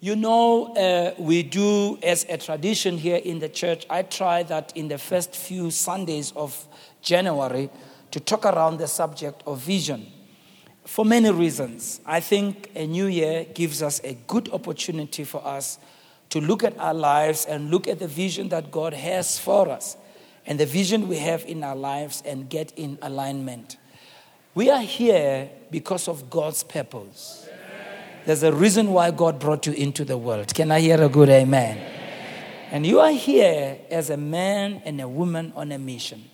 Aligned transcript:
You 0.00 0.16
know, 0.16 0.74
uh, 0.74 1.14
we 1.18 1.42
do 1.42 1.98
as 2.02 2.26
a 2.28 2.36
tradition 2.36 2.98
here 2.98 3.16
in 3.16 3.38
the 3.38 3.48
church. 3.48 3.86
I 3.88 4.02
try 4.02 4.42
that 4.44 4.76
in 4.76 4.88
the 4.88 4.98
first 4.98 5.34
few 5.34 5.70
Sundays 5.70 6.32
of 6.36 6.66
January 7.00 7.70
to 8.10 8.20
talk 8.20 8.44
around 8.44 8.78
the 8.78 8.88
subject 8.88 9.42
of 9.46 9.60
vision 9.60 10.06
for 10.84 11.04
many 11.04 11.30
reasons. 11.30 12.00
I 12.04 12.20
think 12.20 12.70
a 12.74 12.86
new 12.86 13.06
year 13.06 13.44
gives 13.44 13.82
us 13.82 14.00
a 14.04 14.14
good 14.26 14.50
opportunity 14.50 15.24
for 15.24 15.44
us 15.46 15.78
to 16.30 16.40
look 16.40 16.62
at 16.62 16.78
our 16.78 16.94
lives 16.94 17.46
and 17.46 17.70
look 17.70 17.88
at 17.88 17.98
the 17.98 18.08
vision 18.08 18.48
that 18.50 18.70
God 18.70 18.92
has 18.92 19.38
for 19.38 19.68
us 19.68 19.96
and 20.46 20.60
the 20.60 20.66
vision 20.66 21.08
we 21.08 21.16
have 21.18 21.44
in 21.44 21.64
our 21.64 21.76
lives 21.76 22.22
and 22.26 22.48
get 22.48 22.72
in 22.76 22.98
alignment. 23.00 23.78
We 24.54 24.70
are 24.70 24.82
here 24.82 25.48
because 25.70 26.06
of 26.06 26.28
God's 26.30 26.62
purpose. 26.62 27.43
There's 28.26 28.42
a 28.42 28.54
reason 28.54 28.92
why 28.92 29.10
God 29.10 29.38
brought 29.38 29.66
you 29.66 29.74
into 29.74 30.02
the 30.02 30.16
world. 30.16 30.54
Can 30.54 30.70
I 30.70 30.80
hear 30.80 31.02
a 31.02 31.10
good 31.10 31.28
amen? 31.28 31.78
And 32.70 32.86
you 32.86 32.98
are 33.00 33.12
here 33.12 33.76
as 33.90 34.08
a 34.08 34.16
man 34.16 34.80
and 34.86 34.98
a 34.98 35.06
woman 35.06 35.52
on 35.54 35.70
a 35.72 35.78
mission. 35.78 36.24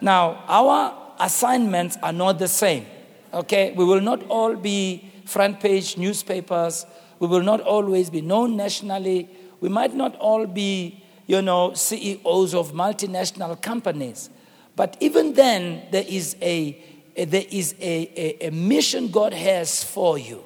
Now, 0.00 0.42
our 0.48 1.14
assignments 1.20 1.96
are 2.02 2.12
not 2.12 2.40
the 2.40 2.48
same. 2.48 2.86
Okay? 3.32 3.72
We 3.72 3.84
will 3.84 4.00
not 4.00 4.26
all 4.28 4.56
be 4.56 5.12
front 5.26 5.60
page 5.60 5.96
newspapers. 5.96 6.84
We 7.20 7.28
will 7.28 7.42
not 7.42 7.60
always 7.60 8.10
be 8.10 8.20
known 8.20 8.56
nationally. 8.56 9.28
We 9.60 9.68
might 9.68 9.94
not 9.94 10.16
all 10.16 10.44
be, 10.44 11.04
you 11.28 11.40
know, 11.40 11.72
CEOs 11.72 12.52
of 12.52 12.72
multinational 12.72 13.62
companies. 13.62 14.28
But 14.74 14.96
even 14.98 15.34
then, 15.34 15.82
there 15.92 16.04
is 16.06 16.34
a, 16.42 16.82
there 17.16 17.46
is 17.48 17.76
a, 17.80 18.40
a, 18.42 18.48
a 18.48 18.50
mission 18.50 19.12
God 19.12 19.32
has 19.32 19.84
for 19.84 20.18
you. 20.18 20.42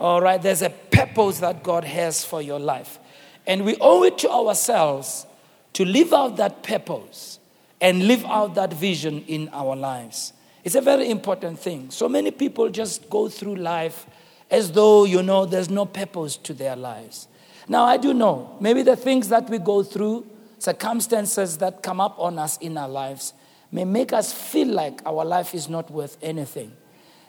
All 0.00 0.20
right? 0.20 0.40
There's 0.40 0.62
a 0.62 0.70
purpose 0.70 1.40
that 1.40 1.62
God 1.62 1.84
has 1.84 2.24
for 2.24 2.42
your 2.42 2.58
life. 2.58 2.98
And 3.46 3.64
we 3.64 3.76
owe 3.80 4.04
it 4.04 4.18
to 4.18 4.30
ourselves 4.30 5.26
to 5.74 5.84
live 5.84 6.12
out 6.12 6.36
that 6.38 6.62
purpose 6.62 7.38
and 7.80 8.06
live 8.08 8.24
out 8.24 8.54
that 8.54 8.72
vision 8.72 9.24
in 9.26 9.48
our 9.52 9.76
lives. 9.76 10.32
It's 10.62 10.74
a 10.74 10.80
very 10.80 11.10
important 11.10 11.58
thing. 11.58 11.90
So 11.90 12.08
many 12.08 12.30
people 12.30 12.70
just 12.70 13.10
go 13.10 13.28
through 13.28 13.56
life 13.56 14.06
as 14.50 14.72
though, 14.72 15.04
you 15.04 15.22
know, 15.22 15.44
there's 15.44 15.68
no 15.68 15.84
purpose 15.84 16.36
to 16.38 16.54
their 16.54 16.76
lives. 16.76 17.28
Now, 17.68 17.84
I 17.84 17.96
do 17.96 18.14
know, 18.14 18.56
maybe 18.60 18.82
the 18.82 18.96
things 18.96 19.28
that 19.28 19.50
we 19.50 19.58
go 19.58 19.82
through, 19.82 20.26
circumstances 20.58 21.58
that 21.58 21.82
come 21.82 22.00
up 22.00 22.18
on 22.18 22.38
us 22.38 22.56
in 22.58 22.78
our 22.78 22.88
lives, 22.88 23.34
may 23.70 23.84
make 23.84 24.12
us 24.12 24.32
feel 24.32 24.68
like 24.68 25.02
our 25.04 25.24
life 25.24 25.54
is 25.54 25.68
not 25.68 25.90
worth 25.90 26.16
anything. 26.22 26.72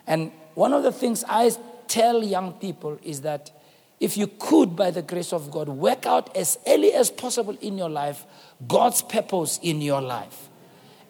And 0.06 0.30
one 0.54 0.72
of 0.72 0.82
the 0.82 0.92
things 0.92 1.24
I 1.28 1.50
tell 1.88 2.22
young 2.22 2.52
people 2.54 2.98
is 3.02 3.22
that 3.22 3.50
if 3.98 4.16
you 4.16 4.26
could, 4.26 4.76
by 4.76 4.90
the 4.90 5.02
grace 5.02 5.32
of 5.32 5.50
God, 5.50 5.68
work 5.68 6.04
out 6.06 6.36
as 6.36 6.58
early 6.66 6.92
as 6.92 7.10
possible 7.10 7.56
in 7.60 7.78
your 7.78 7.88
life 7.88 8.26
God's 8.66 9.02
purpose 9.02 9.58
in 9.62 9.80
your 9.80 10.02
life 10.02 10.48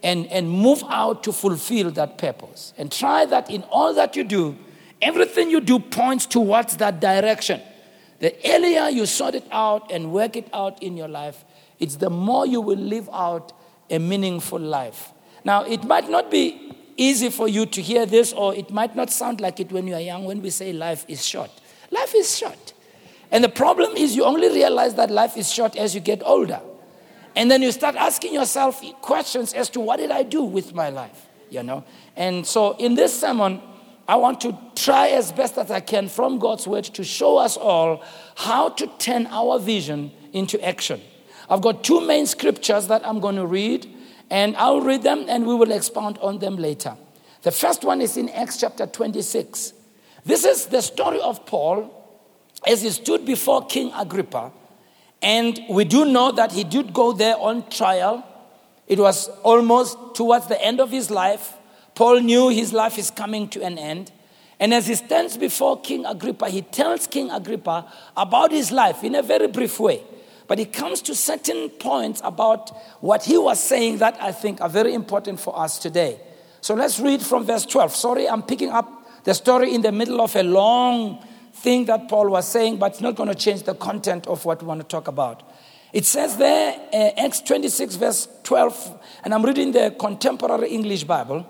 and, 0.02 0.27
and 0.28 0.50
move 0.50 0.82
out 0.88 1.24
to 1.24 1.32
fulfill 1.32 1.91
that 1.92 2.19
purpose. 2.19 2.72
And 2.78 2.92
try 2.92 3.24
that 3.27 3.50
in 3.50 3.62
all 3.64 3.94
that 3.94 4.14
you 4.14 4.24
do, 4.24 4.56
everything 5.02 5.50
you 5.50 5.60
do 5.60 5.78
points 5.78 6.27
towards 6.27 6.77
that 6.77 7.00
direction. 7.00 7.60
The 8.20 8.34
earlier 8.47 8.88
you 8.88 9.06
sort 9.06 9.34
it 9.34 9.44
out 9.50 9.91
and 9.91 10.12
work 10.12 10.36
it 10.36 10.48
out 10.52 10.82
in 10.82 10.97
your 10.97 11.08
life, 11.08 11.44
it's 11.78 11.97
the 11.97 12.10
more 12.10 12.47
you 12.47 12.60
will 12.60 12.78
live 12.78 13.08
out 13.12 13.52
a 13.91 13.98
meaningful 13.98 14.58
life. 14.58 15.12
Now, 15.44 15.64
it 15.64 15.84
might 15.84 16.08
not 16.08 16.30
be 16.30 16.75
easy 16.97 17.30
for 17.30 17.48
you 17.48 17.66
to 17.66 17.83
hear 17.83 18.06
this, 18.06 18.33
or 18.33 18.55
it 18.55 18.70
might 18.70 18.97
not 18.97 19.11
sound 19.11 19.41
like 19.41 19.61
it 19.61 19.72
when 19.72 19.86
you 19.86 19.94
are 19.94 20.00
young 20.00 20.25
when 20.25 20.42
we 20.42 20.50
say 20.50 20.72
life 20.72 21.05
is 21.08 21.25
short. 21.25 21.50
Life 21.91 22.14
is 22.14 22.36
short. 22.36 22.72
And 23.30 23.42
the 23.42 23.48
problem 23.48 23.97
is, 23.97 24.14
you 24.14 24.25
only 24.25 24.48
realize 24.48 24.94
that 24.94 25.11
life 25.11 25.36
is 25.36 25.53
short 25.53 25.77
as 25.77 25.94
you 25.94 26.00
get 26.00 26.22
older. 26.25 26.61
And 27.34 27.50
then 27.50 27.61
you 27.61 27.70
start 27.72 27.97
asking 27.97 28.33
yourself 28.34 28.83
questions 29.03 29.53
as 29.53 29.69
to 29.70 29.80
what 29.80 29.98
did 29.98 30.11
I 30.11 30.22
do 30.22 30.42
with 30.42 30.75
my 30.75 30.88
life, 30.88 31.26
you 31.50 31.62
know? 31.62 31.84
And 32.16 32.47
so 32.47 32.72
in 32.78 32.94
this 32.94 33.19
sermon, 33.21 33.60
I 34.09 34.16
want 34.16 34.41
to 34.42 34.56
try 34.75 35.09
as 35.09 35.32
best 35.32 35.59
as 35.59 35.71
I 35.71 35.81
can 35.81 36.09
from 36.09 36.38
God's 36.38 36.66
word 36.66 36.84
to 36.84 37.04
show 37.04 37.37
us 37.38 37.56
all 37.56 38.03
how 38.37 38.71
to 38.71 38.87
turn 38.98 39.26
our 39.26 39.59
vision 39.59 40.12
into 40.32 40.65
action. 40.65 41.00
I've 41.50 41.60
got 41.60 41.84
two 41.84 42.00
main 42.06 42.26
scriptures 42.26 42.87
that 42.87 43.06
I'm 43.06 43.21
going 43.21 43.37
to 43.37 43.47
read, 43.47 43.87
and 44.31 44.56
I'll 44.56 44.81
read 44.81 45.03
them 45.03 45.26
and 45.28 45.47
we 45.47 45.54
will 45.54 45.72
expound 45.72 46.19
on 46.19 46.38
them 46.38 46.56
later. 46.56 46.97
The 47.42 47.53
first 47.53 47.84
one 47.84 48.00
is 48.00 48.16
in 48.16 48.28
Acts 48.31 48.59
chapter 48.59 48.87
26. 48.87 49.72
This 50.25 50.44
is 50.44 50.66
the 50.66 50.82
story 50.82 51.20
of 51.20 51.47
Paul 51.47 51.92
as 52.66 52.82
he 52.82 52.91
stood 52.91 53.25
before 53.25 53.66
King 53.66 53.92
Agrippa 53.94 54.53
and 55.22 55.60
we 55.69 55.84
do 55.84 56.04
know 56.04 56.32
that 56.32 56.53
he 56.53 56.65
did 56.65 56.92
go 56.92 57.12
there 57.12 57.36
on 57.38 57.69
trial. 57.69 58.25
It 58.86 58.98
was 58.98 59.28
almost 59.42 59.97
towards 60.15 60.47
the 60.47 60.62
end 60.62 60.81
of 60.81 60.91
his 60.91 61.10
life. 61.10 61.54
Paul 61.94 62.20
knew 62.20 62.48
his 62.48 62.72
life 62.72 62.98
is 62.98 63.10
coming 63.10 63.48
to 63.48 63.62
an 63.62 63.78
end. 63.78 64.12
And 64.59 64.72
as 64.72 64.86
he 64.86 64.94
stands 64.94 65.36
before 65.36 65.81
King 65.81 66.06
Agrippa, 66.06 66.48
he 66.48 66.62
tells 66.62 67.06
King 67.06 67.31
Agrippa 67.31 67.91
about 68.16 68.53
his 68.53 68.70
life 68.72 69.04
in 69.04 69.15
a 69.15 69.22
very 69.22 69.48
brief 69.48 69.78
way. 69.78 70.03
But 70.47 70.59
he 70.59 70.65
comes 70.65 71.03
to 71.03 71.15
certain 71.15 71.71
points 71.71 72.21
about 72.23 72.71
what 73.01 73.25
he 73.25 73.37
was 73.37 73.62
saying 73.62 73.99
that 73.99 74.17
I 74.21 74.33
think 74.33 74.61
are 74.61 74.69
very 74.69 74.95
important 74.95 75.41
for 75.41 75.59
us 75.59 75.79
today. 75.79 76.21
So 76.61 76.75
let's 76.75 77.01
read 77.01 77.23
from 77.23 77.45
verse 77.45 77.67
12. 77.67 77.95
Sorry, 77.95 78.29
I'm 78.29 78.43
picking 78.43 78.71
up 78.71 79.25
the 79.25 79.34
story 79.34 79.75
in 79.75 79.83
the 79.83 79.93
middle 79.93 80.21
of 80.21 80.34
a 80.37 80.43
long 80.43 81.25
thing 81.53 81.87
that 81.87 82.09
Paul 82.09 82.29
was 82.31 82.47
saying, 82.47 82.77
but 82.77 82.93
it's 82.93 83.01
not 83.01 83.17
going 83.17 83.29
to 83.29 83.34
change 83.34 83.65
the 83.65 83.75
content 83.75 84.27
of 84.27 84.45
what 84.45 84.62
we 84.62 84.69
want 84.69 84.81
to 84.81 84.87
talk 84.87 85.09
about. 85.09 85.43
It 85.93 86.05
says 86.05 86.37
there, 86.37 86.78
uh, 86.93 87.25
Acts 87.25 87.41
26, 87.41 87.97
verse 87.97 88.28
12, 88.43 89.01
and 89.25 89.33
I'm 89.33 89.45
reading 89.45 89.73
the 89.73 89.95
contemporary 89.99 90.69
English 90.71 91.05
Bible. 91.05 91.49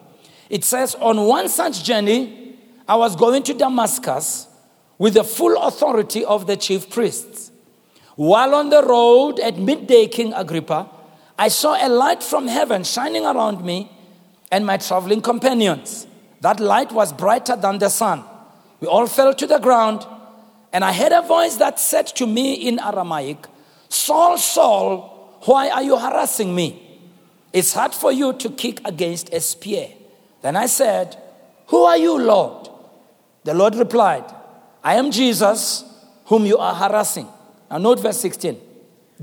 It 0.48 0.64
says, 0.64 0.94
On 0.94 1.26
one 1.26 1.48
such 1.48 1.82
journey, 1.82 2.56
I 2.88 2.94
was 2.96 3.16
going 3.16 3.42
to 3.44 3.54
Damascus 3.54 4.46
with 4.98 5.14
the 5.14 5.24
full 5.24 5.56
authority 5.62 6.24
of 6.24 6.46
the 6.46 6.56
chief 6.56 6.88
priests. 6.88 7.50
While 8.16 8.54
on 8.54 8.70
the 8.70 8.82
road 8.82 9.38
at 9.40 9.58
midday, 9.58 10.08
King 10.08 10.32
Agrippa, 10.32 10.88
I 11.38 11.48
saw 11.48 11.76
a 11.80 11.88
light 11.88 12.22
from 12.22 12.48
heaven 12.48 12.82
shining 12.82 13.26
around 13.26 13.62
me 13.62 13.90
and 14.50 14.64
my 14.64 14.78
traveling 14.78 15.20
companions. 15.20 16.06
That 16.40 16.58
light 16.58 16.92
was 16.92 17.12
brighter 17.12 17.56
than 17.56 17.78
the 17.78 17.90
sun. 17.90 18.24
We 18.80 18.88
all 18.88 19.06
fell 19.06 19.34
to 19.34 19.46
the 19.46 19.58
ground, 19.58 20.06
and 20.72 20.82
I 20.82 20.92
heard 20.92 21.12
a 21.12 21.22
voice 21.22 21.56
that 21.56 21.78
said 21.78 22.06
to 22.08 22.26
me 22.26 22.54
in 22.54 22.78
Aramaic, 22.78 23.46
Saul, 23.88 24.38
Saul, 24.38 25.38
why 25.44 25.68
are 25.68 25.82
you 25.82 25.98
harassing 25.98 26.54
me? 26.54 26.82
It's 27.52 27.74
hard 27.74 27.94
for 27.94 28.12
you 28.12 28.32
to 28.34 28.50
kick 28.50 28.80
against 28.84 29.32
a 29.32 29.40
spear. 29.40 29.88
Then 30.42 30.56
I 30.56 30.66
said, 30.66 31.16
Who 31.68 31.84
are 31.84 31.96
you, 31.96 32.18
Lord? 32.18 32.68
The 33.44 33.54
Lord 33.54 33.74
replied, 33.76 34.24
I 34.82 34.94
am 34.94 35.10
Jesus, 35.10 35.84
whom 36.26 36.46
you 36.46 36.58
are 36.58 36.74
harassing. 36.74 37.28
Now, 37.70 37.78
note 37.78 38.00
verse 38.00 38.20
16. 38.20 38.60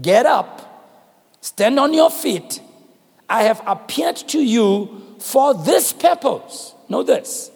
Get 0.02 0.26
up, 0.26 1.38
stand 1.42 1.80
on 1.80 1.94
your 1.94 2.09
feet. 2.09 2.62
I 3.30 3.44
have 3.44 3.62
appeared 3.66 4.18
to 4.18 4.40
you 4.40 5.16
for 5.20 5.54
this 5.54 5.94
purpose. 5.94 6.76
Know 6.90 7.04
this 7.04 7.52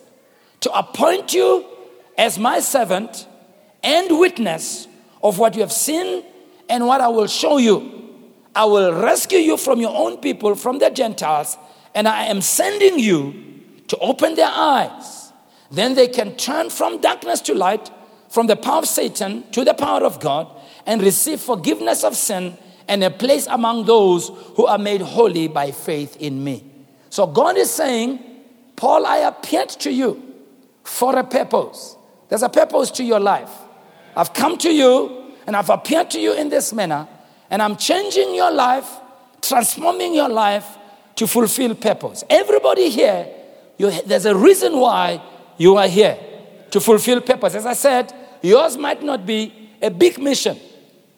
to 0.61 0.71
appoint 0.77 1.33
you 1.33 1.65
as 2.17 2.39
my 2.39 2.59
servant 2.59 3.27
and 3.83 4.19
witness 4.19 4.87
of 5.21 5.39
what 5.39 5.55
you 5.55 5.61
have 5.61 5.71
seen 5.71 6.23
and 6.69 6.87
what 6.87 7.01
I 7.01 7.07
will 7.07 7.27
show 7.27 7.57
you. 7.57 7.93
I 8.55 8.65
will 8.65 8.93
rescue 8.93 9.37
you 9.37 9.57
from 9.57 9.79
your 9.79 9.95
own 9.95 10.17
people, 10.17 10.55
from 10.55 10.79
the 10.79 10.89
Gentiles, 10.89 11.57
and 11.93 12.07
I 12.07 12.25
am 12.25 12.41
sending 12.41 12.97
you 12.97 13.35
to 13.87 13.97
open 13.99 14.35
their 14.35 14.49
eyes. 14.51 15.31
Then 15.69 15.93
they 15.93 16.07
can 16.07 16.35
turn 16.35 16.69
from 16.69 16.99
darkness 16.99 17.41
to 17.41 17.53
light, 17.53 17.91
from 18.29 18.47
the 18.47 18.55
power 18.55 18.79
of 18.79 18.87
Satan 18.87 19.43
to 19.51 19.63
the 19.63 19.73
power 19.73 20.03
of 20.03 20.19
God, 20.19 20.49
and 20.87 21.01
receive 21.01 21.39
forgiveness 21.39 22.03
of 22.03 22.15
sin 22.15 22.57
and 22.87 23.03
a 23.03 23.11
place 23.11 23.45
among 23.47 23.85
those 23.85 24.31
who 24.55 24.65
are 24.65 24.77
made 24.79 25.01
holy 25.01 25.47
by 25.47 25.69
faith 25.71 26.17
in 26.17 26.43
me. 26.43 26.63
So 27.09 27.27
God 27.27 27.57
is 27.57 27.69
saying, 27.69 28.19
Paul, 28.75 29.05
I 29.05 29.17
appeared 29.17 29.69
to 29.69 29.91
you 29.91 30.23
for 30.83 31.17
a 31.17 31.23
purpose. 31.23 31.95
There's 32.29 32.43
a 32.43 32.49
purpose 32.49 32.89
to 32.91 33.03
your 33.03 33.19
life. 33.19 33.51
I've 34.15 34.33
come 34.33 34.57
to 34.59 34.73
you 34.73 35.33
and 35.45 35.55
I've 35.55 35.69
appeared 35.69 36.09
to 36.11 36.19
you 36.19 36.33
in 36.33 36.49
this 36.49 36.73
manner, 36.73 37.07
and 37.49 37.61
I'm 37.61 37.77
changing 37.77 38.35
your 38.35 38.51
life, 38.51 38.89
transforming 39.41 40.13
your 40.13 40.27
life 40.27 40.65
to 41.15 41.25
fulfill 41.25 41.73
purpose. 41.75 42.23
Everybody 42.29 42.89
here, 42.89 43.27
you, 43.77 43.91
there's 44.03 44.25
a 44.25 44.35
reason 44.35 44.77
why 44.77 45.21
you 45.57 45.77
are 45.77 45.87
here 45.87 46.17
to 46.71 46.81
fulfill 46.81 47.21
purpose. 47.21 47.55
As 47.55 47.65
I 47.65 47.73
said, 47.73 48.13
yours 48.41 48.77
might 48.77 49.01
not 49.01 49.25
be 49.25 49.53
a 49.81 49.89
big 49.89 50.19
mission, 50.19 50.59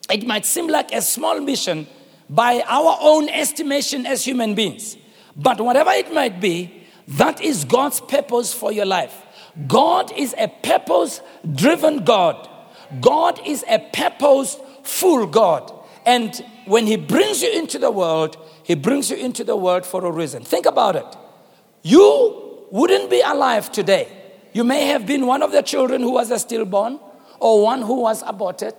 it 0.09 0.25
might 0.25 0.45
seem 0.45 0.67
like 0.67 0.91
a 0.91 1.01
small 1.01 1.39
mission 1.39 1.87
by 2.29 2.63
our 2.67 2.97
own 3.01 3.29
estimation 3.29 4.05
as 4.05 4.25
human 4.25 4.55
beings. 4.55 4.97
But 5.35 5.61
whatever 5.61 5.91
it 5.91 6.13
might 6.13 6.39
be, 6.39 6.83
that 7.07 7.41
is 7.41 7.65
God's 7.65 8.01
purpose 8.01 8.53
for 8.53 8.71
your 8.71 8.85
life. 8.85 9.25
God 9.67 10.11
is 10.15 10.35
a 10.37 10.47
purpose 10.47 11.21
driven 11.55 12.03
God. 12.03 12.47
God 13.01 13.39
is 13.45 13.63
a 13.67 13.79
purposeful 13.79 15.27
God. 15.27 15.73
And 16.05 16.33
when 16.65 16.87
He 16.87 16.97
brings 16.97 17.41
you 17.41 17.51
into 17.51 17.79
the 17.79 17.91
world, 17.91 18.37
He 18.63 18.75
brings 18.75 19.09
you 19.09 19.17
into 19.17 19.43
the 19.43 19.55
world 19.55 19.85
for 19.85 20.05
a 20.05 20.11
reason. 20.11 20.43
Think 20.43 20.65
about 20.65 20.95
it. 20.95 21.05
You 21.81 22.65
wouldn't 22.71 23.09
be 23.09 23.21
alive 23.21 23.71
today. 23.71 24.07
You 24.53 24.63
may 24.63 24.87
have 24.87 25.05
been 25.05 25.25
one 25.25 25.41
of 25.41 25.51
the 25.51 25.61
children 25.61 26.01
who 26.01 26.11
was 26.11 26.31
a 26.31 26.39
stillborn, 26.39 26.99
or 27.39 27.63
one 27.63 27.81
who 27.81 28.01
was 28.01 28.23
aborted, 28.25 28.75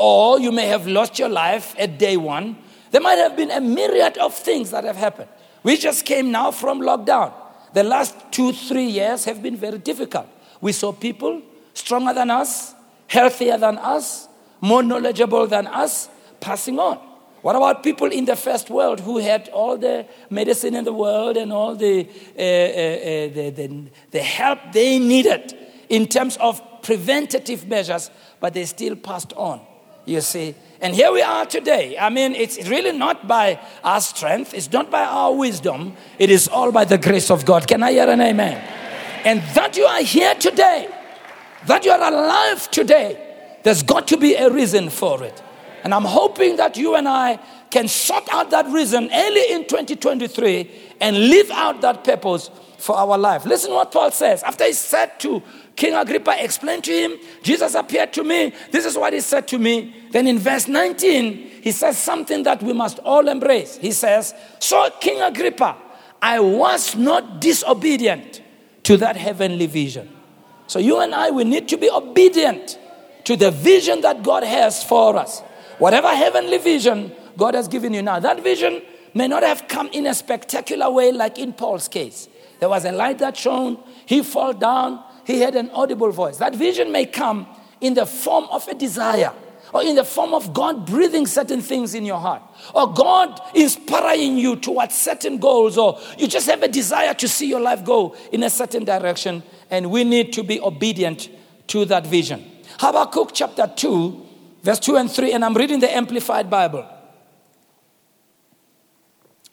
or 0.00 0.40
you 0.40 0.50
may 0.50 0.66
have 0.66 0.86
lost 0.86 1.18
your 1.18 1.28
life 1.28 1.74
at 1.78 1.98
day 1.98 2.16
one. 2.16 2.56
There 2.90 3.02
might 3.02 3.18
have 3.18 3.36
been 3.36 3.50
a 3.50 3.60
myriad 3.60 4.16
of 4.16 4.34
things 4.34 4.70
that 4.70 4.84
have 4.84 4.96
happened. 4.96 5.28
We 5.62 5.76
just 5.76 6.06
came 6.06 6.32
now 6.32 6.52
from 6.52 6.80
lockdown. 6.80 7.34
The 7.74 7.84
last 7.84 8.14
two, 8.30 8.52
three 8.52 8.86
years 8.86 9.26
have 9.26 9.42
been 9.42 9.56
very 9.56 9.76
difficult. 9.76 10.26
We 10.62 10.72
saw 10.72 10.92
people 10.92 11.42
stronger 11.74 12.14
than 12.14 12.30
us, 12.30 12.74
healthier 13.08 13.58
than 13.58 13.76
us, 13.76 14.26
more 14.62 14.82
knowledgeable 14.82 15.46
than 15.46 15.66
us, 15.66 16.08
passing 16.40 16.78
on. 16.78 16.96
What 17.42 17.56
about 17.56 17.82
people 17.82 18.08
in 18.08 18.24
the 18.24 18.36
first 18.36 18.70
world 18.70 19.00
who 19.00 19.18
had 19.18 19.50
all 19.50 19.76
the 19.76 20.06
medicine 20.30 20.74
in 20.74 20.84
the 20.84 20.92
world 20.94 21.36
and 21.36 21.52
all 21.52 21.74
the, 21.74 22.08
uh, 22.38 22.40
uh, 22.40 22.44
uh, 22.44 23.34
the, 23.34 23.52
the, 23.54 23.90
the, 24.10 24.22
help 24.22 24.58
they 24.72 24.98
needed 24.98 25.56
in 25.88 26.06
terms 26.06 26.36
of 26.38 26.60
preventative 26.82 27.66
measures, 27.66 28.10
but 28.40 28.54
they 28.54 28.64
still 28.64 28.96
passed 28.96 29.32
on, 29.34 29.60
you 30.04 30.20
see? 30.20 30.54
And 30.80 30.94
here 30.94 31.12
we 31.12 31.20
are 31.20 31.44
today. 31.44 31.98
I 31.98 32.08
mean, 32.08 32.34
it's 32.34 32.68
really 32.68 32.96
not 32.96 33.28
by 33.28 33.60
our 33.84 34.00
strength, 34.00 34.54
it's 34.54 34.72
not 34.72 34.90
by 34.90 35.04
our 35.04 35.34
wisdom, 35.34 35.94
it 36.18 36.30
is 36.30 36.48
all 36.48 36.72
by 36.72 36.84
the 36.84 36.98
grace 36.98 37.30
of 37.30 37.44
God. 37.44 37.66
Can 37.66 37.82
I 37.82 37.92
hear 37.92 38.08
an 38.08 38.20
amen? 38.20 38.56
And 39.24 39.42
that 39.54 39.76
you 39.76 39.84
are 39.84 40.02
here 40.02 40.34
today, 40.34 40.88
that 41.66 41.84
you 41.84 41.90
are 41.90 42.00
alive 42.00 42.70
today, 42.70 43.26
there's 43.62 43.82
got 43.82 44.08
to 44.08 44.16
be 44.16 44.34
a 44.34 44.50
reason 44.50 44.88
for 44.88 45.22
it. 45.22 45.42
And 45.84 45.92
I'm 45.92 46.04
hoping 46.04 46.56
that 46.56 46.76
you 46.76 46.94
and 46.94 47.06
I 47.06 47.38
can 47.70 47.88
sort 47.88 48.28
out 48.32 48.50
that 48.50 48.66
reason 48.66 49.10
early 49.12 49.52
in 49.52 49.66
2023 49.66 50.70
and 51.00 51.16
live 51.16 51.50
out 51.50 51.80
that 51.82 52.04
purpose 52.04 52.50
for 52.78 52.96
our 52.96 53.16
life. 53.18 53.44
Listen 53.44 53.72
what 53.72 53.92
Paul 53.92 54.10
says. 54.10 54.42
After 54.42 54.64
he 54.64 54.72
said 54.72 55.20
to 55.20 55.42
King 55.80 55.94
Agrippa, 55.94 56.44
explained 56.44 56.84
to 56.84 56.92
him, 56.92 57.18
Jesus 57.42 57.74
appeared 57.74 58.12
to 58.12 58.22
me. 58.22 58.52
This 58.70 58.84
is 58.84 58.98
what 58.98 59.14
he 59.14 59.20
said 59.20 59.48
to 59.48 59.58
me. 59.58 59.94
Then 60.10 60.26
in 60.26 60.38
verse 60.38 60.68
19, 60.68 61.32
he 61.62 61.72
says 61.72 61.96
something 61.96 62.42
that 62.42 62.62
we 62.62 62.74
must 62.74 62.98
all 62.98 63.26
embrace. 63.28 63.78
He 63.78 63.92
says, 63.92 64.34
So, 64.58 64.90
King 65.00 65.22
Agrippa, 65.22 65.78
I 66.20 66.38
was 66.38 66.96
not 66.96 67.40
disobedient 67.40 68.42
to 68.82 68.98
that 68.98 69.16
heavenly 69.16 69.64
vision. 69.64 70.14
So, 70.66 70.78
you 70.78 71.00
and 71.00 71.14
I, 71.14 71.30
we 71.30 71.44
need 71.44 71.66
to 71.68 71.78
be 71.78 71.88
obedient 71.88 72.78
to 73.24 73.34
the 73.34 73.50
vision 73.50 74.02
that 74.02 74.22
God 74.22 74.42
has 74.42 74.84
for 74.84 75.16
us. 75.16 75.40
Whatever 75.78 76.08
heavenly 76.08 76.58
vision 76.58 77.10
God 77.38 77.54
has 77.54 77.68
given 77.68 77.94
you 77.94 78.02
now, 78.02 78.20
that 78.20 78.42
vision 78.42 78.82
may 79.14 79.28
not 79.28 79.42
have 79.42 79.66
come 79.66 79.88
in 79.94 80.06
a 80.06 80.12
spectacular 80.12 80.90
way 80.90 81.10
like 81.10 81.38
in 81.38 81.54
Paul's 81.54 81.88
case. 81.88 82.28
There 82.58 82.68
was 82.68 82.84
a 82.84 82.92
light 82.92 83.18
that 83.20 83.34
shone, 83.34 83.82
he 84.04 84.22
fell 84.22 84.52
down, 84.52 85.02
he 85.30 85.40
had 85.40 85.56
an 85.56 85.70
audible 85.70 86.10
voice. 86.10 86.38
That 86.38 86.54
vision 86.54 86.92
may 86.92 87.06
come 87.06 87.46
in 87.80 87.94
the 87.94 88.06
form 88.06 88.46
of 88.50 88.66
a 88.68 88.74
desire 88.74 89.32
or 89.72 89.82
in 89.82 89.96
the 89.96 90.04
form 90.04 90.34
of 90.34 90.52
God 90.52 90.86
breathing 90.86 91.26
certain 91.26 91.60
things 91.60 91.94
in 91.94 92.04
your 92.04 92.18
heart, 92.18 92.42
or 92.74 92.92
God 92.92 93.40
inspiring 93.54 94.36
you 94.36 94.56
towards 94.56 94.96
certain 94.96 95.38
goals, 95.38 95.78
or 95.78 96.00
you 96.18 96.26
just 96.26 96.48
have 96.48 96.62
a 96.62 96.68
desire 96.68 97.14
to 97.14 97.28
see 97.28 97.48
your 97.48 97.60
life 97.60 97.84
go 97.84 98.16
in 98.32 98.42
a 98.42 98.50
certain 98.50 98.84
direction, 98.84 99.42
and 99.70 99.90
we 99.90 100.04
need 100.04 100.32
to 100.32 100.42
be 100.42 100.60
obedient 100.60 101.28
to 101.68 101.84
that 101.84 102.06
vision. 102.06 102.44
Habakkuk 102.78 103.30
chapter 103.32 103.70
2, 103.76 104.26
verse 104.62 104.80
2 104.80 104.96
and 104.96 105.10
3, 105.10 105.32
and 105.32 105.44
I'm 105.44 105.54
reading 105.54 105.78
the 105.78 105.94
Amplified 105.94 106.50
Bible. 106.50 106.86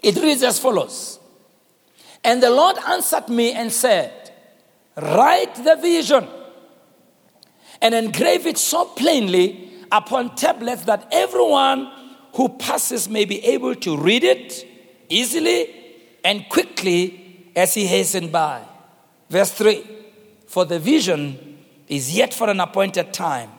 It 0.02 0.16
reads 0.16 0.44
as 0.44 0.60
follows 0.60 1.20
And 2.24 2.42
the 2.42 2.50
Lord 2.50 2.78
answered 2.88 3.30
me 3.30 3.52
and 3.54 3.72
said, 3.72 4.27
Write 4.98 5.56
the 5.64 5.76
vision 5.76 6.28
and 7.82 7.94
engrave 7.94 8.48
it 8.48 8.58
so 8.58 8.86
plainly 8.86 9.72
upon 9.92 10.36
tablets 10.36 10.84
that 10.86 11.08
everyone 11.12 11.92
who 12.34 12.50
passes 12.50 13.08
may 13.08 13.26
be 13.26 13.44
able 13.46 13.76
to 13.76 13.96
read 13.98 14.24
it 14.24 14.66
easily 15.10 15.74
and 16.24 16.48
quickly 16.50 17.52
as 17.56 17.74
he 17.74 17.86
hastened 17.86 18.32
by. 18.32 18.62
Verse 19.30 19.52
3 19.52 19.84
For 20.48 20.66
the 20.66 20.80
vision 20.80 21.58
is 21.88 22.16
yet 22.16 22.34
for 22.34 22.50
an 22.50 22.60
appointed 22.60 23.14
time 23.14 23.52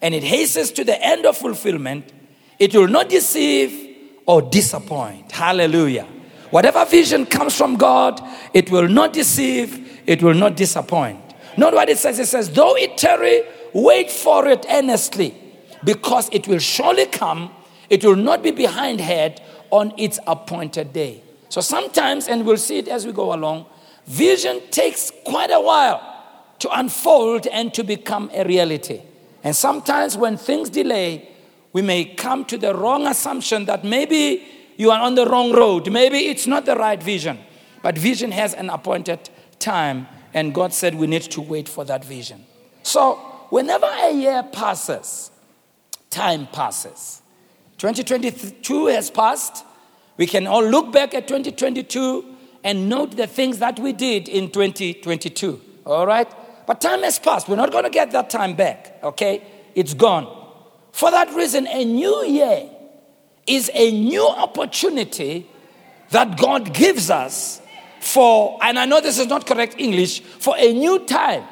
and 0.00 0.14
it 0.14 0.22
hastens 0.22 0.70
to 0.72 0.84
the 0.84 1.00
end 1.04 1.26
of 1.26 1.36
fulfillment, 1.36 2.12
it 2.58 2.74
will 2.74 2.88
not 2.88 3.08
deceive 3.08 3.96
or 4.26 4.42
disappoint. 4.42 5.32
Hallelujah. 5.32 6.06
Whatever 6.50 6.84
vision 6.86 7.26
comes 7.26 7.56
from 7.56 7.76
God, 7.76 8.22
it 8.54 8.70
will 8.70 8.88
not 8.88 9.12
deceive, 9.12 9.97
it 10.08 10.22
will 10.22 10.34
not 10.34 10.56
disappoint. 10.56 11.20
Not 11.58 11.74
what 11.74 11.90
it 11.90 11.98
says. 11.98 12.18
It 12.18 12.28
says, 12.28 12.50
though 12.50 12.74
it 12.76 12.96
tarry, 12.96 13.42
wait 13.74 14.10
for 14.10 14.48
it 14.48 14.64
earnestly, 14.70 15.34
because 15.84 16.30
it 16.32 16.48
will 16.48 16.58
surely 16.58 17.04
come, 17.04 17.50
it 17.90 18.02
will 18.02 18.16
not 18.16 18.42
be 18.42 18.50
behind 18.50 19.02
head 19.02 19.42
on 19.70 19.92
its 19.98 20.18
appointed 20.26 20.94
day. 20.94 21.22
So 21.50 21.60
sometimes, 21.60 22.26
and 22.26 22.46
we'll 22.46 22.56
see 22.56 22.78
it 22.78 22.88
as 22.88 23.04
we 23.04 23.12
go 23.12 23.34
along, 23.34 23.66
vision 24.06 24.62
takes 24.70 25.12
quite 25.26 25.50
a 25.50 25.60
while 25.60 26.00
to 26.60 26.70
unfold 26.70 27.46
and 27.46 27.74
to 27.74 27.84
become 27.84 28.30
a 28.32 28.44
reality. 28.44 29.02
And 29.44 29.54
sometimes 29.54 30.16
when 30.16 30.38
things 30.38 30.70
delay, 30.70 31.28
we 31.74 31.82
may 31.82 32.06
come 32.06 32.46
to 32.46 32.56
the 32.56 32.74
wrong 32.74 33.06
assumption 33.06 33.66
that 33.66 33.84
maybe 33.84 34.42
you 34.78 34.90
are 34.90 35.02
on 35.02 35.16
the 35.16 35.26
wrong 35.26 35.52
road. 35.52 35.92
Maybe 35.92 36.28
it's 36.28 36.46
not 36.46 36.64
the 36.64 36.76
right 36.76 37.02
vision. 37.02 37.38
But 37.82 37.98
vision 37.98 38.32
has 38.32 38.54
an 38.54 38.70
appointed 38.70 39.28
time, 39.60 40.06
and 40.34 40.54
God 40.54 40.72
said 40.72 40.94
we 40.94 41.06
need 41.06 41.22
to 41.22 41.40
wait 41.40 41.68
for 41.68 41.84
that 41.84 42.04
vision. 42.04 42.44
So, 42.82 43.16
whenever 43.50 43.86
a 43.86 44.12
year 44.12 44.42
passes, 44.42 45.30
time 46.10 46.46
passes. 46.46 47.22
2022 47.78 48.86
has 48.86 49.10
passed. 49.10 49.64
We 50.16 50.26
can 50.26 50.46
all 50.46 50.64
look 50.64 50.92
back 50.92 51.14
at 51.14 51.28
2022 51.28 52.24
and 52.64 52.88
note 52.88 53.16
the 53.16 53.26
things 53.26 53.58
that 53.58 53.78
we 53.78 53.92
did 53.92 54.28
in 54.28 54.50
2022. 54.50 55.60
All 55.86 56.06
right? 56.06 56.28
But 56.66 56.80
time 56.80 57.02
has 57.02 57.18
passed. 57.18 57.48
We're 57.48 57.56
not 57.56 57.70
going 57.70 57.84
to 57.84 57.90
get 57.90 58.10
that 58.10 58.28
time 58.30 58.54
back, 58.54 58.98
okay? 59.02 59.42
It's 59.74 59.94
gone. 59.94 60.26
For 60.92 61.10
that 61.10 61.32
reason, 61.34 61.66
a 61.68 61.84
new 61.84 62.24
year 62.24 62.68
is 63.46 63.70
a 63.72 63.90
new 63.92 64.26
opportunity 64.26 65.48
that 66.10 66.38
God 66.38 66.74
gives 66.74 67.10
us 67.10 67.62
for, 68.00 68.58
and 68.62 68.78
I 68.78 68.84
know 68.84 69.00
this 69.00 69.18
is 69.18 69.26
not 69.26 69.46
correct 69.46 69.76
English, 69.78 70.20
for 70.20 70.54
a 70.58 70.72
new 70.72 71.04
time. 71.06 71.44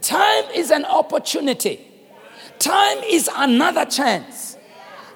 Time 0.00 0.44
is 0.54 0.70
an 0.70 0.84
opportunity, 0.84 1.80
time 2.58 2.98
is 2.98 3.28
another 3.34 3.84
chance. 3.84 4.56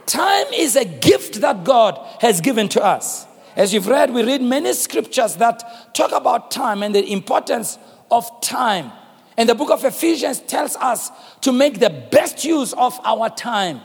Time 0.07 0.47
is 0.53 0.77
a 0.77 0.85
gift 0.85 1.41
that 1.41 1.65
God 1.65 1.99
has 2.21 2.43
given 2.43 2.69
to 2.71 2.85
us. 2.85 3.27
As 3.57 3.73
you've 3.73 3.87
read, 3.87 4.13
we 4.13 4.23
read 4.23 4.43
many 4.43 4.73
scriptures 4.75 5.37
that 5.37 5.95
talk 5.95 6.13
about 6.13 6.51
time 6.51 6.83
and 6.83 6.95
the 6.95 7.11
importance 7.11 7.79
of 8.11 8.29
time. 8.43 8.93
And 9.37 9.49
the 9.49 9.55
book 9.55 9.71
of 9.71 9.85
Ephesians 9.85 10.41
tells 10.41 10.77
us 10.77 11.11
to 11.41 11.53
make 11.53 11.79
the 11.81 11.91
best 11.91 12.45
use 12.45 12.73
of 12.75 12.99
our 13.05 13.31
time. 13.31 13.81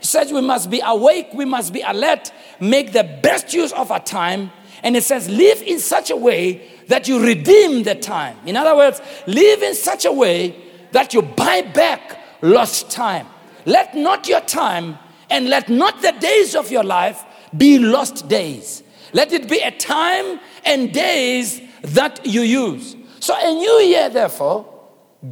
He 0.00 0.06
says 0.06 0.32
we 0.32 0.40
must 0.40 0.70
be 0.70 0.80
awake, 0.84 1.28
we 1.34 1.44
must 1.44 1.72
be 1.72 1.82
alert, 1.82 2.32
make 2.60 2.92
the 2.92 3.04
best 3.22 3.52
use 3.52 3.72
of 3.72 3.90
our 3.90 4.00
time. 4.00 4.50
And 4.82 4.96
it 4.96 5.04
says, 5.04 5.28
live 5.28 5.62
in 5.62 5.78
such 5.80 6.10
a 6.10 6.16
way 6.16 6.68
that 6.88 7.08
you 7.08 7.22
redeem 7.22 7.82
the 7.82 7.94
time. 7.94 8.36
In 8.46 8.56
other 8.56 8.76
words, 8.76 9.00
live 9.26 9.62
in 9.62 9.74
such 9.74 10.04
a 10.04 10.12
way 10.12 10.54
that 10.92 11.12
you 11.14 11.22
buy 11.22 11.62
back 11.62 12.18
lost 12.42 12.90
time. 12.90 13.26
Let 13.64 13.94
not 13.94 14.28
your 14.28 14.40
time 14.40 14.98
and 15.30 15.48
let 15.48 15.68
not 15.68 16.00
the 16.00 16.12
days 16.12 16.54
of 16.54 16.70
your 16.70 16.84
life 16.84 17.24
be 17.56 17.78
lost 17.78 18.28
days. 18.28 18.82
Let 19.12 19.32
it 19.32 19.48
be 19.48 19.58
a 19.60 19.70
time 19.70 20.40
and 20.64 20.92
days 20.92 21.60
that 21.82 22.24
you 22.24 22.42
use. 22.42 22.96
So, 23.20 23.34
a 23.36 23.52
new 23.52 23.72
year, 23.80 24.08
therefore, 24.08 24.66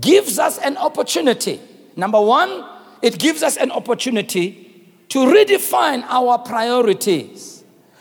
gives 0.01 0.39
us 0.39 0.59
an 0.59 0.77
opportunity. 0.77 1.61
Number 1.95 2.21
one, 2.21 2.65
it 3.03 3.19
gives 3.19 3.43
us 3.43 3.57
an 3.57 3.71
opportunity 3.71 4.87
to 5.09 5.21
redefine 5.21 6.03
our 6.09 6.39
priorities. 6.39 7.56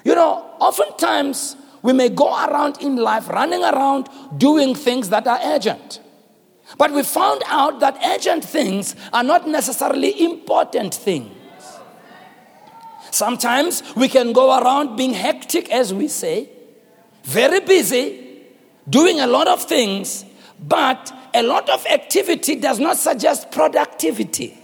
You 0.06 0.14
know, 0.14 0.46
oftentimes 0.60 1.58
we 1.82 1.92
may 1.92 2.10
go 2.10 2.28
around 2.28 2.78
in 2.82 2.96
life 2.96 3.28
running 3.28 3.64
around 3.64 4.08
doing 4.38 4.76
things 4.76 5.10
that 5.10 5.28
are 5.28 5.40
urgent. 5.44 6.00
But 6.78 6.92
we 6.92 7.04
found 7.04 7.44
out 7.48 7.80
that 7.80 7.98
urgent 8.06 8.46
things 8.46 8.96
are 9.12 9.24
not 9.24 9.48
necessarily 9.48 10.24
important 10.24 10.94
things. 10.94 11.32
Sometimes 13.12 13.82
we 13.96 14.08
can 14.08 14.32
go 14.34 14.60
around 14.60 14.96
being 14.96 15.14
hectic, 15.14 15.72
as 15.72 15.94
we 15.94 16.08
say, 16.08 16.50
very 17.24 17.62
busy, 17.62 18.44
doing 18.90 19.20
a 19.20 19.28
lot 19.28 19.48
of 19.48 19.64
things, 19.64 20.26
but 20.60 21.12
a 21.34 21.42
lot 21.42 21.70
of 21.70 21.86
activity 21.88 22.56
does 22.56 22.80
not 22.80 22.98
suggest 22.98 23.52
productivity. 23.52 24.58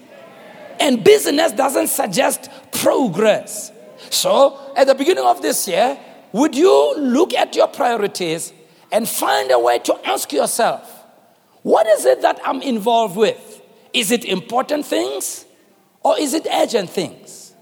And 0.79 1.03
business 1.03 1.51
doesn't 1.51 1.87
suggest 1.87 2.49
progress. 2.71 3.70
So, 4.11 4.59
at 4.75 4.87
the 4.87 4.95
beginning 4.95 5.23
of 5.23 5.41
this 5.41 5.67
year, 5.69 5.97
would 6.33 6.53
you 6.53 6.95
look 6.97 7.33
at 7.33 7.55
your 7.55 7.67
priorities 7.67 8.51
and 8.91 9.07
find 9.07 9.49
a 9.51 9.57
way 9.57 9.79
to 9.79 10.07
ask 10.07 10.33
yourself, 10.33 11.05
what 11.63 11.87
is 11.87 12.05
it 12.05 12.21
that 12.21 12.39
I'm 12.43 12.61
involved 12.61 13.15
with? 13.15 13.61
Is 13.93 14.11
it 14.11 14.25
important 14.25 14.85
things 14.85 15.45
or 16.03 16.19
is 16.19 16.33
it 16.33 16.45
urgent 16.53 16.89
things? 16.89 17.53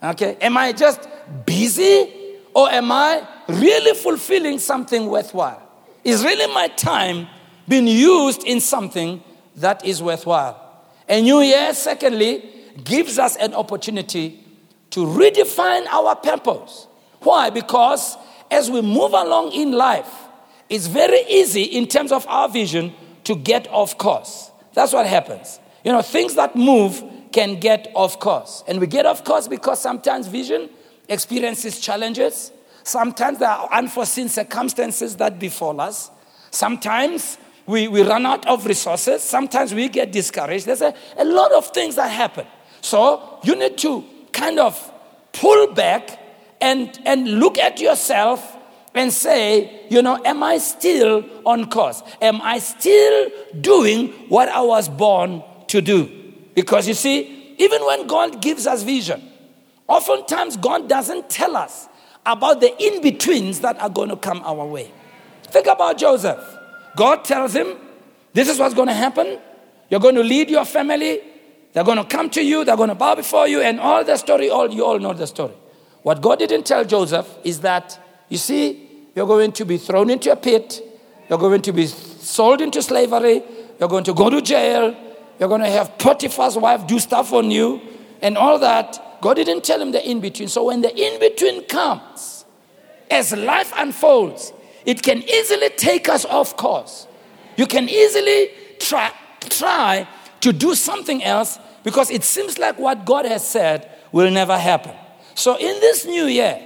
Okay, 0.00 0.36
am 0.40 0.56
I 0.56 0.70
just 0.72 1.00
busy 1.44 2.36
or 2.54 2.70
am 2.70 2.92
I 2.92 3.26
really 3.48 3.94
fulfilling 3.94 4.60
something 4.60 5.06
worthwhile? 5.06 5.62
Is 6.04 6.24
really 6.24 6.52
my 6.54 6.68
time 6.68 7.26
being 7.66 7.88
used 7.88 8.44
in 8.44 8.60
something 8.60 9.20
that 9.56 9.84
is 9.84 10.00
worthwhile? 10.00 10.64
A 11.08 11.20
new 11.20 11.40
year, 11.40 11.74
secondly, 11.74 12.48
gives 12.84 13.18
us 13.18 13.34
an 13.36 13.54
opportunity 13.54 14.44
to 14.90 15.00
redefine 15.00 15.86
our 15.86 16.16
purpose. 16.16 16.86
Why? 17.20 17.50
Because 17.50 18.16
as 18.50 18.70
we 18.70 18.80
move 18.80 19.12
along 19.12 19.52
in 19.52 19.72
life, 19.72 20.10
it's 20.68 20.86
very 20.86 21.20
easy 21.28 21.62
in 21.62 21.86
terms 21.86 22.12
of 22.12 22.26
our 22.26 22.48
vision 22.48 22.94
to 23.24 23.34
get 23.34 23.68
off 23.68 23.98
course. 23.98 24.50
That's 24.74 24.92
what 24.92 25.06
happens. 25.06 25.60
You 25.84 25.92
know, 25.92 26.02
things 26.02 26.34
that 26.34 26.56
move 26.56 27.02
can 27.32 27.60
get 27.60 27.90
off 27.94 28.20
course. 28.20 28.64
And 28.66 28.80
we 28.80 28.86
get 28.86 29.06
off 29.06 29.24
course 29.24 29.48
because 29.48 29.80
sometimes 29.80 30.26
vision 30.26 30.70
experiences 31.08 31.80
challenges. 31.80 32.52
Sometimes 32.82 33.38
there 33.38 33.48
are 33.50 33.68
unforeseen 33.72 34.28
circumstances 34.28 35.16
that 35.16 35.38
befall 35.38 35.80
us. 35.80 36.10
Sometimes 36.50 37.38
we, 37.66 37.86
we 37.88 38.02
run 38.02 38.24
out 38.24 38.46
of 38.46 38.64
resources. 38.66 39.22
Sometimes 39.22 39.74
we 39.74 39.88
get 39.88 40.10
discouraged. 40.10 40.66
There's 40.66 40.80
a, 40.80 40.94
a 41.16 41.24
lot 41.24 41.52
of 41.52 41.66
things 41.68 41.96
that 41.96 42.08
happen. 42.08 42.46
So 42.80 43.40
you 43.44 43.56
need 43.56 43.76
to 43.78 44.04
kind 44.38 44.58
of 44.58 44.92
pull 45.32 45.72
back 45.72 46.18
and, 46.60 46.98
and 47.04 47.40
look 47.40 47.58
at 47.58 47.80
yourself 47.80 48.56
and 48.94 49.12
say, 49.12 49.86
you 49.90 50.02
know, 50.02 50.20
am 50.24 50.42
I 50.42 50.58
still 50.58 51.24
on 51.44 51.70
course? 51.70 52.02
Am 52.20 52.40
I 52.42 52.58
still 52.58 53.30
doing 53.60 54.08
what 54.28 54.48
I 54.48 54.60
was 54.60 54.88
born 54.88 55.42
to 55.68 55.80
do? 55.80 56.10
Because 56.54 56.88
you 56.88 56.94
see, 56.94 57.54
even 57.58 57.84
when 57.84 58.06
God 58.06 58.40
gives 58.40 58.66
us 58.66 58.82
vision, 58.82 59.22
oftentimes 59.86 60.56
God 60.56 60.88
doesn't 60.88 61.28
tell 61.28 61.56
us 61.56 61.88
about 62.24 62.60
the 62.60 62.74
in 62.82 63.02
betweens 63.02 63.60
that 63.60 63.80
are 63.80 63.88
going 63.88 64.08
to 64.08 64.16
come 64.16 64.42
our 64.44 64.66
way. 64.66 64.90
Think 65.44 65.66
about 65.66 65.98
Joseph. 65.98 66.42
God 66.96 67.24
tells 67.24 67.54
him, 67.54 67.76
This 68.32 68.48
is 68.48 68.58
what's 68.58 68.74
going 68.74 68.88
to 68.88 68.94
happen. 68.94 69.38
You're 69.88 70.00
going 70.00 70.16
to 70.16 70.22
lead 70.22 70.50
your 70.50 70.64
family. 70.64 71.20
They're 71.78 71.84
going 71.84 71.98
to 71.98 72.04
come 72.04 72.28
to 72.30 72.42
you. 72.42 72.64
They're 72.64 72.76
going 72.76 72.88
to 72.88 72.96
bow 72.96 73.14
before 73.14 73.46
you. 73.46 73.60
And 73.60 73.78
all 73.78 74.02
the 74.02 74.16
story, 74.16 74.50
all 74.50 74.68
you 74.68 74.84
all 74.84 74.98
know 74.98 75.12
the 75.12 75.28
story. 75.28 75.54
What 76.02 76.20
God 76.20 76.40
didn't 76.40 76.66
tell 76.66 76.84
Joseph 76.84 77.28
is 77.44 77.60
that, 77.60 77.96
you 78.28 78.36
see, 78.36 79.06
you're 79.14 79.28
going 79.28 79.52
to 79.52 79.64
be 79.64 79.78
thrown 79.78 80.10
into 80.10 80.32
a 80.32 80.34
pit. 80.34 80.82
You're 81.30 81.38
going 81.38 81.62
to 81.62 81.72
be 81.72 81.86
sold 81.86 82.60
into 82.60 82.82
slavery. 82.82 83.44
You're 83.78 83.88
going 83.88 84.02
to 84.02 84.12
go 84.12 84.28
to 84.28 84.42
jail. 84.42 84.92
You're 85.38 85.48
going 85.48 85.60
to 85.60 85.70
have 85.70 85.96
Potiphar's 85.98 86.58
wife 86.58 86.84
do 86.88 86.98
stuff 86.98 87.32
on 87.32 87.52
you 87.52 87.80
and 88.22 88.36
all 88.36 88.58
that. 88.58 89.20
God 89.20 89.34
didn't 89.34 89.62
tell 89.62 89.80
him 89.80 89.92
the 89.92 90.04
in 90.04 90.18
between. 90.18 90.48
So 90.48 90.64
when 90.64 90.80
the 90.80 90.92
in 90.92 91.20
between 91.20 91.64
comes, 91.66 92.44
as 93.08 93.32
life 93.36 93.72
unfolds, 93.76 94.52
it 94.84 95.00
can 95.04 95.22
easily 95.22 95.68
take 95.76 96.08
us 96.08 96.24
off 96.24 96.56
course. 96.56 97.06
You 97.56 97.68
can 97.68 97.88
easily 97.88 98.50
try, 98.80 99.12
try 99.42 100.08
to 100.40 100.52
do 100.52 100.74
something 100.74 101.22
else 101.22 101.60
because 101.88 102.10
it 102.10 102.22
seems 102.22 102.58
like 102.58 102.78
what 102.78 103.06
God 103.06 103.24
has 103.24 103.48
said 103.48 103.90
will 104.12 104.30
never 104.30 104.58
happen. 104.58 104.94
So 105.34 105.56
in 105.56 105.80
this 105.80 106.04
new 106.04 106.26
year, 106.26 106.60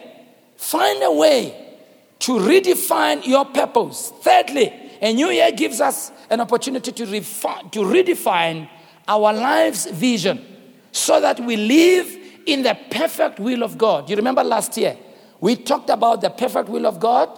find 0.57 1.01
a 1.01 1.13
way 1.13 1.77
to 2.19 2.33
redefine 2.33 3.25
your 3.25 3.45
purpose. 3.45 4.13
Thirdly, 4.23 4.73
a 5.01 5.13
new 5.13 5.29
year 5.29 5.53
gives 5.53 5.81
us 5.81 6.11
an 6.29 6.41
opportunity 6.41 6.91
to, 6.91 7.07
refi- 7.07 7.71
to 7.71 7.79
redefine 7.85 8.69
our 9.07 9.33
life's 9.33 9.89
vision 9.93 10.45
so 10.91 11.21
that 11.21 11.39
we 11.39 11.57
live 11.57 12.19
in 12.47 12.65
the 12.65 12.77
perfect 12.91 13.39
will 13.39 13.63
of 13.63 13.79
God. 13.79 14.11
You 14.11 14.17
remember 14.17 14.43
last 14.43 14.77
year, 14.77 14.97
we 15.41 15.55
talked 15.55 15.89
about 15.89 16.21
the 16.21 16.31
perfect 16.31 16.69
will 16.69 16.89
of 16.89 16.99
God. 16.99 17.29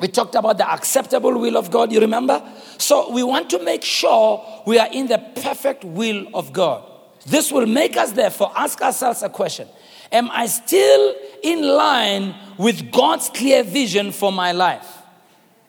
We 0.00 0.06
talked 0.06 0.36
about 0.36 0.58
the 0.58 0.70
acceptable 0.70 1.36
will 1.36 1.56
of 1.56 1.72
God, 1.72 1.90
you 1.90 1.98
remember? 1.98 2.40
So 2.78 3.10
we 3.10 3.24
want 3.24 3.50
to 3.50 3.64
make 3.64 3.82
sure 3.82 4.62
we 4.64 4.78
are 4.78 4.88
in 4.92 5.08
the 5.08 5.18
perfect 5.42 5.82
will 5.82 6.28
of 6.34 6.52
God. 6.52 6.86
This 7.26 7.52
will 7.52 7.66
make 7.66 7.96
us, 7.96 8.12
therefore, 8.12 8.52
ask 8.56 8.80
ourselves 8.80 9.22
a 9.22 9.28
question 9.28 9.68
Am 10.12 10.30
I 10.30 10.46
still 10.46 11.14
in 11.42 11.62
line 11.62 12.34
with 12.58 12.90
God's 12.90 13.28
clear 13.28 13.62
vision 13.62 14.12
for 14.12 14.32
my 14.32 14.52
life? 14.52 14.98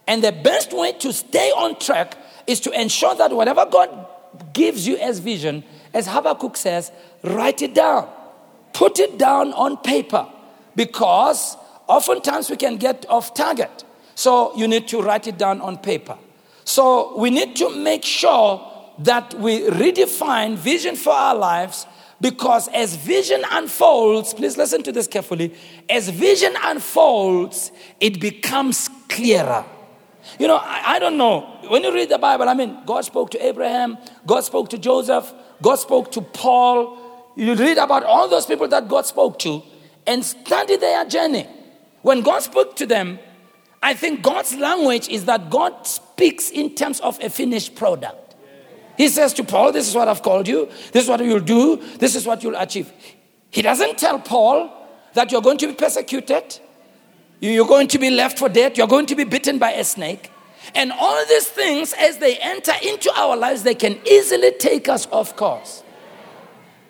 And 0.08 0.24
the 0.24 0.32
best 0.32 0.74
way 0.74 0.94
to 0.94 1.14
stay 1.14 1.52
on 1.52 1.78
track 1.80 2.18
is 2.48 2.60
to 2.62 2.72
ensure 2.80 3.16
that 3.16 3.32
whatever 3.32 3.66
God 3.66 4.08
gives 4.54 4.88
you 4.88 4.98
as 4.98 5.20
vision, 5.20 5.64
as 5.94 6.08
Habakkuk 6.08 6.58
says, 6.58 6.92
write 7.24 7.62
it 7.62 7.74
down. 7.74 8.10
Put 8.74 9.00
it 9.00 9.18
down 9.18 9.54
on 9.54 9.78
paper 9.78 10.28
because 10.76 11.58
oftentimes 11.88 12.50
we 12.50 12.56
can 12.56 12.78
get 12.78 13.06
off 13.10 13.34
target. 13.34 13.84
So 14.16 14.56
you 14.56 14.68
need 14.68 14.88
to 14.90 15.02
write 15.02 15.28
it 15.28 15.38
down 15.38 15.62
on 15.62 15.78
paper. 15.78 16.18
So 16.64 17.18
we 17.18 17.30
need 17.30 17.56
to 17.58 17.70
make 17.76 18.04
sure 18.04 18.71
that 19.04 19.34
we 19.36 19.62
redefine 19.62 20.56
vision 20.56 20.96
for 20.96 21.14
our 21.14 21.36
lives 21.36 21.86
because 22.22 22.68
as 22.70 22.96
vision 22.96 23.44
unfolds, 23.52 24.34
please 24.34 24.56
listen 24.56 24.84
to 24.84 24.92
this 24.92 25.08
carefully, 25.08 25.54
as 25.90 26.08
vision 26.10 26.54
unfolds, 26.64 27.72
it 28.00 28.22
becomes 28.22 28.90
clearer. 29.10 29.66
You 30.38 30.48
know, 30.48 30.58
I, 30.58 30.84
I, 30.86 31.00
don't 31.00 31.18
know. 31.18 31.42
When 31.68 31.84
you 31.84 31.92
read 31.92 32.10
the 32.10 32.20
Bible, 32.20 32.48
I 32.48 32.54
mean, 32.54 32.78
God 32.86 33.04
spoke 33.06 33.32
to 33.32 33.44
Abraham, 33.44 33.98
God 34.28 34.42
spoke 34.42 34.70
to 34.70 34.78
Joseph, 34.78 35.34
God 35.64 35.76
spoke 35.76 36.12
to 36.12 36.22
Paul. 36.22 37.34
You 37.36 37.56
read 37.56 37.80
about 37.80 38.04
all 38.04 38.28
those 38.28 38.46
people 38.46 38.68
that 38.68 38.88
God 38.88 39.08
spoke 39.08 39.40
to 39.40 39.64
and 40.06 40.24
study 40.24 40.78
their 40.78 41.06
journey. 41.06 41.48
When 42.04 42.22
God 42.22 42.44
spoke 42.44 42.76
to 42.78 42.86
them, 42.86 43.18
I 43.82 43.96
think 43.96 44.22
God's 44.22 44.56
language 44.56 45.10
is 45.10 45.26
that 45.26 45.50
God 45.50 45.88
speaks 45.88 46.52
in 46.52 46.76
terms 46.76 47.00
of 47.00 47.20
a 47.24 47.30
finished 47.30 47.74
product. 47.76 48.21
He 49.02 49.10
says 49.10 49.34
to 49.34 49.44
Paul, 49.44 49.72
This 49.72 49.88
is 49.88 49.96
what 49.96 50.08
I've 50.08 50.22
called 50.22 50.48
you, 50.48 50.70
this 50.92 51.06
is 51.06 51.10
what 51.10 51.26
you'll 51.26 51.40
do, 51.40 51.78
this 51.98 52.16
is 52.16 52.28
what 52.28 52.44
you'll 52.44 52.56
achieve. 52.56 52.94
He 53.50 53.64
doesn't 53.64 53.98
tell 53.98 54.20
Paul 54.20 54.72
that 55.16 55.32
you're 55.32 55.42
going 55.42 55.58
to 55.58 55.68
be 55.70 55.74
persecuted, 55.74 56.60
you're 57.40 57.66
going 57.66 57.88
to 57.88 57.98
be 57.98 58.12
left 58.12 58.38
for 58.38 58.48
dead. 58.48 58.78
You're 58.78 58.86
going 58.86 59.08
to 59.08 59.16
be 59.16 59.24
bitten 59.24 59.58
by 59.58 59.72
a 59.72 59.84
snake. 59.84 60.30
And 60.76 60.92
all 60.92 61.26
these 61.26 61.48
things, 61.48 61.96
as 61.98 62.20
they 62.20 62.38
enter 62.38 62.74
into 62.84 63.12
our 63.16 63.36
lives, 63.36 63.64
they 63.64 63.74
can 63.74 64.00
easily 64.06 64.52
take 64.52 64.88
us 64.88 65.08
off 65.08 65.36
course. 65.36 65.82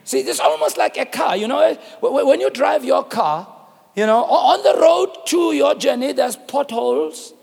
See, 0.03 0.19
it's 0.19 0.41
almost 0.41 0.77
like 0.77 0.97
a 0.97 1.05
car. 1.05 1.37
You 1.37 1.47
know, 1.47 1.77
when 2.01 2.41
you 2.41 2.49
drive 2.49 2.83
your 2.83 3.05
car, 3.05 3.47
you 3.95 4.05
know, 4.05 4.25
on 4.25 4.61
the 4.63 4.81
road 4.81 5.25
to 5.27 5.53
your 5.53 5.75
journey, 5.75 6.11
there's 6.11 6.35
potholes. 6.35 7.33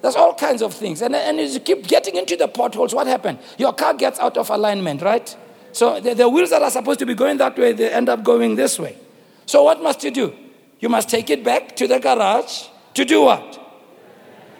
There's 0.00 0.14
all 0.14 0.34
kinds 0.34 0.62
of 0.62 0.72
things. 0.74 1.02
And, 1.02 1.14
and 1.14 1.40
as 1.40 1.54
you 1.54 1.60
keep 1.60 1.86
getting 1.86 2.16
into 2.16 2.36
the 2.36 2.46
potholes, 2.46 2.94
what 2.94 3.06
happened? 3.06 3.38
Your 3.58 3.72
car 3.72 3.94
gets 3.94 4.18
out 4.20 4.36
of 4.36 4.48
alignment, 4.50 5.02
right? 5.02 5.36
So 5.72 6.00
the, 6.00 6.14
the 6.14 6.28
wheels 6.28 6.50
that 6.50 6.62
are 6.62 6.70
supposed 6.70 7.00
to 7.00 7.06
be 7.06 7.14
going 7.14 7.38
that 7.38 7.58
way, 7.58 7.72
they 7.72 7.90
end 7.92 8.08
up 8.08 8.22
going 8.22 8.54
this 8.54 8.78
way. 8.78 8.96
So 9.46 9.64
what 9.64 9.82
must 9.82 10.04
you 10.04 10.10
do? 10.10 10.34
You 10.80 10.88
must 10.88 11.08
take 11.08 11.30
it 11.30 11.42
back 11.42 11.74
to 11.76 11.88
the 11.88 11.98
garage 11.98 12.66
to 12.94 13.04
do 13.04 13.22
what? 13.22 13.60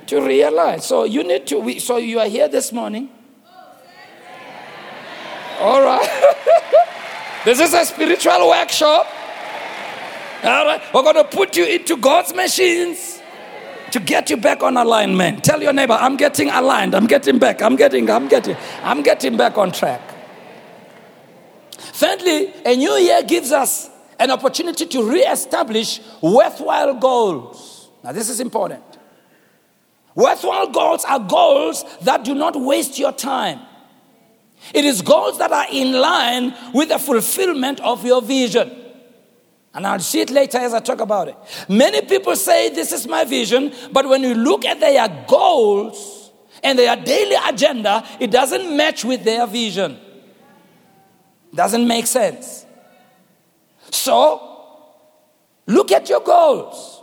To 0.09 0.21
realize. 0.21 0.87
So 0.87 1.05
you 1.05 1.23
need 1.23 1.47
to, 1.49 1.61
we, 1.61 1.79
so 1.79 1.99
you 1.99 2.19
are 2.19 2.29
here 2.29 2.49
this 2.49 2.73
morning. 2.73 3.09
All 5.61 5.83
right. 5.83 6.35
this 7.45 7.61
is 7.61 7.75
a 7.75 7.85
spiritual 7.85 8.49
workshop. 8.49 9.07
All 10.43 10.67
right. 10.67 10.83
We're 10.93 11.03
going 11.03 11.17
to 11.17 11.25
put 11.25 11.57
you 11.57 11.65
into 11.65 11.97
God's 11.97 12.35
machines 12.35 13.18
to 13.93 14.01
get 14.01 14.31
you 14.31 14.37
back 14.37 14.63
on 14.63 14.77
alignment. 14.77 15.45
Tell 15.45 15.63
your 15.63 15.73
neighbor, 15.73 15.95
I'm 15.95 16.17
getting 16.17 16.51
aligned. 16.51 16.95
I'm 16.95 17.07
getting 17.07 17.39
back. 17.39 17.63
I'm 17.63 17.77
getting, 17.77 18.11
I'm 18.11 18.29
getting, 18.29 18.57
I'm 18.83 19.03
getting 19.03 19.37
back 19.37 19.59
on 19.59 19.73
track. 19.73 20.01
Thirdly, 21.71 22.53
a 22.65 22.77
new 22.77 22.93
year 22.95 23.23
gives 23.23 23.51
us 23.53 23.91
an 24.19 24.31
opportunity 24.31 24.87
to 24.87 25.03
re-establish 25.09 26.01
worthwhile 26.23 26.95
goals. 26.95 27.89
Now, 28.05 28.13
this 28.13 28.29
is 28.29 28.41
important. 28.41 28.85
Worthwhile 30.15 30.69
goals 30.69 31.05
are 31.05 31.21
goals 31.21 31.85
that 32.03 32.25
do 32.25 32.35
not 32.35 32.57
waste 32.61 32.99
your 32.99 33.13
time. 33.13 33.61
It 34.75 34.85
is 34.85 35.03
goals 35.03 35.39
that 35.39 35.53
are 35.53 35.67
in 35.71 35.93
line 35.93 36.55
with 36.75 36.89
the 36.89 36.99
fulfillment 36.99 37.81
of 37.81 38.05
your 38.05 38.21
vision. 38.21 38.78
And 39.75 39.87
I'll 39.87 40.01
see 40.01 40.21
it 40.21 40.31
later 40.31 40.59
as 40.59 40.75
I 40.75 40.81
talk 40.81 41.01
about 41.01 41.29
it. 41.29 41.37
Many 41.69 42.03
people 42.03 42.35
say, 42.37 42.71
This 42.71 42.93
is 42.93 43.07
my 43.07 43.25
vision, 43.25 43.73
but 43.93 44.09
when 44.09 44.23
you 44.23 44.35
look 44.35 44.65
at 44.65 44.81
their 44.81 45.25
goals, 45.29 46.19
and 46.63 46.79
their 46.79 46.97
daily 46.97 47.37
agenda, 47.47 48.05
it 48.21 48.31
doesn't 48.31 48.77
match 48.77 49.05
with 49.05 49.25
their 49.25 49.47
vision. 49.47 49.99
Doesn't 51.55 51.87
make 51.87 52.07
sense. 52.07 52.67
So, 53.91 54.87
look 55.67 55.93
at 55.93 56.09
your 56.09 56.21
goals. 56.21 57.03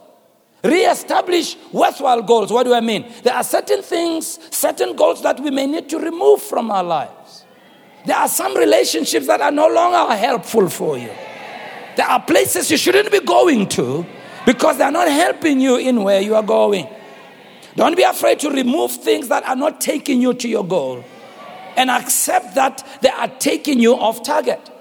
Re-establish 0.63 1.57
worthwhile 1.71 2.21
goals. 2.23 2.51
What 2.51 2.63
do 2.63 2.73
I 2.73 2.81
mean? 2.81 3.11
There 3.23 3.33
are 3.33 3.43
certain 3.43 3.81
things, 3.81 4.39
certain 4.55 4.95
goals 4.95 5.21
that 5.23 5.39
we 5.39 5.51
may 5.51 5.67
need 5.67 5.89
to 5.89 5.99
remove 5.99 6.41
from 6.41 6.71
our 6.71 6.83
lives. 6.83 7.45
There 8.05 8.15
are 8.15 8.27
some 8.27 8.55
relationships 8.55 9.27
that 9.27 9.41
are 9.41 9.51
no 9.51 9.67
longer 9.67 10.15
helpful 10.15 10.69
for 10.69 10.97
you. 10.97 11.11
There 11.95 12.05
are 12.05 12.21
places 12.21 12.69
you 12.69 12.77
shouldn't 12.77 13.11
be 13.11 13.19
going 13.19 13.67
to 13.69 14.05
because 14.45 14.77
they're 14.77 14.91
not 14.91 15.07
helping 15.07 15.59
you 15.59 15.77
in 15.77 16.03
where 16.03 16.21
you 16.21 16.35
are 16.35 16.43
going. 16.43 16.87
Don't 17.75 17.95
be 17.95 18.03
afraid 18.03 18.39
to 18.39 18.49
remove 18.49 18.91
things 18.91 19.27
that 19.27 19.43
are 19.45 19.55
not 19.55 19.81
taking 19.81 20.21
you 20.21 20.33
to 20.33 20.47
your 20.47 20.65
goal 20.65 21.03
and 21.75 21.89
accept 21.89 22.55
that 22.55 22.85
they 23.01 23.09
are 23.09 23.27
taking 23.27 23.79
you 23.79 23.95
off 23.95 24.23
target. 24.23 24.71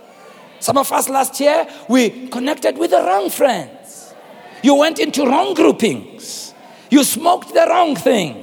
Some 0.60 0.78
of 0.78 0.90
us 0.92 1.08
last 1.08 1.40
year, 1.40 1.66
we 1.88 2.28
connected 2.28 2.78
with 2.78 2.90
the 2.90 3.02
wrong 3.02 3.30
friends. 3.30 4.14
You 4.62 4.76
went 4.76 4.98
into 4.98 5.26
wrong 5.26 5.54
groupings. 5.54 6.54
You 6.90 7.04
smoked 7.04 7.52
the 7.52 7.66
wrong 7.68 7.96
thing. 7.96 8.42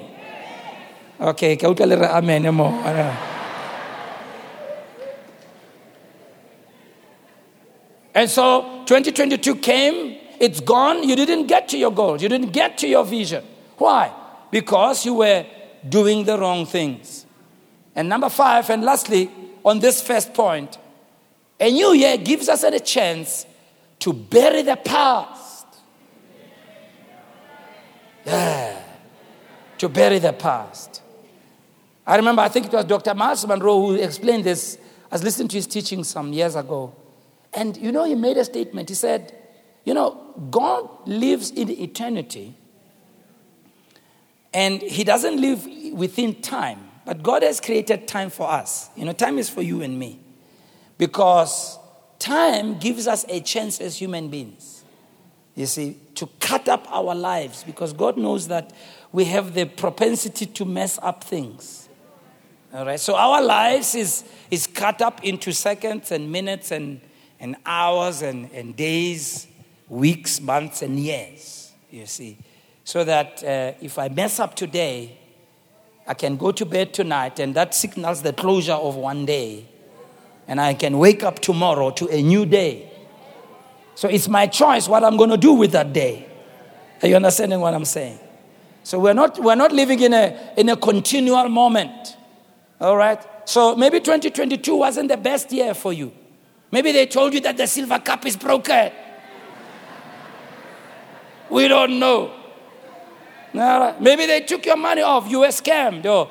Okay, 1.19 1.57
amen. 1.63 3.27
And 8.13 8.29
so 8.29 8.83
2022 8.85 9.55
came, 9.55 10.17
it's 10.39 10.59
gone, 10.59 11.07
you 11.07 11.15
didn't 11.15 11.47
get 11.47 11.69
to 11.69 11.77
your 11.77 11.91
goal, 11.91 12.21
you 12.21 12.29
didn't 12.29 12.51
get 12.51 12.77
to 12.79 12.87
your 12.87 13.05
vision. 13.05 13.43
Why? 13.77 14.13
because 14.51 15.05
you 15.05 15.15
were 15.15 15.45
doing 15.87 16.25
the 16.25 16.37
wrong 16.37 16.65
things. 16.65 17.25
And 17.95 18.07
number 18.07 18.29
five, 18.29 18.69
and 18.69 18.83
lastly, 18.83 19.31
on 19.65 19.79
this 19.79 20.01
first 20.01 20.33
point, 20.33 20.77
a 21.59 21.71
new 21.71 21.93
year 21.93 22.17
gives 22.17 22.49
us 22.49 22.63
a 22.63 22.79
chance 22.79 23.45
to 23.99 24.13
bury 24.13 24.61
the 24.61 24.75
past. 24.75 25.65
Yeah, 28.25 28.83
to 29.77 29.89
bury 29.89 30.19
the 30.19 30.33
past. 30.33 31.01
I 32.05 32.17
remember, 32.17 32.41
I 32.41 32.49
think 32.49 32.67
it 32.67 32.73
was 32.73 32.85
Dr. 32.85 33.15
Myles 33.15 33.47
Munroe 33.47 33.79
who 33.79 33.95
explained 33.95 34.43
this. 34.43 34.77
I 35.11 35.15
was 35.15 35.23
listening 35.23 35.47
to 35.49 35.57
his 35.57 35.67
teaching 35.67 36.03
some 36.03 36.33
years 36.33 36.55
ago. 36.55 36.93
And 37.53 37.75
you 37.77 37.91
know, 37.91 38.05
he 38.05 38.15
made 38.15 38.37
a 38.37 38.45
statement. 38.45 38.89
He 38.89 38.95
said, 38.95 39.35
You 39.83 39.93
know, 39.93 40.47
God 40.49 41.07
lives 41.07 41.51
in 41.51 41.69
eternity 41.69 42.55
and 44.53 44.81
He 44.81 45.03
doesn't 45.03 45.39
live 45.39 45.65
within 45.93 46.41
time, 46.41 46.89
but 47.05 47.23
God 47.23 47.43
has 47.43 47.59
created 47.59 48.07
time 48.07 48.29
for 48.29 48.49
us. 48.49 48.89
You 48.95 49.05
know, 49.05 49.13
time 49.13 49.37
is 49.37 49.49
for 49.49 49.61
you 49.61 49.81
and 49.81 49.97
me. 49.97 50.19
Because 50.97 51.79
time 52.19 52.77
gives 52.77 53.07
us 53.07 53.25
a 53.27 53.39
chance 53.41 53.79
as 53.81 53.97
human 53.97 54.29
beings, 54.29 54.83
you 55.55 55.65
see, 55.65 55.97
to 56.15 56.27
cut 56.39 56.69
up 56.69 56.85
our 56.89 57.15
lives 57.15 57.63
because 57.63 57.93
God 57.93 58.17
knows 58.17 58.47
that 58.49 58.71
we 59.11 59.25
have 59.25 59.53
the 59.53 59.65
propensity 59.65 60.45
to 60.45 60.65
mess 60.65 60.99
up 61.01 61.23
things. 61.23 61.89
All 62.73 62.85
right, 62.85 62.99
so 62.99 63.15
our 63.15 63.41
lives 63.41 63.95
is, 63.95 64.23
is 64.49 64.65
cut 64.65 65.01
up 65.01 65.23
into 65.23 65.51
seconds 65.51 66.11
and 66.11 66.31
minutes 66.31 66.71
and, 66.71 67.01
and 67.41 67.57
hours 67.65 68.21
and, 68.21 68.49
and 68.53 68.77
days, 68.77 69.47
weeks, 69.89 70.39
months, 70.39 70.81
and 70.81 70.97
years, 70.97 71.73
you 71.89 72.05
see 72.05 72.37
so 72.83 73.03
that 73.03 73.43
uh, 73.43 73.73
if 73.81 73.97
I 73.97 74.09
mess 74.09 74.39
up 74.39 74.55
today, 74.55 75.17
I 76.07 76.13
can 76.13 76.35
go 76.35 76.51
to 76.51 76.65
bed 76.65 76.93
tonight, 76.93 77.39
and 77.39 77.55
that 77.55 77.75
signals 77.75 78.21
the 78.21 78.33
closure 78.33 78.73
of 78.73 78.95
one 78.95 79.25
day. 79.25 79.65
And 80.47 80.59
I 80.59 80.73
can 80.73 80.97
wake 80.97 81.23
up 81.23 81.39
tomorrow 81.39 81.91
to 81.91 82.07
a 82.07 82.21
new 82.21 82.45
day. 82.45 82.91
So 83.95 84.09
it's 84.09 84.27
my 84.27 84.47
choice 84.47 84.87
what 84.87 85.03
I'm 85.03 85.15
going 85.15 85.29
to 85.29 85.37
do 85.37 85.53
with 85.53 85.71
that 85.71 85.93
day. 85.93 86.27
Are 87.01 87.07
you 87.07 87.15
understanding 87.15 87.61
what 87.61 87.73
I'm 87.73 87.85
saying? 87.85 88.19
So 88.83 88.99
we're 88.99 89.13
not, 89.13 89.39
we're 89.39 89.55
not 89.55 89.71
living 89.71 90.01
in 90.01 90.13
a, 90.13 90.53
in 90.57 90.69
a 90.69 90.75
continual 90.75 91.47
moment. 91.47 92.17
All 92.79 92.97
right? 92.97 93.23
So 93.45 93.75
maybe 93.75 93.99
2022 93.99 94.75
wasn't 94.75 95.09
the 95.09 95.17
best 95.17 95.51
year 95.51 95.73
for 95.73 95.93
you. 95.93 96.11
Maybe 96.71 96.91
they 96.91 97.05
told 97.05 97.33
you 97.33 97.41
that 97.41 97.57
the 97.57 97.67
silver 97.67 97.99
cup 97.99 98.25
is 98.25 98.37
broken. 98.37 98.91
We 101.49 101.67
don't 101.67 101.99
know. 101.99 102.31
Maybe 103.53 104.25
they 104.25 104.41
took 104.41 104.65
your 104.65 104.77
money 104.77 105.01
off, 105.01 105.29
you 105.29 105.39
were 105.41 105.47
scammed, 105.47 106.05
or 106.05 106.29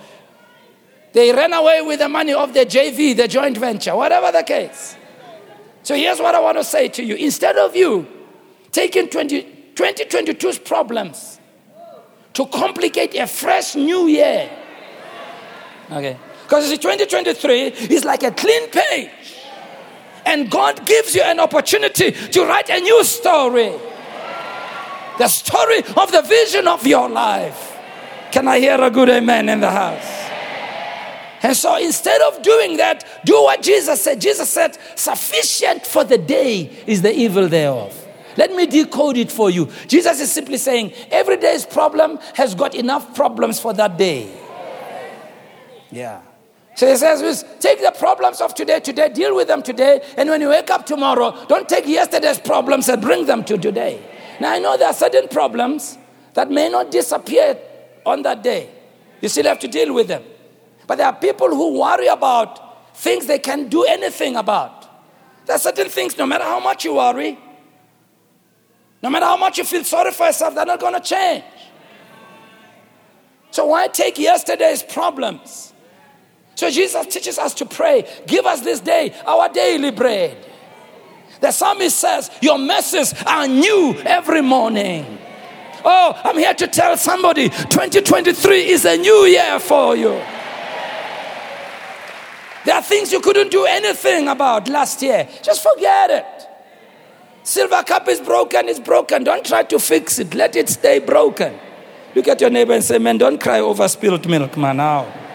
they 1.13 1.31
ran 1.33 1.53
away 1.53 1.83
with 1.83 1.99
the 1.99 2.09
money 2.09 2.33
of 2.33 2.55
the 2.55 2.65
JV, 2.65 3.15
the 3.15 3.29
joint 3.29 3.59
venture, 3.59 3.95
whatever 3.95 4.33
the 4.33 4.43
case. 4.43 4.97
So 5.83 5.95
here's 5.95 6.19
what 6.21 6.35
I 6.35 6.41
want 6.41 6.57
to 6.57 6.65
say 6.65 6.89
to 6.89 7.05
you. 7.05 7.17
Instead 7.17 7.57
of 7.57 7.77
you 7.77 8.07
taking 8.73 9.11
20, 9.11 9.73
2022's 9.75 10.59
problems 10.61 11.39
to 12.33 12.47
complicate 12.47 13.15
a 13.17 13.27
fresh 13.27 13.75
new 13.75 14.07
year, 14.07 14.49
okay, 15.91 16.17
because 16.45 16.71
2023 16.71 17.61
is 17.91 18.05
like 18.07 18.23
a 18.23 18.31
clean 18.31 18.71
page. 18.71 19.11
And 20.25 20.51
God 20.51 20.87
gives 20.87 21.15
you 21.15 21.23
an 21.23 21.41
opportunity 21.41 22.13
to 22.13 22.45
write 22.45 22.69
a 22.71 22.81
new 22.81 23.05
story 23.05 23.73
the 25.21 25.29
story 25.29 25.79
of 25.99 26.11
the 26.11 26.23
vision 26.23 26.67
of 26.67 26.87
your 26.87 27.07
life. 27.09 27.77
Can 28.33 28.49
I 28.49 28.59
hear 28.59 28.81
a 28.81 28.91
good 28.91 29.11
amen 29.11 29.51
in 29.51 29.61
the 29.61 29.71
house? 29.71 30.31
And 31.43 31.55
so 31.55 31.77
instead 31.77 32.21
of 32.23 32.43
doing 32.43 32.79
that, 32.79 33.05
do 33.25 33.35
what 33.35 33.63
Jesus 33.63 34.03
said. 34.03 34.21
Jesus 34.21 34.49
said, 34.49 34.79
Sufficient 34.95 35.87
for 35.87 36.05
the 36.05 36.17
day 36.17 36.71
is 36.87 37.03
the 37.03 37.15
evil 37.15 37.49
thereof. 37.49 37.97
Let 38.37 38.53
me 38.53 38.67
decode 38.67 39.19
it 39.19 39.31
for 39.31 39.51
you. 39.51 39.69
Jesus 39.87 40.21
is 40.21 40.33
simply 40.33 40.57
saying, 40.57 40.93
Every 41.11 41.37
day's 41.37 41.67
problem 41.67 42.19
has 42.35 42.55
got 42.55 42.75
enough 42.75 43.15
problems 43.15 43.61
for 43.61 43.75
that 43.75 43.99
day. 43.99 44.31
Yeah. 45.91 46.23
So 46.81 46.89
he 46.89 46.97
says, 46.97 47.45
take 47.61 47.83
the 47.83 47.91
problems 47.91 48.41
of 48.41 48.55
today, 48.55 48.81
today, 48.81 49.11
deal 49.11 49.37
with 49.37 49.49
them 49.49 49.63
today, 49.63 50.01
and 50.17 50.31
when 50.31 50.41
you 50.41 50.49
wake 50.49 50.71
up 50.71 50.87
tomorrow, 50.87 51.37
don't 51.45 51.69
take 51.69 51.87
yesterday's 51.87 52.41
problems 52.41 52.89
and 52.89 53.03
bring 53.03 53.27
them 53.27 53.45
to 53.45 53.59
today. 53.59 54.03
Now, 54.41 54.53
I 54.53 54.61
know 54.61 54.79
there 54.79 54.89
are 54.89 54.95
certain 54.95 55.29
problems 55.29 55.99
that 56.33 56.51
may 56.51 56.71
not 56.71 56.91
disappear 56.91 57.59
on 58.07 58.23
that 58.23 58.43
day. 58.43 58.71
You 59.21 59.29
still 59.29 59.45
have 59.45 59.59
to 59.59 59.69
deal 59.69 59.93
with 59.93 60.09
them. 60.09 60.23
But 60.87 60.97
there 60.97 61.07
are 61.07 61.13
people 61.13 61.51
who 61.51 61.79
worry 61.79 62.07
about 62.07 62.97
things 62.97 63.27
they 63.27 63.41
can't 63.41 63.69
do 63.69 63.85
anything 63.85 64.37
about. 64.37 64.89
There 65.45 65.57
are 65.57 65.59
certain 65.59 65.91
things, 65.91 66.17
no 66.17 66.25
matter 66.25 66.45
how 66.45 66.61
much 66.61 66.87
you 66.87 66.95
worry, 66.95 67.39
no 69.03 69.11
matter 69.11 69.27
how 69.27 69.37
much 69.37 69.59
you 69.59 69.65
feel 69.65 69.85
sorry 69.85 70.13
for 70.13 70.29
yourself, 70.29 70.55
they're 70.55 70.65
not 70.65 70.81
going 70.81 70.95
to 70.95 71.01
change. 71.01 71.45
So, 73.51 73.67
why 73.67 73.89
take 73.89 74.19
yesterday's 74.19 74.83
problems? 74.83 75.70
So, 76.55 76.71
Jesus 76.71 77.07
teaches 77.07 77.39
us 77.39 77.55
to 77.55 77.67
pray, 77.67 78.07
Give 78.27 78.45
us 78.45 78.61
this 78.61 78.81
day 78.81 79.15
our 79.27 79.49
daily 79.49 79.91
bread. 79.91 80.37
The 81.41 81.53
psalmist 81.53 81.99
says, 81.99 82.31
Your 82.43 82.59
mercies 82.59 83.15
are 83.27 83.47
new 83.47 83.95
every 84.05 84.43
morning. 84.43 85.19
Oh, 85.85 86.21
I'm 86.23 86.37
here 86.37 86.55
to 86.55 86.67
tell 86.67 86.97
somebody 86.97 87.49
2023 87.49 88.69
is 88.69 88.85
a 88.85 88.97
new 88.99 89.25
year 89.25 89.59
for 89.59 89.97
you. 89.97 90.21
There 92.67 92.75
are 92.75 92.83
things 92.83 93.11
you 93.11 93.21
couldn't 93.21 93.51
do 93.51 93.65
anything 93.65 94.29
about 94.29 94.69
last 94.69 95.01
year. 95.01 95.27
Just 95.43 95.63
forget 95.63 96.11
it. 96.11 96.47
Silver 97.43 97.83
cup 97.85 98.07
is 98.09 98.21
broken, 98.21 98.69
it's 98.69 98.79
broken. 98.79 99.25
Don't 99.25 99.45
try 99.45 99.63
to 99.63 99.79
fix 99.79 100.19
it, 100.19 100.35
let 100.35 100.57
it 100.57 100.69
stay 100.69 100.99
broken. 100.99 101.59
Look 102.15 102.29
at 102.29 102.41
your 102.41 102.51
neighbor 102.51 102.75
and 102.75 102.85
say, 102.85 102.99
Man, 102.99 103.17
don't 103.17 103.41
cry 103.41 103.61
over 103.61 103.89
spilled 103.89 104.29
milk, 104.29 104.57
man. 104.59 104.77
Now. 104.77 105.30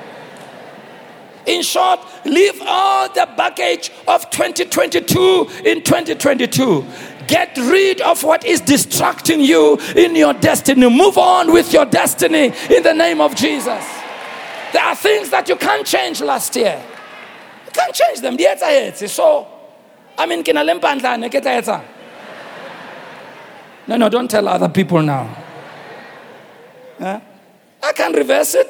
In 1.45 1.61
short, 1.61 1.99
leave 2.25 2.59
all 2.65 3.07
the 3.09 3.27
baggage 3.37 3.91
of 4.07 4.29
2022 4.29 5.47
in 5.63 5.83
2022. 5.83 6.85
Get 7.27 7.57
rid 7.57 8.01
of 8.01 8.23
what 8.23 8.45
is 8.45 8.61
distracting 8.61 9.41
you 9.41 9.77
in 9.95 10.15
your 10.15 10.33
destiny. 10.33 10.89
Move 10.89 11.17
on 11.17 11.51
with 11.51 11.73
your 11.73 11.85
destiny 11.85 12.53
in 12.69 12.83
the 12.83 12.93
name 12.93 13.21
of 13.21 13.35
Jesus. 13.35 13.83
There 14.73 14.83
are 14.83 14.95
things 14.95 15.29
that 15.29 15.47
you 15.47 15.55
can't 15.55 15.85
change 15.85 16.21
last 16.21 16.55
year. 16.55 16.83
You 17.65 17.71
can't 17.71 17.93
change 17.93 18.21
them. 18.21 18.37
So, 19.07 19.47
I 20.17 20.25
mean, 20.25 20.43
no, 23.87 23.97
no, 23.97 24.09
don't 24.09 24.29
tell 24.29 24.47
other 24.47 24.69
people 24.69 25.01
now. 25.01 25.29
Huh? 26.99 27.19
I 27.83 27.93
can't 27.93 28.15
reverse 28.15 28.55
it. 28.55 28.67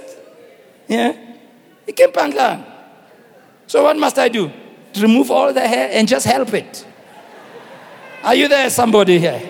Yeah. 0.87 1.24
So 3.67 3.83
what 3.83 3.97
must 3.97 4.17
I 4.17 4.29
do? 4.29 4.51
To 4.93 5.01
Remove 5.01 5.31
all 5.31 5.53
the 5.53 5.67
hair 5.67 5.89
and 5.91 6.07
just 6.07 6.25
help 6.25 6.53
it. 6.53 6.85
Are 8.23 8.35
you 8.35 8.47
there, 8.47 8.69
somebody 8.69 9.19
here? 9.19 9.41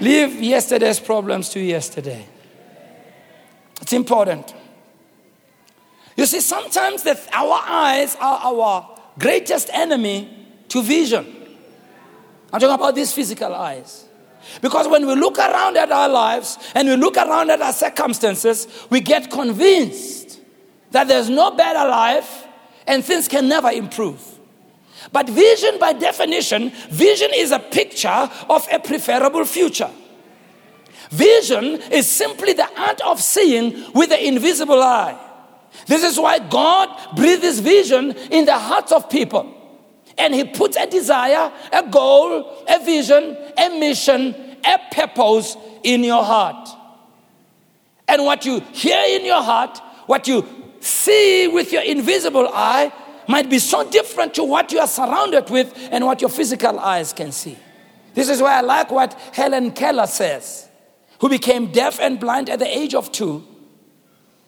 Leave 0.00 0.40
yesterday's 0.40 1.00
problems 1.00 1.48
to 1.50 1.60
yesterday. 1.60 2.26
It's 3.80 3.92
important. 3.92 4.54
You 6.16 6.26
see, 6.26 6.40
sometimes 6.40 7.02
that 7.02 7.18
our 7.32 7.60
eyes 7.64 8.16
are 8.20 8.40
our 8.42 8.98
greatest 9.18 9.70
enemy 9.72 10.28
to 10.68 10.82
vision. 10.82 11.26
I'm 12.52 12.60
talking 12.60 12.74
about 12.74 12.94
these 12.94 13.12
physical 13.12 13.54
eyes. 13.54 14.06
Because 14.62 14.88
when 14.88 15.06
we 15.06 15.14
look 15.14 15.38
around 15.38 15.76
at 15.76 15.90
our 15.90 16.08
lives 16.08 16.58
and 16.74 16.88
we 16.88 16.96
look 16.96 17.16
around 17.16 17.50
at 17.50 17.60
our 17.60 17.72
circumstances, 17.72 18.66
we 18.88 19.00
get 19.00 19.30
convinced 19.30 20.29
that 20.90 21.08
there's 21.08 21.30
no 21.30 21.52
better 21.52 21.88
life 21.88 22.46
and 22.86 23.04
things 23.04 23.28
can 23.28 23.48
never 23.48 23.70
improve. 23.70 24.20
But 25.12 25.28
vision, 25.28 25.78
by 25.78 25.92
definition, 25.94 26.70
vision 26.90 27.30
is 27.34 27.52
a 27.52 27.58
picture 27.58 28.30
of 28.48 28.66
a 28.70 28.78
preferable 28.78 29.44
future. 29.44 29.90
Vision 31.10 31.80
is 31.90 32.08
simply 32.08 32.52
the 32.52 32.68
art 32.80 33.00
of 33.00 33.20
seeing 33.20 33.92
with 33.92 34.10
the 34.10 34.26
invisible 34.26 34.80
eye. 34.80 35.18
This 35.86 36.04
is 36.04 36.18
why 36.18 36.38
God 36.38 37.16
breathes 37.16 37.60
vision 37.60 38.12
in 38.30 38.44
the 38.44 38.58
hearts 38.58 38.92
of 38.92 39.08
people. 39.10 39.56
And 40.18 40.34
He 40.34 40.44
puts 40.44 40.76
a 40.76 40.86
desire, 40.86 41.52
a 41.72 41.88
goal, 41.88 42.64
a 42.68 42.84
vision, 42.84 43.36
a 43.56 43.80
mission, 43.80 44.34
a 44.64 44.78
purpose 44.92 45.56
in 45.82 46.04
your 46.04 46.22
heart. 46.22 46.68
And 48.06 48.24
what 48.24 48.44
you 48.44 48.60
hear 48.72 49.02
in 49.08 49.24
your 49.24 49.42
heart, 49.42 49.78
what 50.06 50.28
you 50.28 50.46
see 50.80 51.48
with 51.48 51.72
your 51.72 51.82
invisible 51.82 52.48
eye, 52.52 52.92
might 53.28 53.48
be 53.48 53.58
so 53.58 53.88
different 53.88 54.34
to 54.34 54.44
what 54.44 54.72
you 54.72 54.80
are 54.80 54.88
surrounded 54.88 55.48
with 55.50 55.72
and 55.92 56.04
what 56.04 56.20
your 56.20 56.30
physical 56.30 56.78
eyes 56.78 57.12
can 57.12 57.30
see. 57.30 57.56
This 58.14 58.28
is 58.28 58.42
why 58.42 58.58
I 58.58 58.60
like 58.60 58.90
what 58.90 59.12
Helen 59.32 59.70
Keller 59.70 60.08
says, 60.08 60.68
who 61.20 61.28
became 61.28 61.70
deaf 61.70 62.00
and 62.00 62.18
blind 62.18 62.50
at 62.50 62.58
the 62.58 62.66
age 62.66 62.94
of 62.94 63.12
two, 63.12 63.46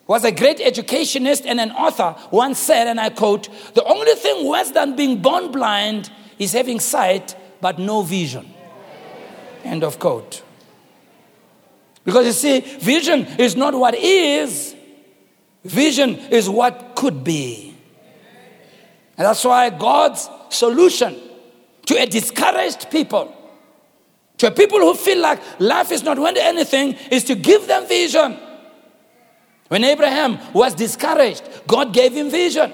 was 0.06 0.24
a 0.24 0.32
great 0.32 0.60
educationist 0.60 1.46
and 1.46 1.60
an 1.60 1.70
author, 1.70 2.16
once 2.30 2.58
said, 2.58 2.88
and 2.88 2.98
I 2.98 3.10
quote, 3.10 3.48
The 3.74 3.84
only 3.84 4.14
thing 4.14 4.46
worse 4.48 4.70
than 4.72 4.96
being 4.96 5.22
born 5.22 5.52
blind 5.52 6.10
is 6.38 6.52
having 6.52 6.80
sight 6.80 7.36
but 7.60 7.78
no 7.78 8.02
vision. 8.02 8.52
End 9.62 9.84
of 9.84 9.98
quote. 10.00 10.42
Because 12.04 12.26
you 12.26 12.32
see, 12.32 12.60
vision 12.60 13.26
is 13.38 13.54
not 13.54 13.74
what 13.74 13.94
is, 13.94 14.74
vision 15.64 16.16
is 16.30 16.48
what 16.48 16.94
could 16.96 17.24
be. 17.24 17.74
And 19.16 19.26
that's 19.26 19.44
why 19.44 19.70
God's 19.70 20.28
solution 20.50 21.20
to 21.86 21.94
a 21.94 22.06
discouraged 22.06 22.90
people, 22.90 23.34
to 24.38 24.48
a 24.48 24.50
people 24.50 24.78
who 24.78 24.94
feel 24.94 25.20
like 25.20 25.40
life 25.60 25.92
is 25.92 26.02
not 26.02 26.18
worth 26.18 26.36
anything, 26.38 26.94
is 27.10 27.24
to 27.24 27.34
give 27.34 27.66
them 27.66 27.86
vision. 27.86 28.38
When 29.68 29.84
Abraham 29.84 30.38
was 30.52 30.74
discouraged, 30.74 31.42
God 31.66 31.92
gave 31.92 32.12
him 32.12 32.30
vision. 32.30 32.72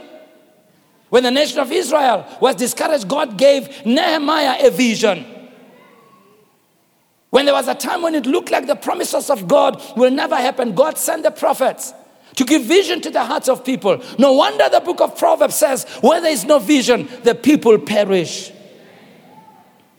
When 1.10 1.22
the 1.22 1.30
nation 1.30 1.58
of 1.58 1.72
Israel 1.72 2.26
was 2.40 2.56
discouraged, 2.56 3.08
God 3.08 3.38
gave 3.38 3.86
Nehemiah 3.86 4.66
a 4.66 4.70
vision. 4.70 5.24
When 7.30 7.44
there 7.44 7.54
was 7.54 7.68
a 7.68 7.74
time 7.74 8.02
when 8.02 8.14
it 8.14 8.26
looked 8.26 8.50
like 8.50 8.66
the 8.66 8.74
promises 8.74 9.30
of 9.30 9.46
God 9.46 9.82
will 9.96 10.10
never 10.10 10.36
happen, 10.36 10.74
God 10.74 10.98
sent 10.98 11.22
the 11.22 11.30
prophets 11.30 11.92
to 12.38 12.44
give 12.44 12.62
vision 12.62 13.00
to 13.00 13.10
the 13.10 13.24
hearts 13.24 13.48
of 13.48 13.64
people. 13.64 14.00
No 14.16 14.32
wonder 14.34 14.68
the 14.70 14.78
book 14.78 15.00
of 15.00 15.18
Proverbs 15.18 15.56
says, 15.56 15.84
where 16.02 16.20
there 16.20 16.30
is 16.30 16.44
no 16.44 16.60
vision, 16.60 17.08
the 17.24 17.34
people 17.34 17.76
perish. 17.80 18.52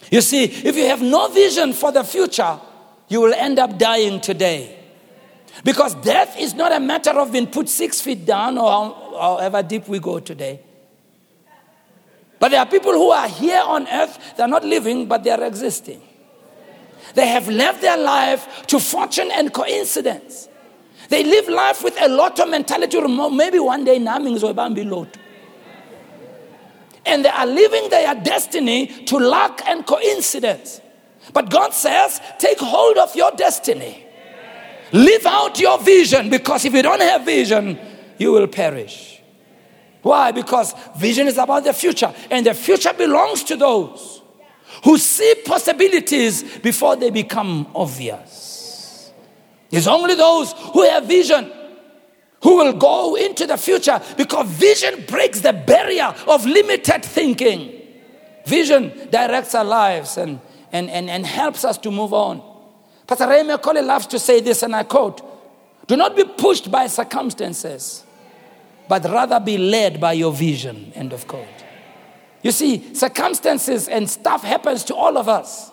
You 0.10 0.22
see, 0.22 0.46
if 0.46 0.78
you 0.78 0.86
have 0.86 1.02
no 1.02 1.28
vision 1.28 1.74
for 1.74 1.92
the 1.92 2.02
future, 2.06 2.58
you 3.10 3.20
will 3.20 3.34
end 3.34 3.60
up 3.60 3.78
dying 3.78 4.22
today. 4.22 4.74
Because 5.66 5.96
death 5.96 6.40
is 6.40 6.54
not 6.54 6.72
a 6.72 6.80
matter 6.80 7.12
of 7.12 7.34
being 7.34 7.48
put 7.48 7.68
six 7.68 8.00
feet 8.00 8.26
down 8.26 8.58
or 8.58 8.96
however 9.20 9.62
deep 9.62 9.90
we 9.90 10.00
go 10.00 10.22
today. 10.22 10.62
But 12.40 12.52
there 12.52 12.62
are 12.62 12.66
people 12.66 12.94
who 12.94 13.10
are 13.10 13.28
here 13.28 13.62
on 13.66 13.86
earth, 13.86 14.18
they're 14.38 14.48
not 14.48 14.64
living, 14.64 15.08
but 15.08 15.26
they 15.26 15.32
are 15.32 15.44
existing. 15.44 16.02
They 17.16 17.28
have 17.28 17.50
left 17.50 17.82
their 17.82 17.98
life 17.98 18.66
to 18.68 18.80
fortune 18.80 19.30
and 19.30 19.54
coincidence. 19.54 20.49
They 21.10 21.24
live 21.24 21.50
life 21.50 21.84
with 21.84 22.00
a 22.00 22.08
lot 22.08 22.40
of 22.40 22.50
mentality. 22.50 23.00
Maybe 23.02 23.60
one 23.60 23.84
day 23.84 24.00
naming 24.00 24.36
is 24.36 24.44
lot. 24.44 25.18
And 27.06 27.26
they 27.26 27.30
are 27.30 27.48
living 27.48 27.90
their 27.90 28.14
destiny 28.16 28.88
to 29.06 29.18
luck 29.18 29.62
and 29.66 29.86
coincidence. 29.86 30.82
But 31.34 31.50
God 31.50 31.74
says, 31.74 32.22
take 32.38 32.60
hold 32.60 32.98
of 32.98 33.16
your 33.16 33.32
destiny. 33.32 34.06
Live 34.92 35.26
out 35.26 35.60
your 35.60 35.80
vision 35.80 36.30
because 36.30 36.66
if 36.66 36.74
you 36.74 36.82
don't 36.82 37.02
have 37.02 37.26
vision, 37.26 37.78
you 38.18 38.32
will 38.32 38.48
perish. 38.48 39.22
Why? 40.02 40.32
Because 40.32 40.74
vision 40.98 41.28
is 41.28 41.38
about 41.38 41.64
the 41.64 41.74
future, 41.74 42.14
and 42.32 42.46
the 42.46 42.54
future 42.54 42.94
belongs 42.94 43.44
to 43.44 43.56
those 43.56 44.22
who 44.84 44.98
see 44.98 45.36
possibilities 45.46 46.58
before 46.60 46.96
they 46.96 47.10
become 47.10 47.68
obvious. 47.76 48.39
It's 49.72 49.88
only 49.88 50.16
those 50.16 50.54
who 50.74 50.84
have 50.84 51.06
vision 51.06 51.52
who 52.42 52.58
will 52.58 52.74
go 52.74 53.16
into 53.16 53.46
the 53.46 53.58
future 53.58 54.02
because 54.18 54.48
vision 54.48 55.06
breaks 55.08 55.42
the 55.42 55.54
barrier 55.54 56.14
of 56.28 56.46
limited 56.46 57.04
thinking. 57.04 57.76
Vision 58.46 59.10
directs 59.12 59.54
our 59.54 59.66
lives 59.66 60.18
and, 60.18 60.40
and, 60.72 60.90
and, 60.90 61.10
and 61.10 61.26
helps 61.26 61.66
us 61.66 61.78
to 61.80 61.92
move 61.92 62.14
on. 62.14 62.42
Pastor 63.06 63.28
Ray 63.28 63.44
McCauley 63.44 63.86
loves 63.86 64.06
to 64.08 64.20
say 64.20 64.40
this, 64.40 64.64
and 64.64 64.76
I 64.76 64.84
quote 64.84 65.22
Do 65.88 65.98
not 65.98 66.16
be 66.16 66.24
pushed 66.24 66.72
by 66.72 66.88
circumstances, 66.88 68.04
but 68.88 69.04
rather 69.04 69.40
be 69.40 69.58
led 69.58 70.00
by 70.00 70.14
your 70.14 70.32
vision. 70.32 70.92
End 70.96 71.12
of 71.12 71.28
quote. 71.28 71.48
You 72.42 72.52
see, 72.52 72.94
circumstances 72.94 73.88
and 73.88 74.10
stuff 74.10 74.44
happens 74.44 74.84
to 74.86 74.96
all 74.96 75.18
of 75.18 75.28
us. 75.28 75.72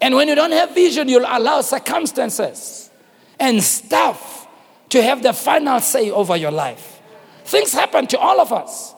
And 0.00 0.14
when 0.14 0.28
you 0.28 0.34
don't 0.34 0.52
have 0.52 0.74
vision, 0.74 1.08
you'll 1.08 1.26
allow 1.26 1.60
circumstances 1.60 2.90
and 3.38 3.62
stuff 3.62 4.48
to 4.90 5.02
have 5.02 5.22
the 5.22 5.32
final 5.32 5.80
say 5.80 6.10
over 6.10 6.36
your 6.36 6.50
life. 6.50 7.00
Things 7.44 7.72
happen 7.72 8.06
to 8.08 8.18
all 8.18 8.40
of 8.40 8.52
us. 8.52 8.94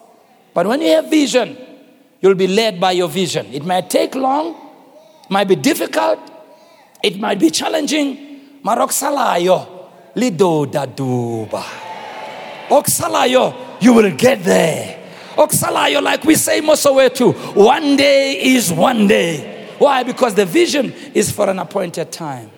But 0.53 0.67
when 0.67 0.81
you 0.81 0.89
have 0.89 1.09
vision, 1.09 1.57
you'll 2.21 2.35
be 2.35 2.47
led 2.47 2.79
by 2.79 2.91
your 2.91 3.09
vision. 3.09 3.47
It 3.53 3.65
might 3.65 3.89
take 3.89 4.15
long, 4.15 4.55
might 5.29 5.47
be 5.47 5.55
difficult, 5.55 6.19
it 7.01 7.19
might 7.19 7.39
be 7.39 7.49
challenging. 7.49 8.59
Maroksalayo, 8.63 9.89
lido 10.15 10.65
daduba. 10.65 11.63
Oksalayo, 12.69 13.81
you 13.81 13.93
will 13.93 14.11
get 14.15 14.43
there. 14.43 14.99
Oksalayo, 15.35 16.01
like 16.01 16.23
we 16.23 16.35
say 16.35 16.61
too. 17.09 17.31
one 17.53 17.97
day 17.97 18.41
is 18.41 18.71
one 18.71 19.07
day. 19.07 19.52
Why? 19.83 20.03
Because 20.03 20.33
the 20.35 20.45
vision 20.45 20.93
is 21.13 21.29
for 21.29 21.49
an 21.49 21.59
appointed 21.59 22.09
time. 22.09 22.49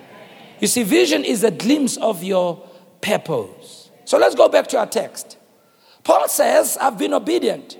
You 0.60 0.68
see, 0.68 0.84
vision 0.84 1.26
is 1.26 1.44
a 1.44 1.50
glimpse 1.50 1.98
of 1.98 2.24
your 2.24 2.58
purpose. 3.02 3.90
So 4.04 4.20
let's 4.20 4.36
go 4.36 4.48
back 4.48 4.68
to 4.68 4.78
our 4.78 4.86
text. 4.86 5.36
Paul 6.04 6.28
says, 6.28 6.78
I've 6.80 7.00
been 7.00 7.16
obedient 7.16 7.80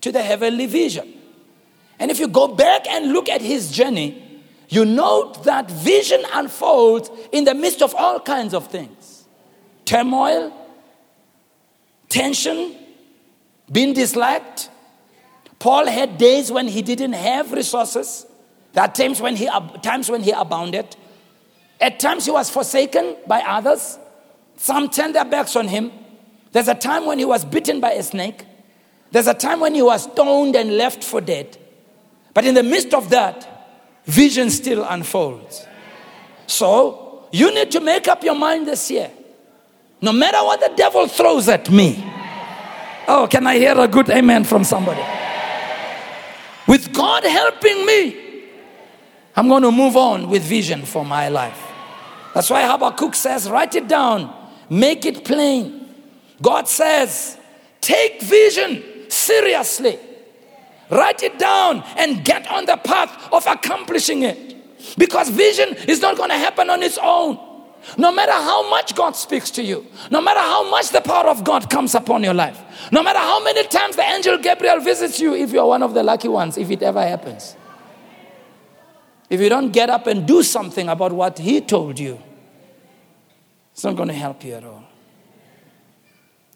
to 0.00 0.10
the 0.10 0.22
heavenly 0.22 0.64
vision. 0.64 1.06
And 1.98 2.10
if 2.10 2.18
you 2.18 2.28
go 2.28 2.48
back 2.48 2.88
and 2.88 3.12
look 3.12 3.28
at 3.28 3.42
his 3.42 3.70
journey, 3.70 4.42
you 4.70 4.86
note 4.86 5.44
that 5.44 5.70
vision 5.70 6.22
unfolds 6.32 7.10
in 7.30 7.44
the 7.44 7.52
midst 7.52 7.82
of 7.82 7.94
all 7.94 8.18
kinds 8.18 8.54
of 8.54 8.68
things 8.68 9.26
turmoil, 9.84 10.50
tension, 12.08 12.74
being 13.70 13.92
disliked. 13.92 14.70
Paul 15.58 15.84
had 15.88 16.16
days 16.16 16.50
when 16.50 16.68
he 16.68 16.80
didn't 16.80 17.12
have 17.12 17.52
resources. 17.52 18.24
There 18.78 18.84
are 18.84 18.92
times 18.92 19.20
when 19.20 19.34
he, 19.34 19.50
times 19.82 20.08
when 20.08 20.22
he 20.22 20.30
abounded. 20.30 20.94
At 21.80 21.98
times 21.98 22.26
he 22.26 22.30
was 22.30 22.48
forsaken 22.48 23.16
by 23.26 23.40
others. 23.40 23.98
Some 24.56 24.88
turned 24.88 25.16
their 25.16 25.24
backs 25.24 25.56
on 25.56 25.66
him. 25.66 25.90
There's 26.52 26.68
a 26.68 26.76
time 26.76 27.04
when 27.04 27.18
he 27.18 27.24
was 27.24 27.44
bitten 27.44 27.80
by 27.80 27.90
a 27.90 28.04
snake. 28.04 28.44
There's 29.10 29.26
a 29.26 29.34
time 29.34 29.58
when 29.58 29.74
he 29.74 29.82
was 29.82 30.04
stoned 30.04 30.54
and 30.54 30.76
left 30.76 31.02
for 31.02 31.20
dead. 31.20 31.58
But 32.34 32.44
in 32.44 32.54
the 32.54 32.62
midst 32.62 32.94
of 32.94 33.10
that, 33.10 34.04
vision 34.04 34.48
still 34.48 34.84
unfolds. 34.84 35.66
So 36.46 37.26
you 37.32 37.52
need 37.52 37.72
to 37.72 37.80
make 37.80 38.06
up 38.06 38.22
your 38.22 38.36
mind 38.36 38.68
this 38.68 38.92
year. 38.92 39.10
No 40.00 40.12
matter 40.12 40.38
what 40.38 40.60
the 40.60 40.72
devil 40.76 41.08
throws 41.08 41.48
at 41.48 41.68
me. 41.68 41.96
Oh, 43.08 43.26
can 43.28 43.44
I 43.44 43.58
hear 43.58 43.76
a 43.76 43.88
good 43.88 44.08
amen 44.08 44.44
from 44.44 44.62
somebody? 44.62 45.02
With 46.68 46.92
God 46.92 47.24
helping 47.24 47.84
me, 47.84 48.27
I'm 49.38 49.46
going 49.46 49.62
to 49.62 49.70
move 49.70 49.96
on 49.96 50.28
with 50.28 50.42
vision 50.42 50.82
for 50.82 51.04
my 51.04 51.28
life. 51.28 51.62
That's 52.34 52.50
why 52.50 52.66
Habakkuk 52.66 53.14
says, 53.14 53.48
write 53.48 53.76
it 53.76 53.86
down, 53.86 54.34
make 54.68 55.06
it 55.06 55.24
plain. 55.24 55.94
God 56.42 56.66
says, 56.66 57.38
take 57.80 58.20
vision 58.20 58.82
seriously. 59.08 59.96
Write 60.90 61.22
it 61.22 61.38
down 61.38 61.84
and 61.96 62.24
get 62.24 62.50
on 62.50 62.66
the 62.66 62.78
path 62.78 63.32
of 63.32 63.46
accomplishing 63.46 64.24
it. 64.24 64.56
Because 64.98 65.28
vision 65.28 65.76
is 65.86 66.00
not 66.00 66.16
going 66.16 66.30
to 66.30 66.36
happen 66.36 66.68
on 66.68 66.82
its 66.82 66.98
own. 67.00 67.38
No 67.96 68.10
matter 68.10 68.32
how 68.32 68.68
much 68.68 68.96
God 68.96 69.14
speaks 69.14 69.52
to 69.52 69.62
you, 69.62 69.86
no 70.10 70.20
matter 70.20 70.40
how 70.40 70.68
much 70.68 70.88
the 70.88 71.00
power 71.00 71.28
of 71.28 71.44
God 71.44 71.70
comes 71.70 71.94
upon 71.94 72.24
your 72.24 72.34
life, 72.34 72.60
no 72.90 73.04
matter 73.04 73.20
how 73.20 73.40
many 73.44 73.64
times 73.68 73.94
the 73.94 74.02
angel 74.02 74.36
Gabriel 74.38 74.80
visits 74.80 75.20
you, 75.20 75.36
if 75.36 75.52
you're 75.52 75.64
one 75.64 75.84
of 75.84 75.94
the 75.94 76.02
lucky 76.02 76.26
ones, 76.26 76.58
if 76.58 76.72
it 76.72 76.82
ever 76.82 77.06
happens, 77.06 77.54
if 79.30 79.40
you 79.40 79.48
don't 79.48 79.70
get 79.72 79.90
up 79.90 80.06
and 80.06 80.26
do 80.26 80.42
something 80.42 80.88
about 80.88 81.12
what 81.12 81.38
he 81.38 81.60
told 81.60 81.98
you, 81.98 82.20
it's 83.72 83.84
not 83.84 83.96
going 83.96 84.08
to 84.08 84.14
help 84.14 84.42
you 84.44 84.54
at 84.54 84.64
all. 84.64 84.84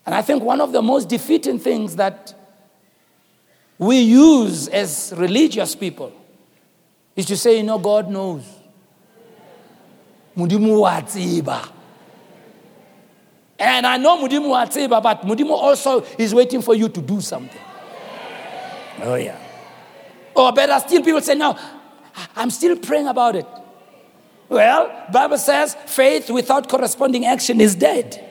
And 0.05 0.15
I 0.15 0.23
think 0.23 0.43
one 0.43 0.61
of 0.61 0.73
the 0.73 0.83
most 0.83 1.09
defeating 1.09 1.59
things 1.59 1.97
that 1.97 2.35
we 3.79 4.01
use 4.01 4.69
as 4.69 5.13
religious 5.17 5.75
people 5.75 6.13
is 7.15 7.27
to 7.27 7.37
say, 7.37 7.59
you 7.59 7.63
know, 7.63 7.79
God 7.79 8.11
knows. 8.11 8.45
Mudimu. 10.37 11.71
And 13.59 13.87
I 13.87 13.97
know 13.99 14.19
Mudimu 14.19 14.49
watiba, 14.49 15.03
but 15.03 15.23
Mudimu 15.23 15.51
also 15.51 16.05
is 16.19 16.35
waiting 16.35 16.63
for 16.63 16.75
you 16.75 16.89
to 16.89 17.01
do 17.01 17.21
something. 17.21 17.61
Oh, 19.03 19.15
yeah. 19.15 19.39
Oh, 20.35 20.47
or 20.47 20.53
better 20.53 20.79
still, 20.81 21.03
people 21.03 21.21
say, 21.21 21.35
no, 21.35 21.57
I'm 22.37 22.51
still 22.51 22.77
praying 22.77 23.09
about 23.09 23.37
it. 23.37 23.47
Well, 24.49 25.07
Bible 25.13 25.39
says 25.39 25.75
faith 25.87 26.31
without 26.31 26.69
corresponding 26.69 27.25
action 27.25 27.61
is 27.61 27.75
dead. 27.75 28.29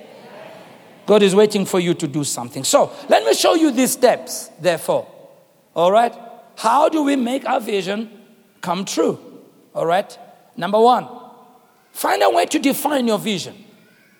God 1.08 1.24
is 1.24 1.36
waiting 1.36 1.65
for 1.65 1.80
you 1.80 1.94
to 1.96 2.08
do 2.08 2.24
something. 2.24 2.63
So 2.63 2.91
let 3.10 3.26
me 3.26 3.34
show 3.34 3.56
you 3.56 3.72
these 3.72 3.91
steps, 3.94 4.50
therefore. 4.60 5.08
All 5.76 5.91
right? 5.91 6.13
How 6.56 6.89
do 6.89 7.04
we 7.04 7.15
make 7.15 7.46
our 7.46 7.60
vision 7.60 8.10
come 8.62 8.86
true? 8.86 9.20
All 9.74 9.86
right? 9.86 10.17
Number 10.56 10.80
one, 10.80 11.08
find 11.91 12.22
a 12.22 12.30
way 12.30 12.46
to 12.46 12.60
define 12.60 13.08
your 13.08 13.17
vision. 13.17 13.56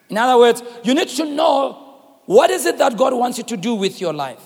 In 0.10 0.18
other 0.18 0.40
words, 0.40 0.64
you 0.84 0.94
need 0.94 1.10
to 1.10 1.26
know 1.26 2.18
what 2.26 2.50
is 2.50 2.66
it 2.66 2.78
that 2.80 2.98
God 2.98 3.14
wants 3.14 3.38
you 3.38 3.44
to 3.46 3.58
do 3.58 3.76
with 3.76 4.02
your 4.02 4.14
life. 4.14 4.44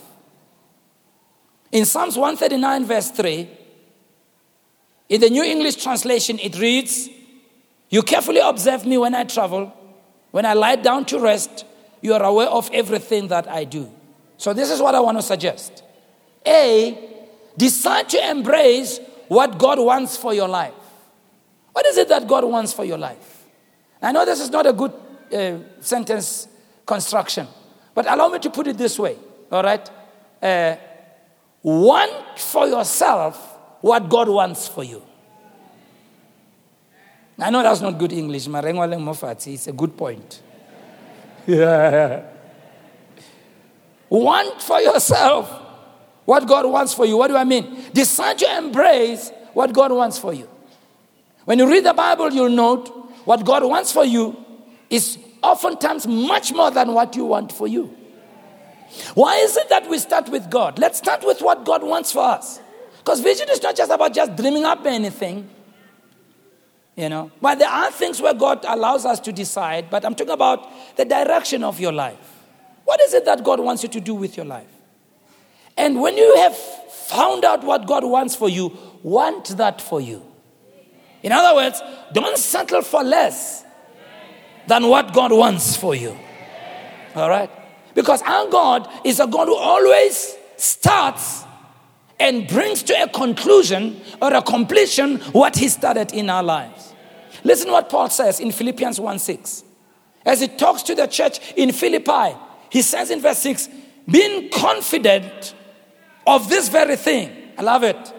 In 1.71 1.85
Psalms 1.85 2.17
139, 2.17 2.85
verse 2.85 3.11
3, 3.11 3.49
in 5.09 5.21
the 5.21 5.29
New 5.29 5.43
English 5.43 5.77
translation, 5.77 6.39
it 6.39 6.57
reads, 6.59 7.09
You 7.89 8.01
carefully 8.01 8.39
observe 8.39 8.85
me 8.85 8.97
when 8.97 9.13
I 9.13 9.23
travel, 9.23 9.73
when 10.31 10.45
I 10.45 10.53
lie 10.53 10.75
down 10.77 11.05
to 11.05 11.19
rest, 11.19 11.65
you 12.01 12.13
are 12.13 12.23
aware 12.23 12.47
of 12.47 12.69
everything 12.73 13.27
that 13.29 13.47
I 13.47 13.63
do. 13.63 13.91
So, 14.37 14.53
this 14.53 14.69
is 14.71 14.81
what 14.81 14.95
I 14.95 14.99
want 14.99 15.17
to 15.17 15.21
suggest. 15.21 15.83
A, 16.45 16.97
decide 17.57 18.09
to 18.09 18.29
embrace 18.29 18.99
what 19.27 19.57
God 19.57 19.79
wants 19.79 20.17
for 20.17 20.33
your 20.33 20.47
life. 20.47 20.73
What 21.71 21.85
is 21.85 21.97
it 21.97 22.09
that 22.09 22.27
God 22.27 22.43
wants 22.45 22.73
for 22.73 22.85
your 22.85 22.97
life? 22.97 23.45
I 24.01 24.11
know 24.11 24.25
this 24.25 24.39
is 24.39 24.49
not 24.49 24.67
a 24.67 24.73
good 24.73 24.93
uh, 25.33 25.57
sentence 25.81 26.47
construction, 26.85 27.47
but 27.93 28.05
allow 28.11 28.27
me 28.27 28.39
to 28.39 28.49
put 28.49 28.67
it 28.67 28.77
this 28.77 28.99
way, 28.99 29.17
all 29.51 29.63
right? 29.63 29.89
Uh, 30.41 30.75
want 31.63 32.39
for 32.39 32.67
yourself 32.67 33.54
what 33.85 34.09
God 34.09 34.27
wants 34.29 34.67
for 34.67 34.83
you. 34.83 35.03
I 37.37 37.51
know 37.51 37.61
that's 37.61 37.81
not 37.81 37.99
good 37.99 38.11
English. 38.11 38.47
But 38.47 38.65
it's 38.65 39.67
a 39.67 39.71
good 39.71 39.95
point. 39.95 40.41
Yeah. 41.45 42.23
Want 44.09 44.59
for 44.59 44.81
yourself 44.81 45.47
what 46.25 46.47
God 46.47 46.65
wants 46.65 46.95
for 46.95 47.05
you. 47.05 47.15
What 47.15 47.27
do 47.27 47.37
I 47.37 47.43
mean? 47.43 47.77
Decide 47.93 48.39
to 48.39 48.57
embrace 48.57 49.31
what 49.53 49.71
God 49.71 49.91
wants 49.91 50.17
for 50.17 50.33
you. 50.33 50.49
When 51.43 51.59
you 51.59 51.69
read 51.69 51.85
the 51.85 51.93
Bible, 51.93 52.31
you'll 52.33 52.49
note 52.49 52.87
what 53.25 53.45
God 53.45 53.63
wants 53.63 53.91
for 53.91 54.03
you 54.03 54.35
is 54.89 55.19
oftentimes 55.43 56.07
much 56.07 56.51
more 56.51 56.71
than 56.71 56.91
what 56.91 57.15
you 57.15 57.25
want 57.25 57.51
for 57.51 57.67
you. 57.67 57.95
Why 59.13 59.35
is 59.35 59.55
it 59.57 59.69
that 59.69 59.87
we 59.87 59.99
start 59.99 60.29
with 60.29 60.49
God? 60.49 60.79
Let's 60.79 60.97
start 60.97 61.23
with 61.23 61.39
what 61.41 61.65
God 61.65 61.83
wants 61.83 62.11
for 62.11 62.23
us. 62.23 62.61
Because 63.05 63.19
vision 63.19 63.47
is 63.51 63.61
not 63.61 63.75
just 63.75 63.91
about 63.91 64.15
just 64.15 64.35
dreaming 64.35 64.65
up 64.65 64.83
anything, 64.83 65.47
you 66.95 67.07
know. 67.07 67.29
But 67.39 67.59
there 67.59 67.69
are 67.69 67.91
things 67.91 68.19
where 68.19 68.33
God 68.33 68.65
allows 68.67 69.05
us 69.05 69.19
to 69.19 69.31
decide, 69.31 69.91
but 69.91 70.03
I'm 70.03 70.15
talking 70.15 70.33
about 70.33 70.67
the 70.97 71.05
direction 71.05 71.63
of 71.63 71.79
your 71.79 71.91
life. 71.91 72.17
What 72.83 72.99
is 73.01 73.13
it 73.13 73.23
that 73.25 73.43
God 73.43 73.59
wants 73.59 73.83
you 73.83 73.89
to 73.89 74.01
do 74.01 74.15
with 74.15 74.35
your 74.35 74.47
life? 74.47 74.65
And 75.77 76.01
when 76.01 76.17
you 76.17 76.35
have 76.37 76.57
found 76.57 77.45
out 77.45 77.63
what 77.63 77.85
God 77.85 78.03
wants 78.03 78.35
for 78.35 78.49
you, 78.49 78.75
want 79.03 79.49
that 79.57 79.81
for 79.83 80.01
you. 80.01 80.25
In 81.21 81.31
other 81.31 81.55
words, 81.55 81.83
don't 82.11 82.39
settle 82.39 82.81
for 82.81 83.03
less 83.03 83.63
than 84.65 84.87
what 84.87 85.13
God 85.13 85.31
wants 85.31 85.75
for 85.75 85.93
you. 85.93 86.17
All 87.13 87.29
right? 87.29 87.51
Because 87.93 88.23
our 88.23 88.49
God 88.49 88.89
is 89.03 89.19
a 89.19 89.27
God 89.27 89.45
who 89.47 89.55
always 89.55 90.35
starts 90.57 91.45
and 92.19 92.47
brings 92.47 92.83
to 92.83 93.01
a 93.01 93.07
conclusion 93.07 93.99
or 94.21 94.33
a 94.33 94.41
completion 94.41 95.17
what 95.31 95.55
he 95.55 95.67
started 95.67 96.13
in 96.13 96.29
our 96.29 96.43
lives. 96.43 96.93
Listen 97.43 97.71
what 97.71 97.89
Paul 97.89 98.09
says 98.09 98.39
in 98.39 98.51
Philippians 98.51 98.99
1 98.99 99.19
6. 99.19 99.63
As 100.25 100.41
he 100.41 100.47
talks 100.47 100.81
to 100.83 100.95
the 100.95 101.05
church 101.07 101.39
in 101.55 101.71
Philippi, 101.71 102.35
he 102.69 102.81
says 102.81 103.11
in 103.11 103.21
verse 103.21 103.39
6, 103.39 103.69
being 104.09 104.49
confident 104.49 105.53
of 106.25 106.49
this 106.49 106.69
very 106.69 106.95
thing. 106.95 107.31
I 107.57 107.61
love 107.61 107.83
it. 107.83 108.13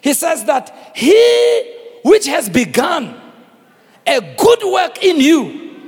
He 0.00 0.12
says 0.12 0.44
that 0.44 0.92
he 0.94 1.78
which 2.02 2.26
has 2.26 2.48
begun 2.48 3.20
a 4.06 4.20
good 4.36 4.60
work 4.64 5.02
in 5.02 5.20
you 5.20 5.82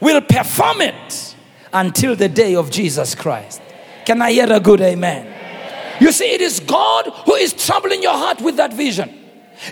will 0.00 0.20
perform 0.20 0.80
it 0.80 1.36
until 1.72 2.16
the 2.16 2.28
day 2.28 2.54
of 2.54 2.70
Jesus 2.70 3.14
Christ. 3.14 3.60
Can 4.06 4.22
I 4.22 4.32
hear 4.32 4.50
a 4.52 4.60
good 4.60 4.80
amen? 4.80 5.33
You 6.00 6.12
see, 6.12 6.32
it 6.32 6.40
is 6.40 6.60
God 6.60 7.06
who 7.24 7.34
is 7.34 7.52
troubling 7.52 8.02
your 8.02 8.12
heart 8.12 8.40
with 8.40 8.56
that 8.56 8.72
vision. 8.72 9.12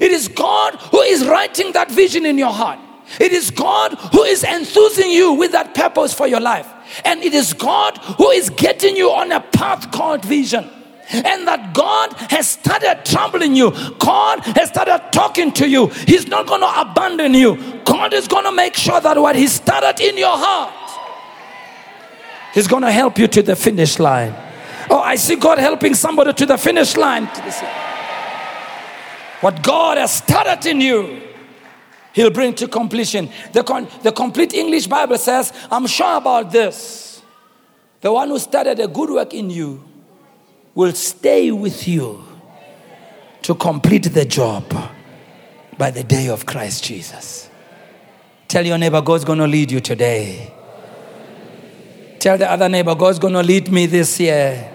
It 0.01 0.11
is 0.11 0.29
God 0.29 0.75
who 0.77 1.01
is 1.01 1.27
writing 1.27 1.73
that 1.73 1.91
vision 1.91 2.25
in 2.27 2.39
your 2.39 2.53
heart. 2.53 2.79
It 3.21 3.33
is 3.33 3.51
God 3.51 3.95
who 4.13 4.23
is 4.23 4.45
enthusing 4.45 5.11
you 5.11 5.33
with 5.35 5.53
that 5.53 5.75
purpose 5.75 6.15
for 6.15 6.27
your 6.27 6.41
life. 6.41 6.69
And 7.05 7.23
it 7.23 7.35
is 7.35 7.53
God 7.53 7.99
who 7.99 8.31
is 8.31 8.51
getting 8.51 8.97
you 8.97 9.11
on 9.11 9.33
a 9.33 9.41
path 9.41 9.91
called 9.91 10.25
vision. 10.25 10.69
And 11.11 11.47
that 11.47 11.75
God 11.75 12.15
has 12.31 12.49
started 12.49 13.05
troubling 13.05 13.55
you. 13.55 13.73
God 13.99 14.41
has 14.41 14.69
started 14.69 15.11
talking 15.13 15.53
to 15.53 15.69
you. 15.69 15.89
He's 15.89 16.27
not 16.27 16.47
going 16.47 16.63
to 16.63 16.81
abandon 16.81 17.35
you. 17.35 17.81
God 17.85 18.15
is 18.15 18.27
going 18.29 18.45
to 18.45 18.53
make 18.53 18.75
sure 18.75 18.99
that 18.99 19.19
what 19.19 19.37
He 19.37 19.47
started 19.47 20.03
in 20.03 20.17
your 20.17 20.35
heart, 20.35 20.73
He's 22.55 22.67
going 22.67 22.83
to 22.83 22.93
help 22.93 23.19
you 23.19 23.27
to 23.29 23.43
the 23.43 23.57
finish 23.57 23.99
line. 23.99 24.35
Oh, 24.91 25.01
I 25.01 25.17
see 25.17 25.37
God 25.37 25.59
helping 25.59 25.95
somebody 25.95 26.33
to 26.33 26.47
the 26.47 26.59
finish 26.59 26.97
line. 26.97 27.27
What 29.41 29.63
God 29.63 29.99
has 29.99 30.15
started 30.15 30.69
in 30.69 30.81
you, 30.81 31.21
He'll 32.13 32.31
bring 32.31 32.55
to 32.57 32.69
completion. 32.69 33.31
The, 33.53 33.65
con- 33.65 33.89
the 34.03 34.13
complete 34.13 34.55
English 34.55 34.87
Bible 34.87 35.19
says, 35.19 35.53
I'm 35.71 35.87
sure 35.87 36.17
about 36.17 36.53
this. 36.53 37.23
The 38.01 38.13
one 38.13 38.29
who 38.29 38.39
started 38.39 38.79
a 38.81 38.89
good 38.89 39.11
work 39.11 39.33
in 39.33 39.51
you 39.51 39.83
will 40.75 40.93
stay 40.93 41.51
with 41.51 41.89
you 41.89 42.25
to 43.43 43.55
complete 43.55 44.13
the 44.13 44.25
job 44.25 44.65
by 45.79 45.91
the 45.91 46.05
day 46.05 46.29
of 46.29 46.47
Christ 46.47 46.85
Jesus. 46.85 47.49
Tell 48.49 48.65
your 48.65 48.79
neighbor, 48.79 49.01
God's 49.01 49.25
going 49.25 49.39
to 49.39 49.47
lead 49.47 49.73
you 49.73 49.81
today. 49.81 50.53
Tell 52.19 52.39
the 52.39 52.51
other 52.51 52.69
neighbor, 52.69 52.95
God's 52.95 53.19
going 53.19 53.35
to 53.35 53.43
lead 53.43 53.73
me 53.73 53.87
this 53.87 54.21
year. 54.21 54.72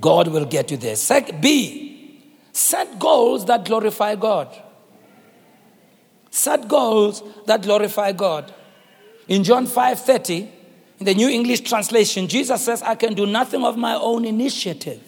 God 0.00 0.28
will 0.28 0.44
get 0.44 0.70
you 0.70 0.76
there. 0.76 0.96
Sec- 0.96 1.40
B, 1.40 2.22
set 2.52 2.98
goals 2.98 3.44
that 3.46 3.64
glorify 3.64 4.14
God. 4.14 4.48
Set 6.30 6.68
goals 6.68 7.22
that 7.46 7.62
glorify 7.62 8.12
God. 8.12 8.52
In 9.26 9.44
John 9.44 9.66
5 9.66 10.00
30, 10.00 10.48
in 11.00 11.06
the 11.06 11.14
New 11.14 11.28
English 11.28 11.60
translation, 11.60 12.28
Jesus 12.28 12.64
says, 12.64 12.82
I 12.82 12.94
can 12.94 13.14
do 13.14 13.26
nothing 13.26 13.64
of 13.64 13.76
my 13.76 13.94
own 13.94 14.24
initiative. 14.24 15.02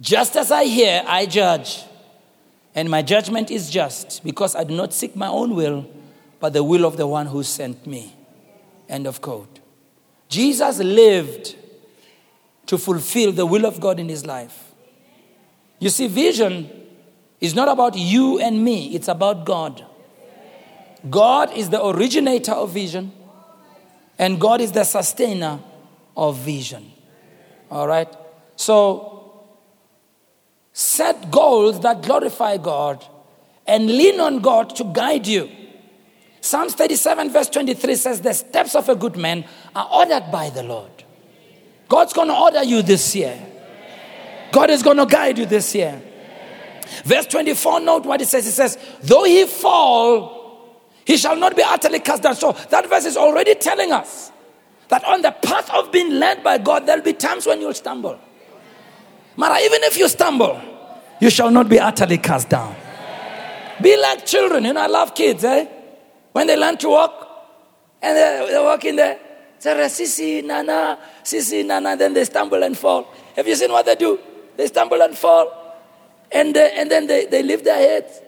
Just 0.00 0.36
as 0.36 0.50
I 0.50 0.64
hear, 0.64 1.02
I 1.06 1.26
judge. 1.26 1.84
And 2.74 2.90
my 2.90 3.02
judgment 3.02 3.50
is 3.50 3.70
just 3.70 4.24
because 4.24 4.56
I 4.56 4.64
do 4.64 4.74
not 4.74 4.92
seek 4.92 5.14
my 5.14 5.28
own 5.28 5.54
will, 5.54 5.88
but 6.40 6.54
the 6.54 6.64
will 6.64 6.84
of 6.84 6.96
the 6.96 7.06
one 7.06 7.26
who 7.26 7.42
sent 7.42 7.86
me. 7.86 8.14
End 8.88 9.06
of 9.06 9.20
quote. 9.20 9.60
Jesus 10.28 10.78
lived 10.78 11.56
to 12.72 12.78
fulfill 12.78 13.32
the 13.32 13.44
will 13.44 13.66
of 13.66 13.78
God 13.80 14.00
in 14.00 14.08
his 14.08 14.24
life. 14.24 14.72
You 15.78 15.90
see, 15.90 16.06
vision 16.06 16.70
is 17.38 17.54
not 17.54 17.68
about 17.68 17.98
you 17.98 18.38
and 18.38 18.64
me, 18.64 18.94
it's 18.94 19.08
about 19.08 19.44
God. 19.44 19.84
God 21.10 21.52
is 21.54 21.68
the 21.68 21.84
originator 21.84 22.52
of 22.52 22.70
vision, 22.70 23.12
and 24.18 24.40
God 24.40 24.62
is 24.62 24.72
the 24.72 24.84
sustainer 24.84 25.60
of 26.16 26.38
vision. 26.38 26.90
All 27.70 27.86
right? 27.86 28.08
So, 28.56 29.44
set 30.72 31.30
goals 31.30 31.78
that 31.80 32.00
glorify 32.00 32.56
God 32.56 33.04
and 33.66 33.86
lean 33.86 34.18
on 34.18 34.38
God 34.38 34.74
to 34.76 34.84
guide 34.84 35.26
you. 35.26 35.50
Psalms 36.40 36.74
37, 36.74 37.32
verse 37.32 37.50
23 37.50 37.96
says, 37.96 38.22
The 38.22 38.32
steps 38.32 38.74
of 38.74 38.88
a 38.88 38.96
good 38.96 39.18
man 39.18 39.44
are 39.76 39.90
ordered 39.92 40.30
by 40.32 40.48
the 40.48 40.62
Lord. 40.62 41.01
God's 41.92 42.14
going 42.14 42.28
to 42.28 42.34
order 42.34 42.64
you 42.64 42.80
this 42.80 43.14
year. 43.14 43.38
God 44.50 44.70
is 44.70 44.82
going 44.82 44.96
to 44.96 45.04
guide 45.04 45.36
you 45.36 45.44
this 45.44 45.74
year. 45.74 46.00
Verse 47.04 47.26
24, 47.26 47.80
note 47.80 48.06
what 48.06 48.22
it 48.22 48.28
says. 48.28 48.46
It 48.46 48.52
says, 48.52 48.78
Though 49.02 49.24
he 49.24 49.44
fall, 49.44 50.80
he 51.04 51.18
shall 51.18 51.36
not 51.36 51.54
be 51.54 51.62
utterly 51.62 52.00
cast 52.00 52.22
down. 52.22 52.34
So 52.34 52.52
that 52.70 52.88
verse 52.88 53.04
is 53.04 53.18
already 53.18 53.54
telling 53.56 53.92
us 53.92 54.32
that 54.88 55.04
on 55.04 55.20
the 55.20 55.32
path 55.32 55.68
of 55.68 55.92
being 55.92 56.18
led 56.18 56.42
by 56.42 56.56
God, 56.56 56.86
there'll 56.86 57.04
be 57.04 57.12
times 57.12 57.46
when 57.46 57.60
you'll 57.60 57.74
stumble. 57.74 58.18
Mara, 59.36 59.58
even 59.60 59.82
if 59.82 59.98
you 59.98 60.08
stumble, 60.08 60.62
you 61.20 61.28
shall 61.28 61.50
not 61.50 61.68
be 61.68 61.78
utterly 61.78 62.16
cast 62.16 62.48
down. 62.48 62.74
Be 63.82 64.00
like 64.00 64.24
children. 64.24 64.64
You 64.64 64.72
know, 64.72 64.80
I 64.80 64.86
love 64.86 65.14
kids, 65.14 65.44
eh? 65.44 65.66
When 66.32 66.46
they 66.46 66.56
learn 66.56 66.78
to 66.78 66.88
walk 66.88 67.28
and 68.00 68.16
they, 68.16 68.48
they 68.50 68.58
walk 68.58 68.82
in 68.86 68.96
there, 68.96 69.18
say, 69.62 70.04
Sisi, 70.04 70.44
Nana, 70.44 70.98
Sisi, 71.22 71.64
Nana, 71.64 71.96
then 71.96 72.14
they 72.14 72.24
stumble 72.24 72.62
and 72.62 72.76
fall. 72.76 73.06
Have 73.36 73.46
you 73.46 73.54
seen 73.54 73.70
what 73.70 73.86
they 73.86 73.94
do? 73.94 74.18
They 74.56 74.66
stumble 74.66 75.00
and 75.00 75.16
fall. 75.16 75.78
And, 76.32 76.56
and 76.56 76.90
then 76.90 77.06
they, 77.06 77.26
they 77.26 77.42
lift 77.42 77.64
their 77.64 77.76
heads 77.76 78.20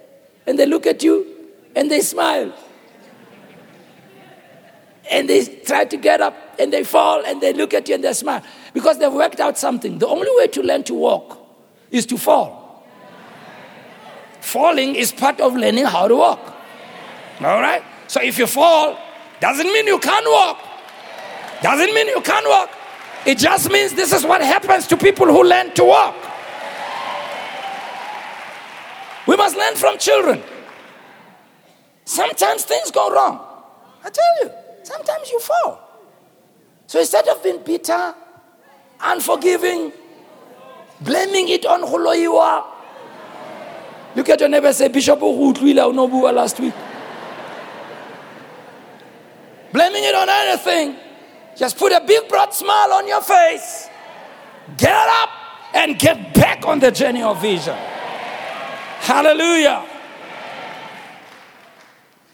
and 0.47 0.59
they 0.59 0.67
look 0.67 0.87
at 0.87 1.03
you 1.03 1.27
and 1.75 1.91
they 1.91 2.01
smile. 2.01 2.53
And 5.11 5.29
they 5.29 5.45
try 5.45 5.85
to 5.85 5.97
get 5.97 6.21
up 6.21 6.37
and 6.59 6.73
they 6.73 6.85
fall 6.85 7.25
and 7.27 7.41
they 7.41 7.53
look 7.53 7.75
at 7.75 7.89
you 7.89 7.97
and 7.97 8.05
they 8.05 8.13
smile 8.13 8.43
because 8.73 8.99
they've 8.99 9.13
worked 9.13 9.41
out 9.41 9.59
something. 9.59 9.99
The 9.99 10.07
only 10.07 10.31
way 10.37 10.47
to 10.49 10.63
learn 10.63 10.85
to 10.85 10.95
walk 10.95 11.39
is 11.91 12.07
to 12.07 12.17
fall. 12.17 12.87
Falling 14.41 14.95
is 14.95 15.11
part 15.11 15.41
of 15.41 15.57
learning 15.57 15.87
how 15.87 16.07
to 16.07 16.17
walk. 16.17 16.41
All 17.41 17.61
right? 17.61 17.83
So 18.07 18.23
if 18.23 18.39
you 18.39 18.47
fall, 18.47 18.97
doesn't 19.41 19.67
mean 19.67 19.87
you 19.87 19.99
can't 19.99 20.27
walk. 20.27 20.74
Doesn't 21.65 21.95
mean 21.95 22.09
you 22.09 22.21
can't 22.21 22.47
walk. 22.47 22.71
It 23.25 23.39
just 23.39 23.71
means 23.71 23.95
this 23.95 24.13
is 24.13 24.23
what 24.23 24.43
happens 24.43 24.87
to 24.89 24.99
people 24.99 25.25
who 25.25 25.43
learn 25.43 25.73
to 25.77 25.85
walk. 25.85 26.15
We 29.27 29.35
must 29.35 29.57
learn 29.57 29.75
from 29.75 29.97
children. 29.97 30.43
Sometimes 32.05 32.65
things 32.65 32.91
go 32.91 33.11
wrong. 33.11 33.41
I 34.05 34.11
tell 34.11 34.25
you, 34.43 34.51
sometimes 34.83 35.31
you 35.31 35.41
fall. 35.41 35.81
So 36.87 37.01
instead 37.01 37.27
of 37.29 37.43
being 37.43 37.63
bitter, 37.65 38.15
unforgiving, 39.01 39.91
blaming 41.01 41.49
it 41.49 41.65
on 41.65 41.81
who 41.81 42.13
you 42.13 42.37
are, 42.37 42.63
look 44.15 44.29
at 44.29 44.39
your 44.39 44.51
neighbor 44.51 44.71
say, 44.75 44.89
Bishop 44.89 45.19
Uhutwila 45.19 46.35
last 46.35 46.61
week. 46.61 46.75
Blaming 49.73 50.05
it 50.05 50.15
on 50.15 50.29
anything. 50.29 51.04
Just 51.57 51.79
put 51.79 51.93
a 51.93 52.01
big 52.01 52.29
broad 52.29 52.53
smile 52.53 52.93
on 52.95 53.07
your 53.07 53.21
face. 53.21 53.89
Get 54.77 55.09
up 55.09 55.31
and 55.75 55.99
get 55.99 56.35
back 56.35 56.67
on 56.67 56.81
the 56.81 56.91
journey 56.91 57.23
of 57.23 57.41
vision. 57.41 57.77
Hallelujah. 59.01 59.85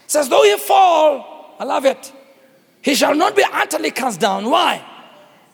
It 0.04 0.10
says, 0.10 0.28
though 0.28 0.42
he 0.42 0.56
fall, 0.56 1.56
I 1.58 1.64
love 1.64 1.84
it, 1.84 2.12
he 2.82 2.94
shall 2.94 3.14
not 3.14 3.36
be 3.36 3.44
utterly 3.52 3.90
cast 3.90 4.20
down. 4.20 4.48
Why? 4.48 4.84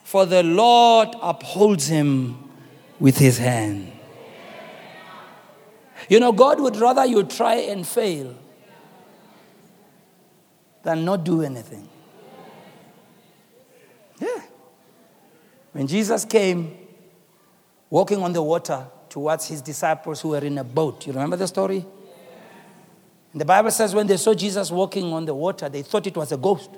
For 0.04 0.26
the 0.26 0.42
Lord 0.42 1.08
upholds 1.20 1.86
him 1.88 2.50
with 3.00 3.18
his 3.18 3.38
hand. 3.38 3.92
You 6.08 6.20
know, 6.20 6.32
God 6.32 6.60
would 6.60 6.76
rather 6.76 7.04
you 7.04 7.24
try 7.24 7.56
and 7.56 7.86
fail 7.86 8.34
than 10.82 11.04
not 11.04 11.24
do 11.24 11.42
anything. 11.42 11.88
Yeah. 14.20 14.42
When 15.72 15.86
Jesus 15.86 16.24
came 16.24 16.76
walking 17.90 18.22
on 18.22 18.32
the 18.32 18.42
water, 18.42 18.86
towards 19.16 19.48
his 19.48 19.62
disciples 19.62 20.20
who 20.20 20.28
were 20.28 20.44
in 20.44 20.58
a 20.58 20.64
boat. 20.64 21.06
You 21.06 21.14
remember 21.14 21.36
the 21.36 21.46
story? 21.46 21.86
And 23.32 23.40
the 23.40 23.46
Bible 23.46 23.70
says 23.70 23.94
when 23.94 24.06
they 24.06 24.18
saw 24.18 24.34
Jesus 24.34 24.70
walking 24.70 25.10
on 25.10 25.24
the 25.24 25.34
water, 25.34 25.70
they 25.70 25.80
thought 25.80 26.06
it 26.06 26.14
was 26.14 26.32
a 26.32 26.36
ghost. 26.36 26.68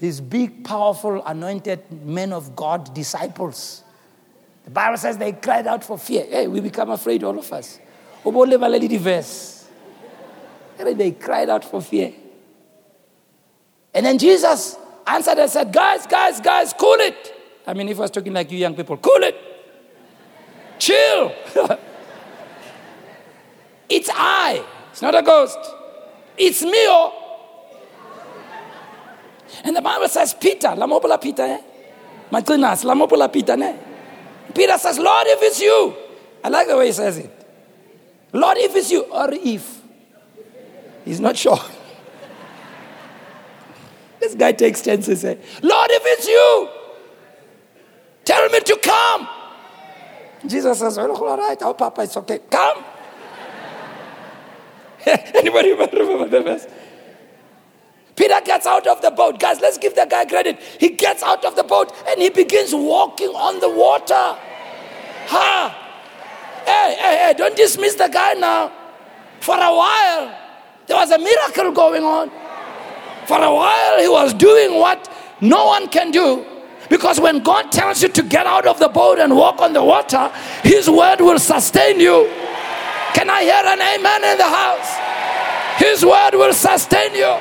These 0.00 0.20
big, 0.20 0.64
powerful, 0.64 1.24
anointed 1.24 1.84
men 2.04 2.32
of 2.32 2.56
God, 2.56 2.92
disciples. 2.92 3.84
The 4.64 4.72
Bible 4.72 4.96
says 4.96 5.16
they 5.18 5.34
cried 5.34 5.68
out 5.68 5.84
for 5.84 5.98
fear. 5.98 6.26
Hey, 6.28 6.48
we 6.48 6.60
become 6.60 6.90
afraid, 6.90 7.22
all 7.22 7.38
of 7.38 7.52
us. 7.52 7.78
They 10.76 11.12
cried 11.12 11.48
out 11.48 11.64
for 11.64 11.80
fear. 11.80 12.12
And 13.94 14.04
then 14.04 14.18
Jesus 14.18 14.76
answered 15.06 15.38
and 15.38 15.50
said, 15.50 15.72
Guys, 15.72 16.06
guys, 16.06 16.40
guys, 16.40 16.72
cool 16.72 16.96
it. 16.98 17.34
I 17.66 17.74
mean, 17.74 17.88
if 17.88 17.98
I 17.98 18.02
was 18.02 18.10
talking 18.10 18.32
like 18.32 18.50
you 18.50 18.58
young 18.58 18.74
people, 18.74 18.96
cool 18.96 19.22
it. 19.22 19.36
Chill. 20.78 21.32
it's 23.88 24.10
I. 24.12 24.64
It's 24.92 25.02
not 25.02 25.14
a 25.14 25.22
ghost. 25.22 25.58
It's 26.36 26.62
me. 26.62 26.72
Oh. 26.74 27.22
And 29.64 29.74
the 29.74 29.82
Bible 29.82 30.08
says, 30.08 30.34
Peter, 30.34 30.68
Lamopola 30.68 31.20
Peter, 31.20 31.42
eh? 31.42 31.60
Matinas, 32.30 32.84
Lamopola 32.84 33.32
Peter, 33.32 33.60
eh? 33.60 33.76
Peter 34.54 34.78
says, 34.78 34.98
Lord, 34.98 35.26
if 35.26 35.42
it's 35.42 35.60
you. 35.60 35.94
I 36.44 36.48
like 36.48 36.68
the 36.68 36.76
way 36.76 36.86
he 36.86 36.92
says 36.92 37.18
it. 37.18 37.30
Lord, 38.32 38.58
if 38.58 38.74
it's 38.76 38.90
you, 38.90 39.02
or 39.04 39.28
if. 39.32 39.82
He's 41.04 41.20
not 41.20 41.36
sure. 41.36 41.58
this 44.20 44.34
guy 44.34 44.52
takes 44.52 44.82
chances. 44.82 45.24
Eh? 45.24 45.36
Lord, 45.62 45.90
if 45.90 46.02
it's 46.04 46.28
you, 46.28 46.68
tell 48.24 48.48
me 48.48 48.60
to 48.60 48.78
come. 48.82 49.28
Jesus 50.46 50.78
says, 50.78 50.96
well, 50.96 51.12
all 51.12 51.36
right, 51.36 51.58
oh, 51.62 51.74
Papa, 51.74 52.02
it's 52.02 52.16
okay. 52.16 52.40
Come. 52.50 52.84
Anybody 55.34 55.72
remember 55.72 56.28
the 56.28 56.40
verse? 56.42 56.66
Peter 58.16 58.40
gets 58.44 58.66
out 58.66 58.86
of 58.86 59.02
the 59.02 59.10
boat. 59.10 59.38
Guys, 59.38 59.60
let's 59.60 59.78
give 59.78 59.94
the 59.94 60.06
guy 60.08 60.24
credit. 60.24 60.58
He 60.80 60.90
gets 60.90 61.22
out 61.22 61.44
of 61.44 61.54
the 61.54 61.62
boat 61.62 61.92
and 62.08 62.20
he 62.20 62.30
begins 62.30 62.74
walking 62.74 63.28
on 63.28 63.60
the 63.60 63.68
water. 63.68 64.14
Ha! 65.28 65.82
Hey, 66.64 66.96
hey, 66.98 67.16
hey, 67.26 67.34
don't 67.36 67.54
dismiss 67.54 67.94
the 67.94 68.08
guy 68.08 68.32
now. 68.32 68.72
For 69.40 69.54
a 69.54 69.58
while, 69.58 70.34
there 70.86 70.96
was 70.96 71.10
a 71.10 71.18
miracle 71.18 71.72
going 71.72 72.02
on. 72.02 72.30
For 73.26 73.42
a 73.42 73.52
while, 73.52 74.00
he 74.00 74.08
was 74.08 74.34
doing 74.34 74.78
what 74.78 75.12
no 75.40 75.66
one 75.66 75.88
can 75.88 76.10
do. 76.10 76.44
Because 76.88 77.20
when 77.20 77.42
God 77.42 77.72
tells 77.72 78.02
you 78.02 78.08
to 78.10 78.22
get 78.22 78.46
out 78.46 78.66
of 78.66 78.78
the 78.78 78.88
boat 78.88 79.18
and 79.18 79.36
walk 79.36 79.60
on 79.60 79.72
the 79.72 79.82
water, 79.82 80.30
His 80.62 80.88
word 80.88 81.20
will 81.20 81.38
sustain 81.38 81.98
you. 81.98 82.26
Can 83.14 83.28
I 83.28 83.42
hear 83.42 83.62
an 83.64 83.80
amen 83.80 84.24
in 84.24 84.38
the 84.38 84.44
house? 84.44 85.80
His 85.80 86.04
word 86.04 86.34
will 86.34 86.52
sustain 86.52 87.14
you. 87.14 87.36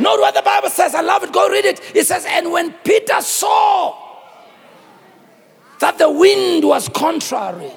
Note 0.00 0.20
what 0.20 0.34
the 0.34 0.42
Bible 0.42 0.70
says. 0.70 0.94
I 0.94 1.00
love 1.00 1.24
it. 1.24 1.32
Go 1.32 1.48
read 1.48 1.64
it. 1.64 1.80
It 1.94 2.06
says, 2.06 2.26
And 2.28 2.50
when 2.50 2.72
Peter 2.84 3.20
saw 3.20 3.96
that 5.78 5.98
the 5.98 6.10
wind 6.10 6.64
was 6.64 6.88
contrary, 6.88 7.70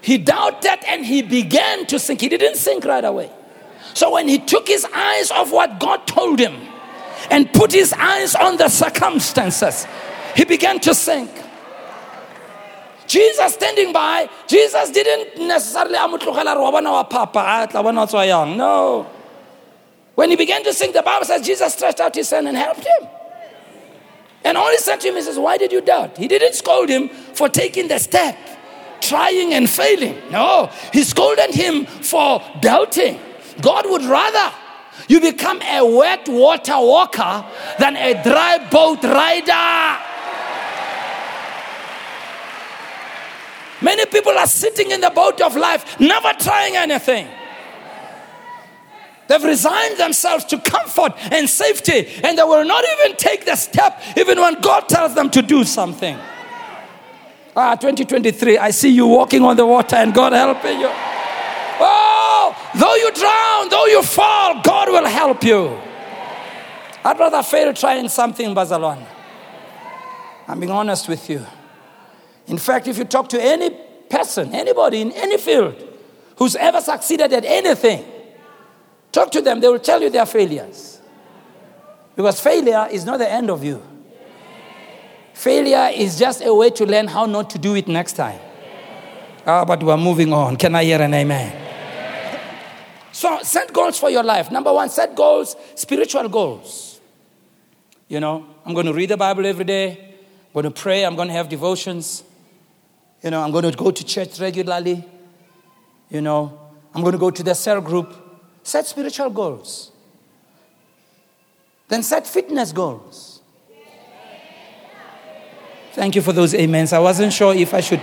he 0.00 0.18
doubted 0.18 0.78
and 0.86 1.04
he 1.04 1.22
began 1.22 1.86
to 1.86 1.98
sink. 1.98 2.20
He 2.20 2.28
didn't 2.28 2.56
sink 2.56 2.84
right 2.84 3.04
away. 3.04 3.30
So 3.94 4.12
when 4.12 4.28
he 4.28 4.38
took 4.38 4.68
his 4.68 4.86
eyes 4.94 5.30
off 5.30 5.52
what 5.52 5.80
God 5.80 6.06
told 6.06 6.38
him, 6.38 6.68
and 7.30 7.52
put 7.52 7.72
his 7.72 7.92
eyes 7.92 8.34
on 8.34 8.56
the 8.56 8.68
circumstances, 8.68 9.86
he 10.36 10.44
began 10.44 10.80
to 10.80 10.94
sink. 10.94 11.30
Jesus 13.06 13.54
standing 13.54 13.92
by, 13.92 14.28
Jesus 14.46 14.90
didn't 14.90 15.46
necessarily 15.46 15.96
No. 18.56 19.10
When 20.14 20.30
he 20.30 20.36
began 20.36 20.62
to 20.64 20.72
sink, 20.74 20.92
the 20.94 21.02
Bible 21.02 21.24
says 21.24 21.46
Jesus 21.46 21.72
stretched 21.72 22.00
out 22.00 22.14
his 22.14 22.28
hand 22.30 22.48
and 22.48 22.56
helped 22.56 22.84
him. 22.84 23.08
And 24.44 24.56
all 24.56 24.70
he 24.70 24.78
said 24.78 25.00
to 25.00 25.08
him, 25.08 25.14
he 25.14 25.22
says, 25.22 25.38
Why 25.38 25.56
did 25.56 25.72
you 25.72 25.80
doubt? 25.80 26.16
He 26.16 26.28
didn't 26.28 26.54
scold 26.54 26.88
him 26.88 27.08
for 27.08 27.48
taking 27.48 27.88
the 27.88 27.98
step, 27.98 28.36
trying 29.00 29.54
and 29.54 29.68
failing. 29.68 30.20
No, 30.30 30.70
he 30.92 31.02
scolded 31.02 31.54
him 31.54 31.86
for 31.86 32.42
doubting. 32.60 33.18
God 33.60 33.84
would 33.88 34.04
rather 34.04 34.52
you 35.06 35.20
become 35.20 35.60
a 35.62 35.84
wet 35.84 36.28
water 36.28 36.76
walker 36.76 37.44
than 37.78 37.96
a 37.96 38.20
dry 38.22 38.68
boat 38.70 39.02
rider. 39.04 40.04
Many 43.80 44.06
people 44.06 44.32
are 44.32 44.46
sitting 44.46 44.90
in 44.90 45.00
the 45.00 45.10
boat 45.10 45.40
of 45.40 45.54
life, 45.54 46.00
never 46.00 46.32
trying 46.32 46.76
anything. 46.76 47.28
They've 49.28 49.44
resigned 49.44 49.98
themselves 49.98 50.44
to 50.46 50.58
comfort 50.58 51.12
and 51.32 51.48
safety, 51.48 52.08
and 52.24 52.36
they 52.36 52.42
will 52.42 52.64
not 52.64 52.84
even 52.98 53.16
take 53.16 53.44
the 53.44 53.56
step, 53.56 54.02
even 54.16 54.40
when 54.40 54.60
God 54.60 54.88
tells 54.88 55.14
them 55.14 55.30
to 55.30 55.42
do 55.42 55.64
something. 55.64 56.18
Ah, 57.54 57.74
2023, 57.74 58.58
I 58.58 58.70
see 58.70 58.88
you 58.88 59.06
walking 59.06 59.42
on 59.42 59.56
the 59.56 59.66
water 59.66 59.96
and 59.96 60.14
God 60.14 60.32
helping 60.32 60.80
you. 60.80 60.88
Oh, 61.80 62.37
though 62.74 62.94
you 62.94 63.12
drown, 63.12 63.68
though 63.68 63.86
you 63.86 64.02
fall, 64.02 64.62
God 64.62 64.88
will 64.88 65.06
help 65.06 65.42
you. 65.44 65.78
I'd 67.04 67.18
rather 67.18 67.42
fail 67.42 67.72
trying 67.72 68.08
something, 68.08 68.54
Bazalwan. 68.54 69.04
I'm 70.46 70.60
being 70.60 70.72
honest 70.72 71.08
with 71.08 71.28
you. 71.28 71.44
In 72.46 72.58
fact, 72.58 72.88
if 72.88 72.98
you 72.98 73.04
talk 73.04 73.28
to 73.30 73.42
any 73.42 73.70
person, 74.08 74.54
anybody 74.54 75.02
in 75.02 75.12
any 75.12 75.36
field 75.36 75.76
who's 76.36 76.56
ever 76.56 76.80
succeeded 76.80 77.32
at 77.32 77.44
anything, 77.44 78.04
talk 79.12 79.30
to 79.32 79.42
them, 79.42 79.60
they 79.60 79.68
will 79.68 79.78
tell 79.78 80.00
you 80.00 80.10
their 80.10 80.26
failures. 80.26 81.00
Because 82.16 82.40
failure 82.40 82.88
is 82.90 83.04
not 83.04 83.18
the 83.18 83.30
end 83.30 83.50
of 83.50 83.62
you. 83.62 83.82
Failure 85.34 85.90
is 85.94 86.18
just 86.18 86.42
a 86.44 86.52
way 86.52 86.70
to 86.70 86.84
learn 86.84 87.06
how 87.06 87.26
not 87.26 87.50
to 87.50 87.58
do 87.58 87.76
it 87.76 87.86
next 87.86 88.14
time. 88.14 88.40
Ah, 89.46 89.64
but 89.64 89.82
we're 89.82 89.96
moving 89.96 90.32
on. 90.32 90.56
Can 90.56 90.74
I 90.74 90.84
hear 90.84 91.00
an 91.00 91.14
amen? 91.14 91.67
So, 93.18 93.42
set 93.42 93.72
goals 93.72 93.98
for 93.98 94.10
your 94.10 94.22
life. 94.22 94.48
Number 94.52 94.72
one, 94.72 94.88
set 94.90 95.16
goals, 95.16 95.56
spiritual 95.74 96.28
goals. 96.28 97.00
You 98.06 98.20
know, 98.20 98.46
I'm 98.64 98.74
going 98.74 98.86
to 98.86 98.92
read 98.92 99.10
the 99.10 99.16
Bible 99.16 99.44
every 99.44 99.64
day. 99.64 100.14
I'm 100.46 100.52
going 100.62 100.62
to 100.66 100.70
pray. 100.70 101.04
I'm 101.04 101.16
going 101.16 101.26
to 101.26 101.34
have 101.34 101.48
devotions. 101.48 102.22
You 103.24 103.32
know, 103.32 103.42
I'm 103.42 103.50
going 103.50 103.68
to 103.68 103.76
go 103.76 103.90
to 103.90 104.04
church 104.04 104.38
regularly. 104.38 105.04
You 106.08 106.20
know, 106.20 106.60
I'm 106.94 107.00
going 107.02 107.10
to 107.10 107.18
go 107.18 107.32
to 107.32 107.42
the 107.42 107.54
cell 107.54 107.80
group. 107.80 108.14
Set 108.62 108.86
spiritual 108.86 109.30
goals. 109.30 109.90
Then 111.88 112.04
set 112.04 112.24
fitness 112.24 112.70
goals. 112.70 113.42
Thank 115.94 116.14
you 116.14 116.22
for 116.22 116.32
those 116.32 116.54
amens. 116.54 116.92
I 116.92 117.00
wasn't 117.00 117.32
sure 117.32 117.52
if 117.52 117.74
I 117.74 117.80
should 117.80 118.02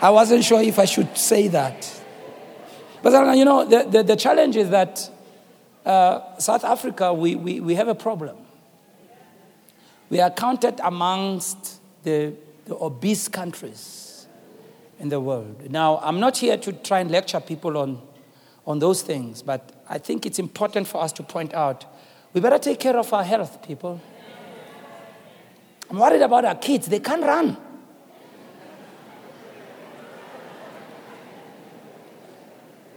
I 0.00 0.08
wasn't 0.08 0.42
sure 0.42 0.62
if 0.62 0.78
I 0.78 0.86
should 0.86 1.18
say 1.18 1.48
that. 1.48 1.97
But 3.02 3.36
you 3.36 3.44
know, 3.44 3.64
the, 3.64 3.84
the, 3.88 4.02
the 4.02 4.16
challenge 4.16 4.56
is 4.56 4.70
that 4.70 5.10
uh, 5.86 6.36
South 6.38 6.64
Africa, 6.64 7.12
we, 7.12 7.34
we, 7.34 7.60
we 7.60 7.74
have 7.74 7.88
a 7.88 7.94
problem. 7.94 8.36
We 10.10 10.20
are 10.20 10.30
counted 10.30 10.80
amongst 10.82 11.80
the, 12.02 12.34
the 12.64 12.74
obese 12.76 13.28
countries 13.28 14.26
in 14.98 15.08
the 15.08 15.20
world. 15.20 15.70
Now, 15.70 15.98
I'm 16.02 16.18
not 16.18 16.38
here 16.38 16.56
to 16.56 16.72
try 16.72 17.00
and 17.00 17.10
lecture 17.10 17.40
people 17.40 17.76
on, 17.78 18.02
on 18.66 18.78
those 18.78 19.02
things, 19.02 19.42
but 19.42 19.84
I 19.88 19.98
think 19.98 20.26
it's 20.26 20.38
important 20.38 20.88
for 20.88 21.02
us 21.02 21.12
to 21.14 21.22
point 21.22 21.54
out 21.54 21.84
we 22.32 22.40
better 22.40 22.58
take 22.58 22.80
care 22.80 22.96
of 22.96 23.12
our 23.12 23.24
health, 23.24 23.62
people. 23.62 24.00
I'm 25.90 25.98
worried 25.98 26.20
about 26.20 26.44
our 26.44 26.54
kids. 26.54 26.86
They 26.86 27.00
can't 27.00 27.22
run. 27.22 27.56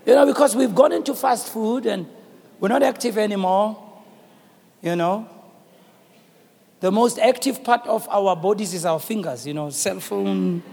You 0.06 0.16
know, 0.16 0.26
because 0.26 0.56
we've 0.56 0.74
gone 0.74 0.92
into 0.92 1.14
fast 1.14 1.48
food 1.50 1.86
and 1.86 2.08
we're 2.60 2.70
not 2.70 2.84
active 2.84 3.18
anymore. 3.18 3.78
You 4.82 4.96
know, 4.96 5.30
the 6.80 6.92
most 6.92 7.20
active 7.20 7.64
part 7.64 7.86
of 7.86 8.10
our 8.10 8.36
bodies 8.36 8.74
is 8.74 8.86
our 8.86 9.00
fingers, 9.00 9.46
you 9.46 9.54
know, 9.54 9.70
cell 9.70 10.00
phone, 10.00 10.64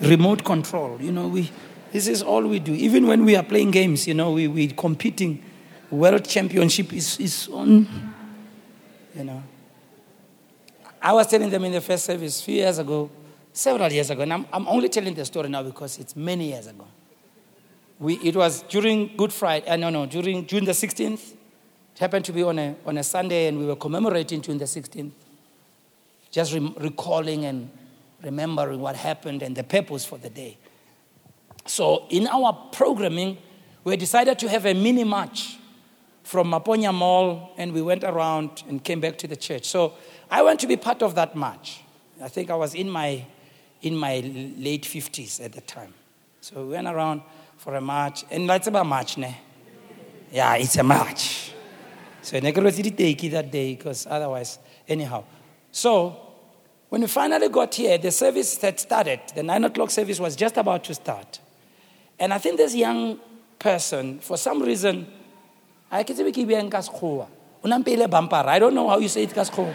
remote 0.00 0.44
control. 0.44 1.00
You 1.00 1.10
know, 1.10 1.26
we, 1.26 1.50
this 1.92 2.06
is 2.06 2.22
all 2.22 2.42
we 2.46 2.60
do. 2.60 2.72
Even 2.72 3.08
when 3.08 3.24
we 3.24 3.34
are 3.34 3.42
playing 3.42 3.72
games, 3.72 4.06
you 4.06 4.14
know, 4.14 4.30
we, 4.30 4.46
we're 4.46 4.70
competing. 4.70 5.42
World 5.90 6.24
championship 6.24 6.92
is, 6.92 7.18
is 7.18 7.48
on, 7.48 8.14
you 9.16 9.24
know. 9.24 9.42
I 11.02 11.12
was 11.12 11.26
telling 11.26 11.50
them 11.50 11.64
in 11.64 11.72
the 11.72 11.80
first 11.80 12.04
service 12.04 12.40
a 12.40 12.44
few 12.44 12.54
years 12.56 12.78
ago, 12.78 13.10
several 13.52 13.90
years 13.90 14.08
ago, 14.10 14.22
and 14.22 14.32
I'm, 14.32 14.46
I'm 14.52 14.68
only 14.68 14.88
telling 14.88 15.14
the 15.14 15.24
story 15.24 15.48
now 15.48 15.64
because 15.64 15.98
it's 15.98 16.14
many 16.14 16.50
years 16.50 16.68
ago. 16.68 16.86
We, 18.00 18.14
it 18.14 18.34
was 18.34 18.62
during 18.62 19.14
Good 19.14 19.30
Friday, 19.30 19.68
uh, 19.68 19.76
no, 19.76 19.90
no, 19.90 20.06
during 20.06 20.46
June 20.46 20.64
the 20.64 20.72
16th. 20.72 21.32
It 21.32 21.98
happened 21.98 22.24
to 22.24 22.32
be 22.32 22.42
on 22.42 22.58
a, 22.58 22.74
on 22.86 22.96
a 22.96 23.04
Sunday, 23.04 23.46
and 23.46 23.58
we 23.58 23.66
were 23.66 23.76
commemorating 23.76 24.40
June 24.40 24.56
the 24.56 24.64
16th. 24.64 25.10
Just 26.30 26.54
re- 26.54 26.74
recalling 26.78 27.44
and 27.44 27.70
remembering 28.22 28.80
what 28.80 28.96
happened 28.96 29.42
and 29.42 29.54
the 29.54 29.64
purpose 29.64 30.06
for 30.06 30.16
the 30.16 30.30
day. 30.30 30.56
So, 31.66 32.06
in 32.08 32.26
our 32.26 32.54
programming, 32.72 33.36
we 33.84 33.98
decided 33.98 34.38
to 34.38 34.48
have 34.48 34.64
a 34.64 34.72
mini 34.72 35.04
march 35.04 35.58
from 36.22 36.50
Maponya 36.50 36.94
Mall, 36.94 37.52
and 37.58 37.70
we 37.74 37.82
went 37.82 38.02
around 38.02 38.62
and 38.66 38.82
came 38.82 39.00
back 39.00 39.18
to 39.18 39.26
the 39.26 39.36
church. 39.36 39.66
So, 39.66 39.92
I 40.30 40.42
went 40.42 40.58
to 40.60 40.66
be 40.66 40.78
part 40.78 41.02
of 41.02 41.14
that 41.16 41.36
march. 41.36 41.82
I 42.22 42.28
think 42.28 42.48
I 42.48 42.54
was 42.54 42.74
in 42.74 42.88
my, 42.88 43.26
in 43.82 43.94
my 43.94 44.20
late 44.56 44.84
50s 44.84 45.44
at 45.44 45.52
the 45.52 45.60
time. 45.60 45.92
So, 46.40 46.64
we 46.64 46.72
went 46.72 46.86
around 46.86 47.20
for 47.60 47.74
a 47.76 47.80
march. 47.80 48.24
And 48.30 48.48
that's 48.48 48.66
about 48.68 48.86
march, 48.86 49.18
ne? 49.18 49.36
Yeah, 50.32 50.54
it's 50.54 50.76
a 50.76 50.82
march. 50.82 51.52
So 52.22 52.38
I 52.38 52.40
never 52.40 52.70
take 52.70 53.24
it 53.24 53.30
that 53.30 53.50
day 53.50 53.74
because 53.74 54.06
otherwise, 54.08 54.58
anyhow. 54.88 55.24
So 55.70 56.16
when 56.88 57.02
we 57.02 57.06
finally 57.06 57.50
got 57.50 57.74
here, 57.74 57.98
the 57.98 58.10
service 58.10 58.58
had 58.60 58.80
started. 58.80 59.20
The 59.34 59.42
nine 59.42 59.62
o'clock 59.64 59.90
service 59.90 60.18
was 60.18 60.36
just 60.36 60.56
about 60.56 60.84
to 60.84 60.94
start. 60.94 61.38
And 62.18 62.32
I 62.32 62.38
think 62.38 62.56
this 62.56 62.74
young 62.74 63.20
person, 63.58 64.20
for 64.20 64.38
some 64.38 64.62
reason, 64.62 65.06
I 65.90 66.02
can 66.02 66.16
say 66.16 66.22
bumper. 68.06 68.36
I 68.36 68.58
don't 68.58 68.74
know 68.74 68.88
how 68.88 68.98
you 68.98 69.08
say 69.08 69.24
it 69.24 69.30
kaskho. 69.30 69.74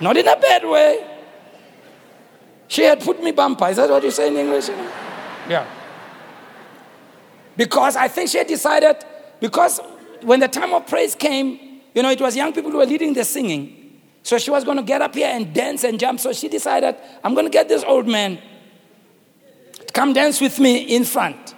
Not 0.00 0.16
in 0.16 0.26
a 0.26 0.36
bad 0.36 0.64
way. 0.64 1.06
She 2.68 2.84
had 2.84 3.00
put 3.00 3.22
me 3.22 3.32
bumper. 3.32 3.68
Is 3.68 3.76
that 3.76 3.90
what 3.90 4.02
you 4.02 4.10
say 4.10 4.28
in 4.28 4.36
English? 4.36 4.68
Yeah. 5.46 5.66
Because 7.56 7.96
I 7.96 8.08
think 8.08 8.30
she 8.30 8.38
had 8.38 8.46
decided, 8.46 8.96
because 9.40 9.80
when 10.22 10.40
the 10.40 10.48
time 10.48 10.72
of 10.72 10.86
praise 10.86 11.14
came, 11.14 11.80
you 11.94 12.02
know, 12.02 12.10
it 12.10 12.20
was 12.20 12.36
young 12.36 12.52
people 12.52 12.70
who 12.70 12.78
were 12.78 12.86
leading 12.86 13.12
the 13.12 13.24
singing. 13.24 14.00
So 14.22 14.38
she 14.38 14.50
was 14.50 14.64
going 14.64 14.76
to 14.76 14.82
get 14.82 15.02
up 15.02 15.14
here 15.14 15.28
and 15.28 15.52
dance 15.52 15.84
and 15.84 15.98
jump. 15.98 16.20
So 16.20 16.32
she 16.32 16.48
decided, 16.48 16.96
I'm 17.24 17.34
going 17.34 17.46
to 17.46 17.50
get 17.50 17.68
this 17.68 17.84
old 17.84 18.06
man 18.06 18.38
to 19.74 19.92
come 19.92 20.12
dance 20.12 20.40
with 20.40 20.58
me 20.60 20.94
in 20.94 21.04
front. 21.04 21.54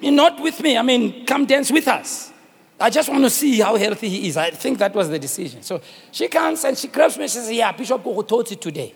Not 0.00 0.40
with 0.40 0.60
me, 0.60 0.76
I 0.76 0.82
mean, 0.82 1.26
come 1.26 1.46
dance 1.46 1.70
with 1.70 1.88
us. 1.88 2.32
I 2.78 2.90
just 2.90 3.08
want 3.08 3.24
to 3.24 3.30
see 3.30 3.60
how 3.60 3.76
healthy 3.76 4.08
he 4.08 4.28
is. 4.28 4.36
I 4.36 4.50
think 4.50 4.78
that 4.78 4.94
was 4.94 5.08
the 5.08 5.18
decision. 5.18 5.62
So 5.62 5.80
she 6.12 6.28
comes 6.28 6.62
and 6.64 6.76
she 6.76 6.88
grabs 6.88 7.16
me 7.16 7.22
and 7.22 7.30
says, 7.30 7.50
Yeah, 7.50 7.72
Bishop 7.72 8.04
go 8.04 8.20
taught 8.20 8.52
it 8.52 8.60
today. 8.60 8.94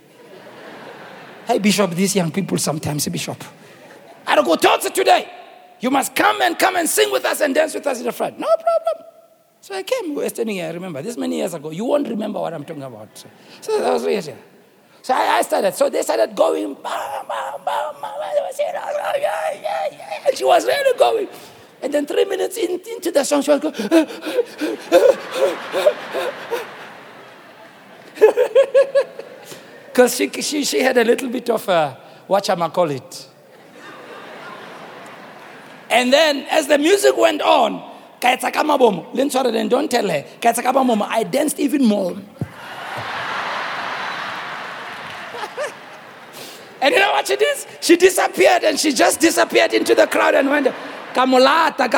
hey, 1.46 1.58
Bishop, 1.58 1.90
these 1.92 2.14
young 2.14 2.30
people 2.30 2.58
sometimes, 2.58 3.08
Bishop. 3.08 3.42
I 4.26 4.34
don't 4.34 4.44
go 4.44 4.56
taught 4.56 4.84
it 4.84 4.94
today. 4.94 5.39
You 5.80 5.90
must 5.90 6.14
come 6.14 6.42
and 6.42 6.58
come 6.58 6.76
and 6.76 6.88
sing 6.88 7.10
with 7.10 7.24
us 7.24 7.40
and 7.40 7.54
dance 7.54 7.74
with 7.74 7.86
us 7.86 7.98
in 7.98 8.04
the 8.04 8.12
front. 8.12 8.38
No 8.38 8.46
problem. 8.46 9.06
So 9.62 9.74
I 9.74 9.82
came. 9.82 10.10
We 10.14 10.22
were 10.22 10.28
standing 10.28 10.56
here, 10.56 10.66
I 10.66 10.72
remember. 10.72 11.02
This 11.02 11.16
many 11.16 11.36
years 11.38 11.54
ago. 11.54 11.70
You 11.70 11.86
won't 11.86 12.08
remember 12.08 12.40
what 12.40 12.52
I'm 12.52 12.64
talking 12.64 12.82
about. 12.82 13.08
So, 13.60 13.80
that 13.80 13.92
was 13.92 14.02
weird. 14.02 14.24
So 15.02 15.14
I, 15.14 15.38
I, 15.38 15.42
started. 15.42 15.74
So 15.74 15.88
they 15.88 16.02
started 16.02 16.36
going. 16.36 16.76
And 20.26 20.36
she 20.36 20.44
was 20.44 20.66
really 20.66 20.98
going. 20.98 21.28
And 21.82 21.94
then 21.94 22.06
three 22.06 22.26
minutes 22.26 22.58
in, 22.58 22.72
into 22.72 23.10
the 23.10 23.24
song, 23.24 23.40
she 23.42 23.50
was 23.50 23.60
going. 23.60 23.74
Because 29.86 30.16
she, 30.16 30.28
she, 30.42 30.64
she 30.64 30.80
had 30.82 30.98
a 30.98 31.04
little 31.04 31.30
bit 31.30 31.48
of 31.48 31.66
a, 31.68 31.98
what 32.26 32.48
am 32.50 32.62
I 32.62 32.68
call 32.68 32.90
it? 32.90 33.29
And 35.90 36.12
then 36.12 36.46
as 36.50 36.68
the 36.68 36.78
music 36.78 37.16
went 37.16 37.42
on, 37.42 37.82
don't 38.20 39.90
tell 39.90 40.08
her, 40.08 40.24
I 40.44 41.24
danced 41.24 41.58
even 41.58 41.84
more. 41.84 42.12
and 46.80 46.94
you 46.94 47.00
know 47.00 47.10
what 47.10 47.26
she 47.26 47.34
did? 47.36 47.66
She 47.80 47.96
disappeared 47.96 48.62
and 48.62 48.78
she 48.78 48.92
just 48.92 49.18
disappeared 49.20 49.72
into 49.72 49.96
the 49.96 50.06
crowd 50.06 50.34
and 50.36 50.48
went, 50.48 50.68
Kamolata, 51.12 51.90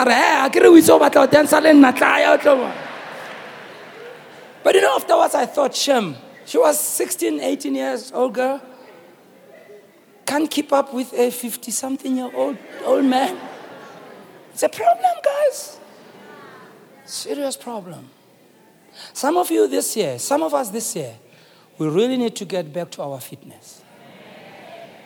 But 4.65 4.75
you 4.75 4.81
know, 4.81 4.95
afterwards 4.97 5.35
I 5.35 5.45
thought, 5.47 5.75
Shem, 5.75 6.17
she 6.47 6.57
was 6.57 6.79
16, 6.81 7.41
18 7.41 7.75
years 7.75 8.13
old 8.13 8.35
girl. 8.35 8.61
Can't 10.25 10.51
keep 10.51 10.73
up 10.73 10.95
with 10.95 11.13
a 11.13 11.31
50 11.31 11.71
something 11.73 12.17
year 12.17 12.31
old 12.35 12.57
old 12.85 13.05
man. 13.05 13.39
It's 14.53 14.63
a 14.63 14.69
problem, 14.69 15.13
guys. 15.25 15.79
Serious 17.05 17.57
problem. 17.57 18.09
Some 19.13 19.37
of 19.37 19.51
you 19.51 19.69
this 19.69 19.97
year, 19.97 20.19
some 20.19 20.43
of 20.43 20.55
us 20.55 20.71
this 20.71 20.95
year, 20.95 21.15
we 21.79 21.89
really 21.89 22.17
need 22.17 22.37
to 22.37 22.45
get 22.45 22.73
back 22.73 22.91
to 22.93 23.03
our 23.03 23.21
fitness. 23.21 23.83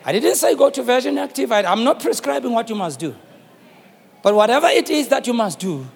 I 0.05 0.13
didn't 0.13 0.37
say 0.37 0.55
go 0.55 0.71
to 0.71 0.83
Virgin 0.83 1.19
Active. 1.19 1.51
I, 1.51 1.63
I'm 1.63 1.85
not 1.85 2.01
prescribing 2.01 2.53
what 2.53 2.69
you 2.69 2.77
must 2.77 2.99
do. 2.99 3.15
But 4.23 4.35
whatever 4.35 4.69
it 4.69 4.91
is 4.91 5.09
that 5.09 5.27
you 5.27 5.33
must 5.33 5.59
do, 5.59 5.87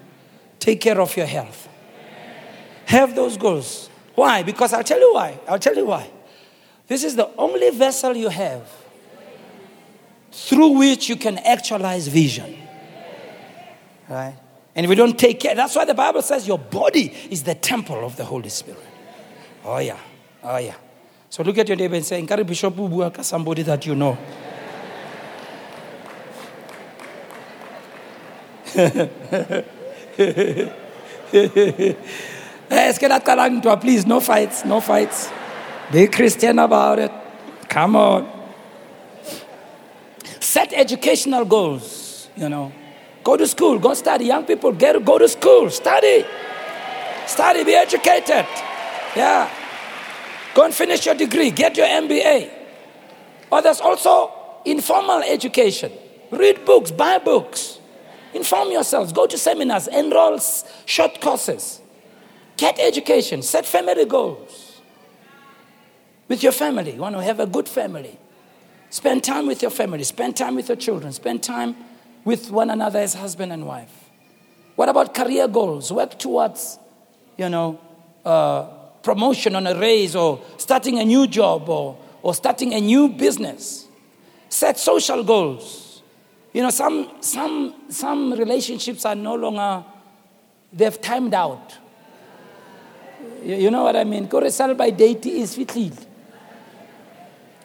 take 0.58 0.80
care 0.80 1.00
of 1.00 1.16
your 1.16 1.26
health. 1.26 1.68
Have 2.86 3.14
those 3.14 3.36
goals. 3.36 3.88
Why? 4.14 4.42
Because 4.42 4.72
I'll 4.72 4.84
tell 4.84 5.00
you 5.00 5.14
why. 5.14 5.38
I'll 5.48 5.58
tell 5.58 5.76
you 5.76 5.86
why. 5.86 6.10
This 6.88 7.04
is 7.04 7.14
the 7.14 7.30
only 7.36 7.70
vessel 7.70 8.16
you 8.16 8.28
have 8.28 8.68
through 10.32 10.78
which 10.78 11.08
you 11.08 11.16
can 11.16 11.38
actualize 11.38 12.08
vision. 12.08 12.56
Right? 14.10 14.36
And 14.74 14.84
if 14.84 14.90
we 14.90 14.96
don't 14.96 15.18
take 15.18 15.38
care, 15.38 15.54
that's 15.54 15.76
why 15.76 15.84
the 15.84 15.94
Bible 15.94 16.22
says 16.22 16.46
your 16.46 16.58
body 16.58 17.14
is 17.30 17.44
the 17.44 17.54
temple 17.54 18.04
of 18.04 18.16
the 18.16 18.24
Holy 18.24 18.48
Spirit. 18.48 18.82
Oh, 19.64 19.78
yeah. 19.78 19.98
Oh, 20.42 20.56
yeah. 20.56 20.74
So 21.28 21.44
look 21.44 21.58
at 21.58 21.68
your 21.68 21.76
neighbor 21.76 21.94
and 21.94 22.04
say, 22.04 22.20
Nkari 22.20 22.44
Bishop 22.46 23.24
somebody 23.24 23.62
that 23.62 23.86
you 23.86 23.94
know. 23.94 24.18
Eh, 32.72 32.92
please, 33.80 34.06
no 34.06 34.20
fights, 34.20 34.64
no 34.64 34.80
fights. 34.80 35.30
Be 35.90 36.06
Christian 36.06 36.58
about 36.58 37.00
it. 37.00 37.10
Come 37.68 37.96
on. 37.96 38.30
Set 40.38 40.72
educational 40.72 41.44
goals, 41.44 42.28
you 42.36 42.48
know. 42.48 42.72
Go 43.22 43.36
to 43.36 43.46
school, 43.46 43.78
go 43.78 43.94
study. 43.94 44.26
Young 44.26 44.44
people, 44.44 44.72
get, 44.72 45.04
go 45.04 45.18
to 45.18 45.28
school, 45.28 45.70
study. 45.70 46.24
Study, 47.26 47.64
be 47.64 47.74
educated. 47.74 48.46
Yeah. 49.14 49.50
Go 50.54 50.64
and 50.64 50.74
finish 50.74 51.06
your 51.06 51.14
degree, 51.14 51.50
get 51.50 51.76
your 51.76 51.86
MBA. 51.86 52.50
Or 53.50 53.62
there's 53.62 53.80
also 53.80 54.32
informal 54.64 55.22
education. 55.22 55.92
Read 56.30 56.64
books, 56.64 56.90
buy 56.90 57.18
books. 57.18 57.78
Inform 58.32 58.70
yourselves, 58.70 59.12
go 59.12 59.26
to 59.26 59.36
seminars, 59.36 59.88
enroll 59.88 60.38
short 60.86 61.20
courses. 61.20 61.80
Get 62.56 62.78
education, 62.78 63.42
set 63.42 63.66
family 63.66 64.04
goals. 64.04 64.80
With 66.28 66.42
your 66.42 66.52
family, 66.52 66.94
you 66.94 67.00
want 67.00 67.16
to 67.16 67.22
have 67.22 67.40
a 67.40 67.46
good 67.46 67.68
family. 67.68 68.18
Spend 68.90 69.24
time 69.24 69.46
with 69.46 69.62
your 69.62 69.70
family, 69.70 70.04
spend 70.04 70.36
time 70.36 70.54
with 70.56 70.68
your 70.68 70.76
children, 70.76 71.12
spend 71.12 71.42
time 71.42 71.76
with 72.30 72.48
one 72.52 72.70
another 72.70 73.00
as 73.00 73.14
husband 73.14 73.52
and 73.52 73.66
wife. 73.66 74.08
What 74.76 74.88
about 74.88 75.12
career 75.12 75.48
goals? 75.48 75.92
Work 75.92 76.16
towards, 76.16 76.78
you 77.36 77.48
know, 77.48 77.80
uh, 78.24 78.62
promotion 79.02 79.56
on 79.56 79.66
a 79.66 79.74
raise 79.74 80.14
or 80.14 80.40
starting 80.56 81.00
a 81.00 81.04
new 81.04 81.26
job 81.26 81.68
or, 81.68 81.98
or 82.22 82.32
starting 82.32 82.72
a 82.72 82.80
new 82.80 83.08
business. 83.08 83.88
Set 84.48 84.78
social 84.78 85.24
goals. 85.24 86.02
You 86.52 86.62
know, 86.62 86.70
some, 86.70 87.10
some, 87.20 87.74
some 87.88 88.32
relationships 88.34 89.04
are 89.04 89.16
no 89.16 89.34
longer, 89.34 89.84
they've 90.72 91.00
timed 91.00 91.34
out. 91.34 91.74
You, 93.42 93.56
you 93.56 93.70
know 93.72 93.82
what 93.82 93.96
I 93.96 94.04
mean? 94.04 94.30
Sell 94.50 94.74
by 94.74 94.90
date 94.90 95.26
is 95.26 95.56
fitly. 95.56 95.90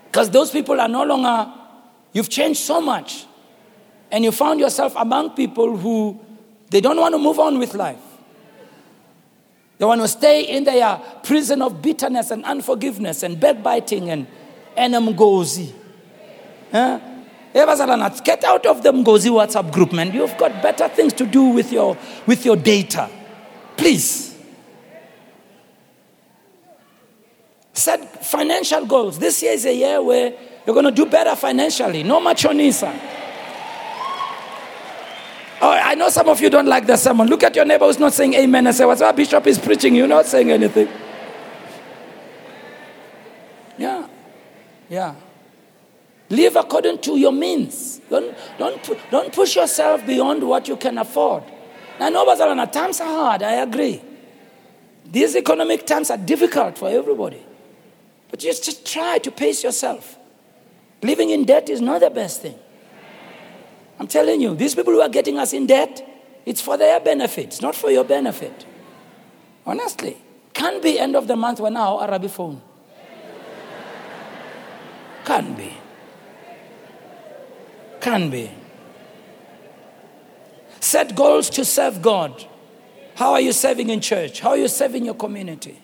Because 0.07 0.31
those 0.31 0.49
people 0.49 0.81
are 0.81 0.87
no 0.87 1.03
longer, 1.03 1.53
you've 2.13 2.29
changed 2.29 2.61
so 2.61 2.81
much. 2.81 3.27
And 4.15 4.23
you 4.23 4.31
found 4.31 4.61
yourself 4.61 4.93
among 4.95 5.31
people 5.31 5.75
who 5.75 6.17
they 6.69 6.79
don't 6.79 6.95
want 6.95 7.13
to 7.13 7.19
move 7.19 7.37
on 7.37 7.59
with 7.59 7.73
life. 7.73 7.99
They 9.77 9.83
want 9.83 9.99
to 9.99 10.07
stay 10.07 10.43
in 10.43 10.63
their 10.63 11.01
prison 11.21 11.61
of 11.61 11.81
bitterness 11.81 12.31
and 12.31 12.45
unforgiveness 12.45 13.23
and 13.23 13.37
backbiting 13.37 14.09
and 14.09 14.25
enamgozi. 14.77 15.73
Huh? 16.71 17.01
Get 17.53 18.45
out 18.45 18.65
of 18.65 18.83
the 18.83 18.93
Mgozi 18.93 19.29
WhatsApp 19.29 19.73
group, 19.73 19.91
man. 19.91 20.13
You've 20.13 20.37
got 20.37 20.63
better 20.63 20.87
things 20.87 21.11
to 21.11 21.25
do 21.25 21.49
with 21.49 21.73
your, 21.73 21.97
with 22.25 22.45
your 22.45 22.55
data. 22.55 23.09
Please. 23.75 24.33
Set 27.73 28.25
financial 28.25 28.85
goals. 28.85 29.19
This 29.19 29.43
year 29.43 29.51
is 29.51 29.65
a 29.65 29.75
year 29.75 30.01
where 30.01 30.33
you're 30.65 30.73
going 30.73 30.85
to 30.85 30.91
do 30.91 31.05
better 31.05 31.35
financially. 31.35 32.03
No 32.03 32.21
machonisa. 32.21 33.23
Oh, 35.61 35.71
I 35.71 35.95
know 35.95 36.09
some 36.09 36.27
of 36.27 36.41
you 36.41 36.49
don't 36.49 36.67
like 36.67 36.85
the 36.85 36.97
sermon. 36.97 37.27
Look 37.27 37.43
at 37.43 37.55
your 37.55 37.65
neighbor 37.65 37.85
who's 37.85 37.99
not 37.99 38.13
saying 38.13 38.33
amen 38.33 38.67
and 38.67 38.75
say, 38.75 38.85
What's 38.85 39.01
our 39.01 39.13
bishop 39.13 39.47
is 39.47 39.57
preaching? 39.57 39.95
You're 39.95 40.07
not 40.07 40.25
saying 40.25 40.51
anything. 40.51 40.89
Yeah. 43.77 44.07
Yeah. 44.89 45.15
Live 46.29 46.55
according 46.55 46.99
to 46.99 47.17
your 47.17 47.31
means. 47.31 47.99
Don't, 48.09 48.35
don't, 48.57 49.11
don't 49.11 49.33
push 49.33 49.55
yourself 49.55 50.05
beyond 50.05 50.43
what 50.43 50.67
you 50.67 50.75
can 50.75 50.97
afford. 50.97 51.43
Now, 51.99 52.09
no, 52.09 52.65
times 52.65 52.99
are 52.99 53.07
hard, 53.07 53.43
I 53.43 53.53
agree. 53.53 54.01
These 55.05 55.35
economic 55.35 55.85
times 55.85 56.09
are 56.09 56.17
difficult 56.17 56.77
for 56.77 56.89
everybody. 56.89 57.43
But 58.29 58.39
just, 58.39 58.65
just 58.65 58.85
try 58.85 59.19
to 59.19 59.31
pace 59.31 59.63
yourself. 59.63 60.17
Living 61.01 61.29
in 61.29 61.45
debt 61.45 61.69
is 61.69 61.79
not 61.79 62.01
the 62.01 62.09
best 62.09 62.41
thing. 62.41 62.57
I'm 63.99 64.07
telling 64.07 64.41
you, 64.41 64.55
these 64.55 64.75
people 64.75 64.93
who 64.93 65.01
are 65.01 65.09
getting 65.09 65.37
us 65.37 65.53
in 65.53 65.67
debt, 65.67 66.05
it's 66.45 66.61
for 66.61 66.77
their 66.77 66.99
benefit, 66.99 67.45
it's 67.45 67.61
not 67.61 67.75
for 67.75 67.91
your 67.91 68.03
benefit. 68.03 68.65
Honestly. 69.65 70.17
Can't 70.55 70.81
be 70.81 70.97
end 70.97 71.17
of 71.17 71.27
the 71.27 71.35
month 71.35 71.59
when 71.59 71.75
our 71.75 72.01
Arabic 72.03 72.31
phone. 72.31 72.61
Can 75.25 75.53
be. 75.53 75.73
Can 77.99 78.29
be. 78.29 78.49
Set 80.79 81.13
goals 81.13 81.49
to 81.49 81.65
serve 81.65 82.01
God. 82.01 82.45
How 83.15 83.33
are 83.33 83.41
you 83.41 83.51
serving 83.51 83.89
in 83.89 83.99
church? 83.99 84.39
How 84.39 84.51
are 84.51 84.57
you 84.57 84.69
serving 84.69 85.03
your 85.03 85.15
community? 85.15 85.77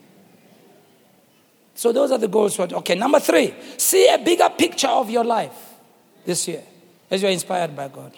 So 1.76 1.92
those 1.92 2.12
are 2.12 2.18
the 2.18 2.28
goals 2.28 2.58
okay. 2.60 2.96
Number 2.96 3.20
three, 3.20 3.54
see 3.78 4.08
a 4.08 4.20
bigger 4.20 4.50
picture 4.50 4.88
of 4.88 5.10
your 5.10 5.24
life 5.26 5.74
this 6.24 6.48
year 6.48 6.64
as 7.12 7.22
you're 7.22 7.32
inspired 7.32 7.76
by 7.76 7.90
God. 7.90 8.18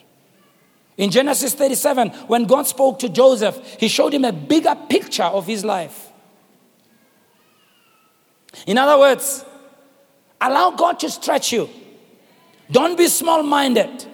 In 0.95 1.09
Genesis 1.09 1.55
37, 1.55 2.09
when 2.27 2.45
God 2.45 2.67
spoke 2.67 2.99
to 2.99 3.09
Joseph, 3.09 3.77
he 3.79 3.87
showed 3.87 4.13
him 4.13 4.23
a 4.23 4.31
bigger 4.31 4.75
picture 4.87 5.23
of 5.23 5.47
his 5.47 5.65
life. 5.65 6.11
In 8.67 8.77
other 8.77 8.99
words, 8.99 9.43
allow 10.39 10.71
God 10.71 10.99
to 10.99 11.09
stretch 11.09 11.51
you. 11.51 11.67
Don't 12.69 12.95
be 12.95 13.07
small 13.07 13.41
minded. 13.41 14.05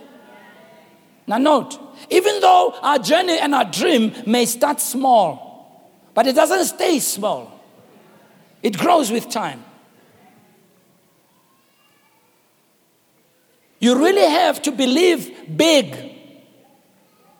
Now, 1.27 1.37
note, 1.37 1.77
even 2.09 2.39
though 2.39 2.73
our 2.81 2.97
journey 2.97 3.37
and 3.37 3.53
our 3.53 3.65
dream 3.65 4.13
may 4.25 4.45
start 4.45 4.79
small, 4.79 5.99
but 6.13 6.25
it 6.25 6.35
doesn't 6.35 6.65
stay 6.65 6.99
small. 6.99 7.59
It 8.63 8.77
grows 8.77 9.11
with 9.11 9.29
time. 9.29 9.63
You 13.79 13.97
really 13.97 14.29
have 14.29 14.61
to 14.63 14.71
believe 14.71 15.57
big. 15.57 15.95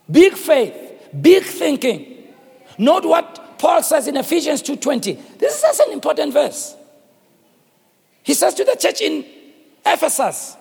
Big 0.10 0.34
faith, 0.34 0.74
big 1.22 1.44
thinking. 1.44 2.34
Note 2.78 3.06
what 3.06 3.60
Paul 3.60 3.84
says 3.84 4.08
in 4.08 4.18
Ephesians 4.18 4.62
2:20. 4.64 5.38
This 5.38 5.54
is 5.54 5.60
such 5.60 5.88
an 5.88 5.94
important 5.94 6.34
verse. 6.34 6.76
He 8.24 8.34
says 8.34 8.54
to 8.56 8.64
the 8.64 8.76
church 8.76 9.02
in 9.02 9.26
Ephesus, 9.86 10.56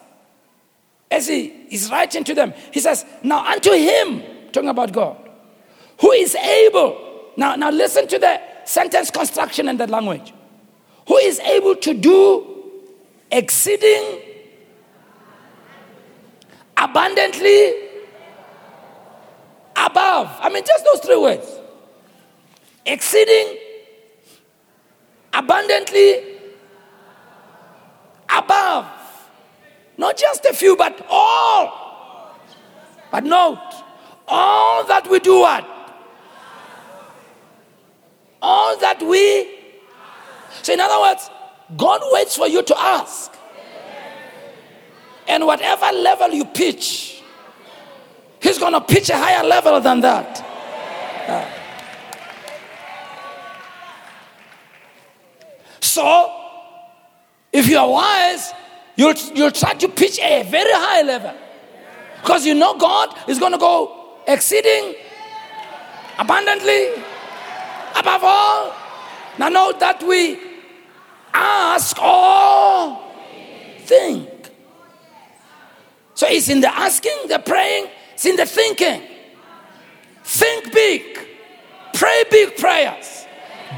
as 1.11 1.27
he 1.27 1.47
is 1.71 1.91
writing 1.91 2.25
to 2.25 2.35
them, 2.35 2.53
he 2.73 2.81
says, 2.81 3.05
Now 3.23 3.45
unto 3.47 3.73
him, 3.73 4.23
talking 4.53 4.69
about 4.69 4.93
God, 4.93 5.17
who 6.01 6.13
is 6.13 6.35
able. 6.35 7.33
Now, 7.37 7.55
now 7.57 7.71
listen 7.71 8.09
to 8.09 8.19
the 8.19 8.41
sentence 8.65 9.11
construction 9.11 9.69
and 9.69 9.79
the 9.79 9.87
language 9.87 10.35
who 11.07 11.17
is 11.17 11.41
able 11.41 11.75
to 11.77 11.95
do 11.95 12.47
exceeding 13.31 14.21
abundantly 16.79 17.75
above. 19.77 20.31
I 20.41 20.49
mean, 20.53 20.65
just 20.67 20.85
those 20.85 21.01
three 21.01 21.17
words 21.17 21.47
exceeding 22.87 23.59
abundantly 25.33 26.39
above. 28.29 28.87
Not 29.97 30.17
just 30.17 30.45
a 30.45 30.53
few, 30.53 30.77
but 30.77 31.05
all. 31.11 32.35
But 33.11 33.25
note, 33.25 33.59
all 34.27 34.85
that 34.87 35.09
we 35.11 35.19
do 35.19 35.41
what? 35.41 35.67
All 38.41 38.79
that 38.79 39.03
we 39.03 39.59
so, 40.63 40.73
in 40.73 40.81
other 40.81 41.01
words, 41.01 41.31
God 41.77 42.01
waits 42.13 42.37
for 42.37 42.47
you 42.47 42.63
to 42.63 42.79
ask. 42.79 43.33
And 45.29 45.47
whatever 45.47 45.87
level 45.93 46.31
you 46.31 46.45
pitch, 46.45 47.19
He's 48.41 48.59
going 48.59 48.73
to 48.73 48.81
pitch 48.81 49.11
a 49.11 49.17
higher 49.17 49.45
level 49.45 49.81
than 49.81 50.01
that. 50.01 50.45
Uh, 51.29 51.45
so, 55.81 56.35
if 57.53 57.69
you 57.69 57.79
are 57.79 57.91
wise, 57.91 58.53
you'll, 58.97 59.15
you'll 59.35 59.51
try 59.51 59.75
to 59.75 59.89
pitch 59.89 60.19
a 60.21 60.45
very 60.45 60.73
high 60.73 61.03
level. 61.03 61.35
Because 62.21 62.47
you 62.47 62.55
know 62.55 62.77
God 62.79 63.17
is 63.29 63.39
going 63.39 63.53
to 63.53 63.59
go 63.59 64.19
exceeding 64.27 64.95
abundantly 66.19 66.95
above 67.97 68.23
all. 68.23 68.75
Now, 69.39 69.49
know 69.49 69.73
that 69.79 70.03
we 70.03 70.39
ask 71.33 71.97
all 72.01 73.13
So 76.19 76.27
it's 76.27 76.49
in 76.49 76.61
the 76.61 76.77
asking, 76.77 77.29
the 77.29 77.39
praying, 77.39 77.87
it's 78.13 78.27
in 78.27 78.35
the 78.35 78.45
thinking. 78.45 79.03
Think 80.25 80.73
big. 80.73 81.17
Pray 81.95 82.25
big 82.29 82.57
prayers. 82.57 83.25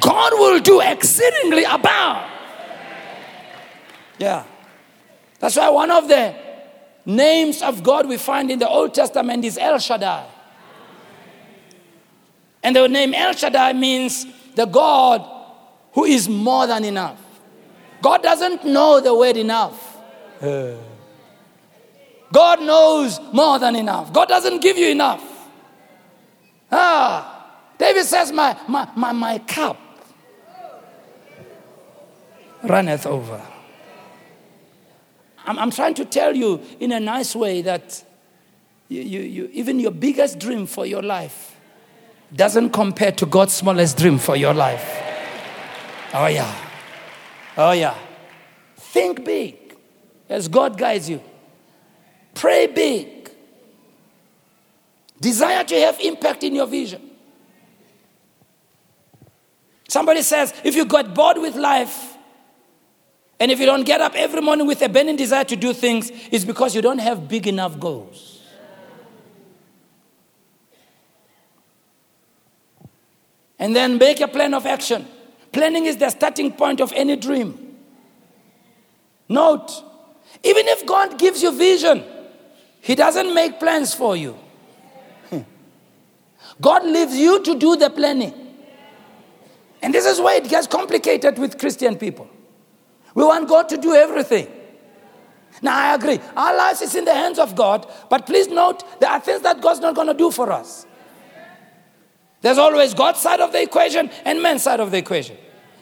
God 0.00 0.32
will 0.32 0.58
do 0.58 0.80
exceedingly 0.80 1.64
above. 1.64 2.26
Yeah. 4.16 4.44
That's 5.38 5.54
why 5.56 5.68
one 5.68 5.90
of 5.90 6.08
the 6.08 6.34
names 7.04 7.60
of 7.60 7.82
God 7.82 8.08
we 8.08 8.16
find 8.16 8.50
in 8.50 8.58
the 8.58 8.68
Old 8.70 8.94
Testament 8.94 9.44
is 9.44 9.58
El 9.58 9.78
Shaddai. 9.78 10.24
And 12.62 12.74
the 12.74 12.88
name 12.88 13.12
El 13.12 13.34
Shaddai 13.34 13.74
means 13.74 14.24
the 14.54 14.64
God 14.64 15.30
who 15.92 16.06
is 16.06 16.26
more 16.26 16.66
than 16.66 16.86
enough. 16.86 17.20
God 18.00 18.22
doesn't 18.22 18.64
know 18.64 18.98
the 18.98 19.14
word 19.14 19.36
enough. 19.36 19.98
Eh. 20.40 20.76
God 22.32 22.62
knows 22.62 23.20
more 23.32 23.58
than 23.58 23.76
enough. 23.76 24.12
God 24.12 24.28
doesn't 24.28 24.60
give 24.62 24.78
you 24.78 24.88
enough. 24.88 25.24
Ah, 26.70 27.58
David 27.78 28.04
says, 28.04 28.30
My, 28.30 28.56
my, 28.68 28.88
my, 28.94 29.12
my 29.12 29.38
cup 29.38 29.78
runneth 32.62 33.06
over. 33.06 33.40
I'm, 35.46 35.58
I'm 35.58 35.70
trying 35.70 35.94
to 35.94 36.04
tell 36.04 36.36
you 36.36 36.60
in 36.78 36.92
a 36.92 37.00
nice 37.00 37.34
way 37.34 37.62
that 37.62 38.04
you, 38.88 39.02
you, 39.02 39.20
you, 39.20 39.50
even 39.52 39.80
your 39.80 39.90
biggest 39.90 40.38
dream 40.38 40.66
for 40.66 40.84
your 40.84 41.02
life 41.02 41.56
doesn't 42.34 42.70
compare 42.70 43.12
to 43.12 43.26
God's 43.26 43.54
smallest 43.54 43.98
dream 43.98 44.18
for 44.18 44.36
your 44.36 44.54
life. 44.54 45.02
Oh, 46.12 46.26
yeah. 46.26 46.54
Oh, 47.56 47.72
yeah. 47.72 47.96
Think 48.76 49.24
big 49.24 49.76
as 50.28 50.48
God 50.48 50.76
guides 50.78 51.08
you. 51.08 51.20
Pray 52.34 52.66
big. 52.66 53.30
Desire 55.20 55.64
to 55.64 55.74
have 55.80 56.00
impact 56.00 56.42
in 56.44 56.54
your 56.54 56.66
vision. 56.66 57.10
Somebody 59.88 60.22
says, 60.22 60.54
if 60.64 60.74
you 60.74 60.84
got 60.84 61.14
bored 61.14 61.38
with 61.38 61.56
life, 61.56 62.16
and 63.40 63.50
if 63.50 63.58
you 63.58 63.66
don't 63.66 63.84
get 63.84 64.00
up 64.00 64.14
every 64.14 64.40
morning 64.40 64.66
with 64.66 64.82
a 64.82 64.88
burning 64.88 65.16
desire 65.16 65.44
to 65.44 65.56
do 65.56 65.72
things, 65.72 66.10
it's 66.30 66.44
because 66.44 66.74
you 66.74 66.82
don't 66.82 66.98
have 66.98 67.26
big 67.26 67.46
enough 67.46 67.78
goals. 67.80 68.40
And 73.58 73.74
then 73.74 73.98
make 73.98 74.20
a 74.20 74.28
plan 74.28 74.54
of 74.54 74.64
action. 74.64 75.06
Planning 75.52 75.86
is 75.86 75.96
the 75.96 76.08
starting 76.10 76.52
point 76.52 76.80
of 76.80 76.92
any 76.94 77.16
dream. 77.16 77.76
Note, 79.28 79.70
even 80.42 80.68
if 80.68 80.86
God 80.86 81.18
gives 81.18 81.42
you 81.42 81.56
vision, 81.56 82.04
He 82.80 82.94
doesn't 82.94 83.34
make 83.34 83.60
plans 83.60 83.94
for 83.94 84.16
you. 84.16 84.38
Hmm. 85.28 85.40
God 86.60 86.84
leaves 86.84 87.16
you 87.16 87.42
to 87.42 87.58
do 87.58 87.76
the 87.76 87.90
planning. 87.90 88.34
And 89.82 89.94
this 89.94 90.06
is 90.06 90.20
why 90.20 90.36
it 90.36 90.48
gets 90.48 90.66
complicated 90.66 91.38
with 91.38 91.58
Christian 91.58 91.96
people. 91.96 92.28
We 93.14 93.24
want 93.24 93.48
God 93.48 93.68
to 93.70 93.76
do 93.76 93.94
everything. 93.94 94.48
Now, 95.62 95.76
I 95.76 95.94
agree. 95.94 96.20
Our 96.36 96.56
lives 96.56 96.80
is 96.80 96.94
in 96.94 97.04
the 97.04 97.14
hands 97.14 97.38
of 97.38 97.54
God, 97.54 97.90
but 98.08 98.24
please 98.26 98.48
note 98.48 98.82
there 99.00 99.10
are 99.10 99.20
things 99.20 99.42
that 99.42 99.60
God's 99.60 99.80
not 99.80 99.94
going 99.94 100.06
to 100.06 100.14
do 100.14 100.30
for 100.30 100.52
us. 100.52 100.86
There's 102.40 102.58
always 102.58 102.94
God's 102.94 103.20
side 103.20 103.40
of 103.40 103.52
the 103.52 103.62
equation 103.62 104.10
and 104.24 104.42
man's 104.42 104.62
side 104.62 104.80
of 104.80 104.90
the 104.90 104.98
equation. 104.98 105.36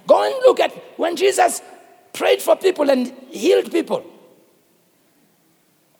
Go 0.07 0.25
and 0.25 0.35
look 0.47 0.59
at 0.59 0.73
when 0.99 1.15
Jesus 1.15 1.61
prayed 2.13 2.43
for 2.43 2.57
people 2.57 2.91
and 2.91 3.13
healed 3.31 3.71
people. 3.71 4.05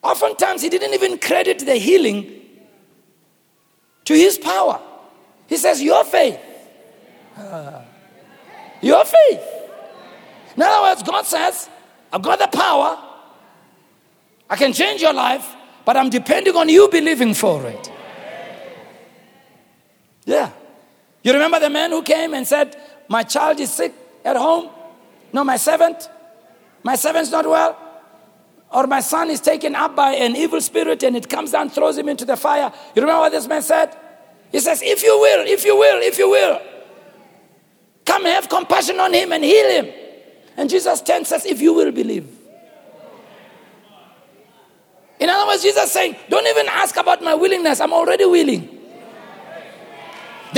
Oftentimes, 0.03 0.63
he 0.63 0.69
didn't 0.69 0.95
even 0.95 1.19
credit 1.19 1.59
the 1.61 1.75
healing 1.75 2.41
to 4.05 4.15
his 4.15 4.39
power. 4.39 4.81
He 5.47 5.57
says, 5.57 5.83
Your 5.83 6.05
faith. 6.05 6.41
Uh, 7.37 7.83
your 8.81 9.05
faith. 9.05 9.43
In 10.57 10.63
other 10.63 10.83
words, 10.83 11.03
God 11.03 11.27
says, 11.27 11.69
I've 12.13 12.23
got 12.23 12.39
the 12.39 12.49
power. 12.49 12.99
I 14.51 14.57
can 14.57 14.73
change 14.73 15.01
your 15.03 15.13
life, 15.13 15.55
but 15.85 15.97
I'm 15.97 16.11
depending 16.11 16.57
on 16.57 16.69
you 16.69 16.89
believing 16.89 17.35
for 17.35 17.67
it. 17.67 17.93
Yeah. 20.25 20.51
You 21.23 21.33
remember 21.33 21.61
the 21.61 21.71
man 21.71 21.91
who 21.91 22.03
came 22.03 22.35
and 22.35 22.47
said, 22.47 22.77
My 23.09 23.23
child 23.23 23.61
is 23.61 23.73
sick 23.73 23.93
at 24.25 24.37
home? 24.37 24.71
No, 25.33 25.45
my 25.45 25.57
servant. 25.57 26.09
My 26.83 26.97
servant's 26.97 27.31
not 27.31 27.47
well. 27.47 27.77
Or 28.71 28.87
my 28.87 29.01
son 29.01 29.31
is 29.31 29.41
taken 29.41 29.75
up 29.75 29.97
by 29.97 30.13
an 30.13 30.37
evil 30.37 30.61
spirit 30.61 31.03
and 31.03 31.17
it 31.17 31.29
comes 31.29 31.53
down, 31.53 31.71
throws 31.71 31.97
him 31.97 32.09
into 32.09 32.25
the 32.25 32.37
fire. 32.37 32.73
You 32.95 33.03
remember 33.03 33.21
what 33.21 33.33
this 33.33 33.47
man 33.47 33.63
said? 33.63 33.97
He 34.53 34.61
says, 34.61 34.83
If 34.83 35.03
you 35.03 35.19
will, 35.19 35.47
if 35.47 35.65
you 35.65 35.77
will, 35.77 36.03
if 36.03 36.19
you 36.19 36.29
will, 36.29 36.61
come 38.05 38.25
have 38.25 38.49
compassion 38.49 39.01
on 39.01 39.13
him 39.15 39.33
and 39.33 39.43
heal 39.43 39.71
him. 39.71 39.93
And 40.57 40.69
Jesus 40.69 41.01
10 41.01 41.25
says, 41.25 41.47
If 41.47 41.61
you 41.61 41.73
will 41.73 41.93
believe. 41.93 42.29
In 45.19 45.29
other 45.29 45.47
words, 45.47 45.63
Jesus 45.63 45.91
saying, 45.91 46.17
Don't 46.29 46.47
even 46.47 46.67
ask 46.69 46.97
about 46.97 47.23
my 47.23 47.35
willingness, 47.35 47.81
I'm 47.81 47.93
already 47.93 48.25
willing. 48.25 48.78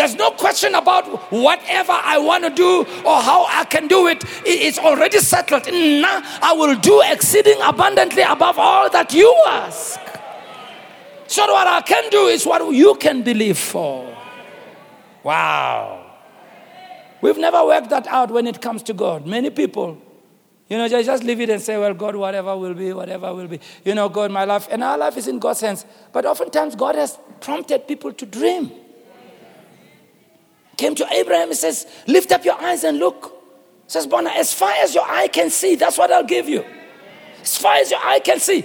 There's 0.00 0.14
no 0.16 0.30
question 0.30 0.74
about 0.74 1.04
whatever 1.30 1.92
I 1.92 2.16
want 2.16 2.44
to 2.44 2.48
do 2.48 2.86
or 3.04 3.20
how 3.20 3.44
I 3.44 3.66
can 3.66 3.86
do 3.86 4.06
it. 4.06 4.24
It's 4.46 4.78
already 4.78 5.18
settled. 5.18 5.66
Now 5.66 6.22
I 6.40 6.54
will 6.54 6.74
do 6.76 7.02
exceeding 7.04 7.58
abundantly 7.62 8.22
above 8.22 8.58
all 8.58 8.88
that 8.88 9.12
you 9.12 9.30
ask. 9.46 10.00
So 11.26 11.42
what 11.52 11.66
I 11.66 11.82
can 11.82 12.08
do 12.08 12.28
is 12.28 12.46
what 12.46 12.66
you 12.72 12.94
can 12.94 13.20
believe 13.20 13.58
for. 13.58 14.16
Wow. 15.22 16.16
We've 17.20 17.36
never 17.36 17.62
worked 17.66 17.90
that 17.90 18.06
out 18.06 18.30
when 18.30 18.46
it 18.46 18.62
comes 18.62 18.82
to 18.84 18.94
God. 18.94 19.26
Many 19.26 19.50
people, 19.50 19.98
you 20.70 20.78
know, 20.78 20.88
just 20.88 21.24
leave 21.24 21.42
it 21.42 21.50
and 21.50 21.60
say, 21.60 21.76
well, 21.76 21.92
God, 21.92 22.16
whatever 22.16 22.56
will 22.56 22.72
be, 22.72 22.94
whatever 22.94 23.34
will 23.34 23.48
be. 23.48 23.60
You 23.84 23.94
know, 23.94 24.08
God, 24.08 24.30
my 24.30 24.46
life. 24.46 24.66
And 24.70 24.82
our 24.82 24.96
life 24.96 25.18
is 25.18 25.28
in 25.28 25.38
God's 25.38 25.60
hands. 25.60 25.84
But 26.10 26.24
oftentimes, 26.24 26.74
God 26.74 26.94
has 26.94 27.18
prompted 27.42 27.86
people 27.86 28.14
to 28.14 28.24
dream 28.24 28.72
came 30.80 30.94
to 30.94 31.06
Abraham 31.12 31.48
and 31.48 31.56
says, 31.56 31.86
Lift 32.06 32.32
up 32.32 32.44
your 32.44 32.60
eyes 32.60 32.84
and 32.84 32.98
look. 32.98 33.36
Says, 33.86 34.06
Bona, 34.06 34.30
as 34.30 34.54
far 34.54 34.72
as 34.72 34.94
your 34.94 35.04
eye 35.04 35.28
can 35.28 35.50
see, 35.50 35.74
that's 35.74 35.98
what 35.98 36.10
I'll 36.10 36.24
give 36.24 36.48
you. 36.48 36.64
As 37.42 37.58
far 37.58 37.74
as 37.74 37.90
your 37.90 38.00
eye 38.02 38.20
can 38.20 38.40
see. 38.40 38.62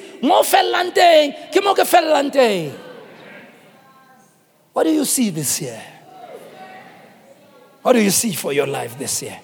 What 4.73 4.83
do 4.83 4.91
you 4.91 5.05
see 5.05 5.29
this 5.29 5.61
year? 5.61 5.81
What 7.81 7.93
do 7.93 8.01
you 8.01 8.11
see 8.11 8.33
for 8.33 8.53
your 8.53 8.67
life 8.67 8.97
this 8.97 9.21
year? 9.21 9.39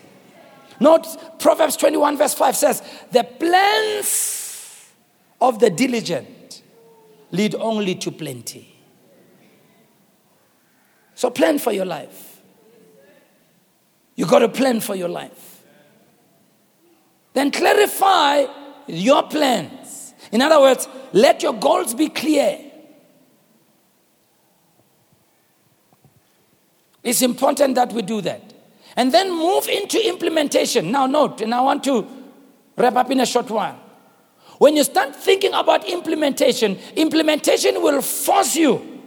Note 0.80 1.40
Proverbs 1.40 1.78
21, 1.78 2.18
verse 2.18 2.34
5 2.34 2.56
says, 2.56 2.82
The 3.12 3.24
plans 3.24 4.90
of 5.40 5.60
the 5.60 5.70
diligent 5.70 6.64
lead 7.32 7.54
only 7.56 7.96
to 7.96 8.12
plenty. 8.12 8.68
So 11.16 11.30
plan 11.30 11.60
for 11.60 11.72
your 11.72 11.86
life. 11.86 12.31
You 14.16 14.26
got 14.26 14.44
a 14.44 14.50
plan 14.50 14.80
for 14.80 14.96
your 14.96 15.10
life. 15.10 15.64
Then 17.34 17.52
clarify 17.52 18.46
your 18.88 19.24
plans. 19.24 20.14
In 20.32 20.42
other 20.42 20.60
words, 20.60 20.88
let 21.14 21.42
your 21.42 21.54
goals 21.54 21.94
be 21.94 22.10
clear. 22.10 22.60
It's 27.04 27.22
important 27.22 27.76
that 27.76 27.92
we 27.94 28.02
do 28.02 28.22
that. 28.22 28.54
And 28.96 29.14
then 29.14 29.32
move 29.32 29.68
into 29.68 30.06
implementation. 30.08 30.92
Now, 30.92 31.08
note, 31.08 31.42
and 31.42 31.54
I 31.54 31.62
want 31.62 31.84
to 31.86 32.06
wrap 32.76 32.96
up 32.96 33.10
in 33.10 33.22
a 33.22 33.26
short 33.26 33.50
while. 33.50 33.80
When 34.58 34.76
you 34.76 34.84
start 34.84 35.16
thinking 35.16 35.54
about 35.54 35.90
implementation, 35.90 36.78
implementation 36.96 37.82
will 37.82 38.02
force 38.02 38.56
you 38.56 39.02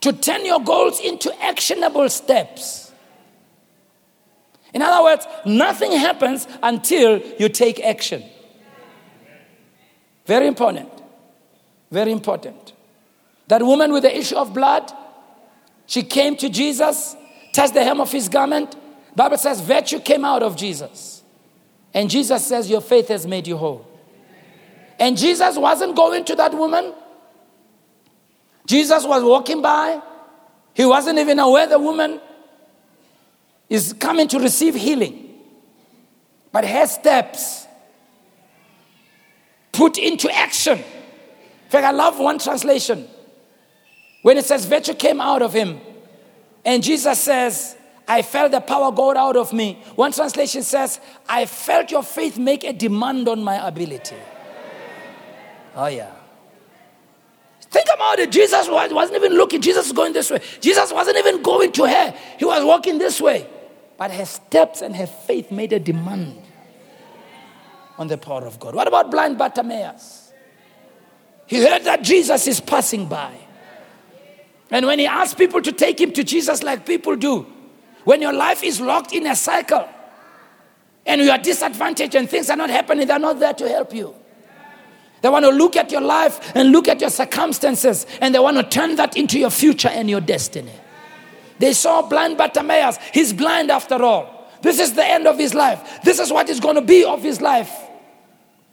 to 0.00 0.12
turn 0.12 0.44
your 0.44 0.60
goals 0.60 0.98
into 1.00 1.32
actionable 1.42 2.08
steps. 2.08 2.85
In 4.74 4.82
other 4.82 5.02
words, 5.04 5.26
nothing 5.44 5.92
happens 5.92 6.46
until 6.62 7.18
you 7.38 7.48
take 7.48 7.80
action. 7.80 8.22
Very 10.26 10.46
important. 10.46 10.90
Very 11.90 12.12
important. 12.12 12.72
That 13.48 13.62
woman 13.62 13.92
with 13.92 14.02
the 14.02 14.16
issue 14.16 14.36
of 14.36 14.52
blood, 14.52 14.92
she 15.86 16.02
came 16.02 16.36
to 16.38 16.48
Jesus, 16.48 17.16
touched 17.52 17.74
the 17.74 17.84
hem 17.84 18.00
of 18.00 18.10
his 18.10 18.28
garment. 18.28 18.74
Bible 19.14 19.38
says 19.38 19.60
virtue 19.60 20.00
came 20.00 20.24
out 20.24 20.42
of 20.42 20.56
Jesus. 20.56 21.22
And 21.94 22.10
Jesus 22.10 22.46
says, 22.46 22.68
Your 22.68 22.80
faith 22.80 23.08
has 23.08 23.26
made 23.26 23.46
you 23.46 23.56
whole. 23.56 23.86
And 24.98 25.16
Jesus 25.16 25.56
wasn't 25.56 25.96
going 25.96 26.24
to 26.24 26.34
that 26.36 26.52
woman. 26.52 26.92
Jesus 28.66 29.06
was 29.06 29.22
walking 29.22 29.62
by. 29.62 30.02
He 30.74 30.84
wasn't 30.84 31.18
even 31.18 31.38
aware 31.38 31.66
the 31.66 31.78
woman 31.78 32.20
is 33.68 33.92
coming 33.92 34.28
to 34.28 34.38
receive 34.38 34.74
healing. 34.74 35.34
But 36.52 36.66
her 36.66 36.86
steps 36.86 37.66
put 39.72 39.98
into 39.98 40.30
action 40.34 40.78
In 40.78 41.70
fact, 41.70 41.84
I 41.84 41.90
love 41.90 42.18
one 42.20 42.38
translation 42.38 43.08
when 44.22 44.38
it 44.38 44.44
says, 44.44 44.66
Virtue 44.66 44.94
came 44.94 45.20
out 45.20 45.42
of 45.42 45.52
him. 45.52 45.80
And 46.64 46.82
Jesus 46.82 47.20
says, 47.20 47.76
I 48.06 48.22
felt 48.22 48.52
the 48.52 48.60
power 48.60 48.92
go 48.92 49.16
out 49.16 49.36
of 49.36 49.52
me. 49.52 49.82
One 49.96 50.12
translation 50.12 50.62
says, 50.62 51.00
I 51.28 51.46
felt 51.46 51.90
your 51.90 52.04
faith 52.04 52.38
make 52.38 52.62
a 52.62 52.72
demand 52.72 53.28
on 53.28 53.42
my 53.42 53.66
ability. 53.66 54.16
Oh, 55.74 55.86
yeah. 55.86 56.12
Think 57.62 57.86
about 57.92 58.20
it. 58.20 58.30
Jesus 58.30 58.68
wasn't 58.68 59.16
even 59.16 59.32
looking. 59.32 59.60
Jesus 59.60 59.86
was 59.86 59.92
going 59.92 60.12
this 60.12 60.30
way. 60.30 60.40
Jesus 60.60 60.92
wasn't 60.92 61.16
even 61.18 61.42
going 61.42 61.72
to 61.72 61.86
her. 61.86 62.14
He 62.38 62.44
was 62.44 62.64
walking 62.64 62.98
this 62.98 63.20
way. 63.20 63.48
But 63.96 64.10
her 64.12 64.26
steps 64.26 64.82
and 64.82 64.94
her 64.96 65.06
faith 65.06 65.50
made 65.50 65.72
a 65.72 65.78
demand 65.78 66.42
on 67.98 68.08
the 68.08 68.18
power 68.18 68.46
of 68.46 68.60
God. 68.60 68.74
What 68.74 68.86
about 68.88 69.10
blind 69.10 69.38
Bartimaeus? 69.38 70.32
He 71.46 71.64
heard 71.64 71.84
that 71.84 72.02
Jesus 72.02 72.46
is 72.46 72.60
passing 72.60 73.06
by. 73.06 73.34
And 74.70 74.84
when 74.84 74.98
he 74.98 75.06
asked 75.06 75.38
people 75.38 75.62
to 75.62 75.72
take 75.72 76.00
him 76.00 76.12
to 76.12 76.24
Jesus, 76.24 76.62
like 76.62 76.84
people 76.84 77.16
do, 77.16 77.46
when 78.04 78.20
your 78.20 78.32
life 78.32 78.62
is 78.62 78.80
locked 78.80 79.12
in 79.12 79.26
a 79.26 79.36
cycle 79.36 79.88
and 81.06 81.20
you 81.20 81.30
are 81.30 81.38
disadvantaged 81.38 82.14
and 82.16 82.28
things 82.28 82.50
are 82.50 82.56
not 82.56 82.68
happening, 82.68 83.06
they're 83.06 83.18
not 83.18 83.38
there 83.38 83.54
to 83.54 83.68
help 83.68 83.94
you. 83.94 84.14
They 85.22 85.28
want 85.28 85.44
to 85.44 85.50
look 85.50 85.76
at 85.76 85.90
your 85.90 86.02
life 86.02 86.54
and 86.54 86.72
look 86.72 86.88
at 86.88 87.00
your 87.00 87.10
circumstances 87.10 88.06
and 88.20 88.34
they 88.34 88.38
want 88.38 88.56
to 88.58 88.62
turn 88.64 88.96
that 88.96 89.16
into 89.16 89.38
your 89.38 89.50
future 89.50 89.88
and 89.88 90.10
your 90.10 90.20
destiny. 90.20 90.72
They 91.58 91.72
saw 91.72 92.02
blind 92.02 92.36
Bartimaeus. 92.38 92.98
He's 93.12 93.32
blind 93.32 93.70
after 93.70 94.02
all. 94.02 94.50
This 94.62 94.78
is 94.78 94.94
the 94.94 95.04
end 95.04 95.26
of 95.26 95.38
his 95.38 95.54
life. 95.54 96.02
This 96.02 96.18
is 96.18 96.32
what 96.32 96.48
is 96.48 96.60
going 96.60 96.74
to 96.74 96.82
be 96.82 97.04
of 97.04 97.22
his 97.22 97.40
life. 97.40 97.72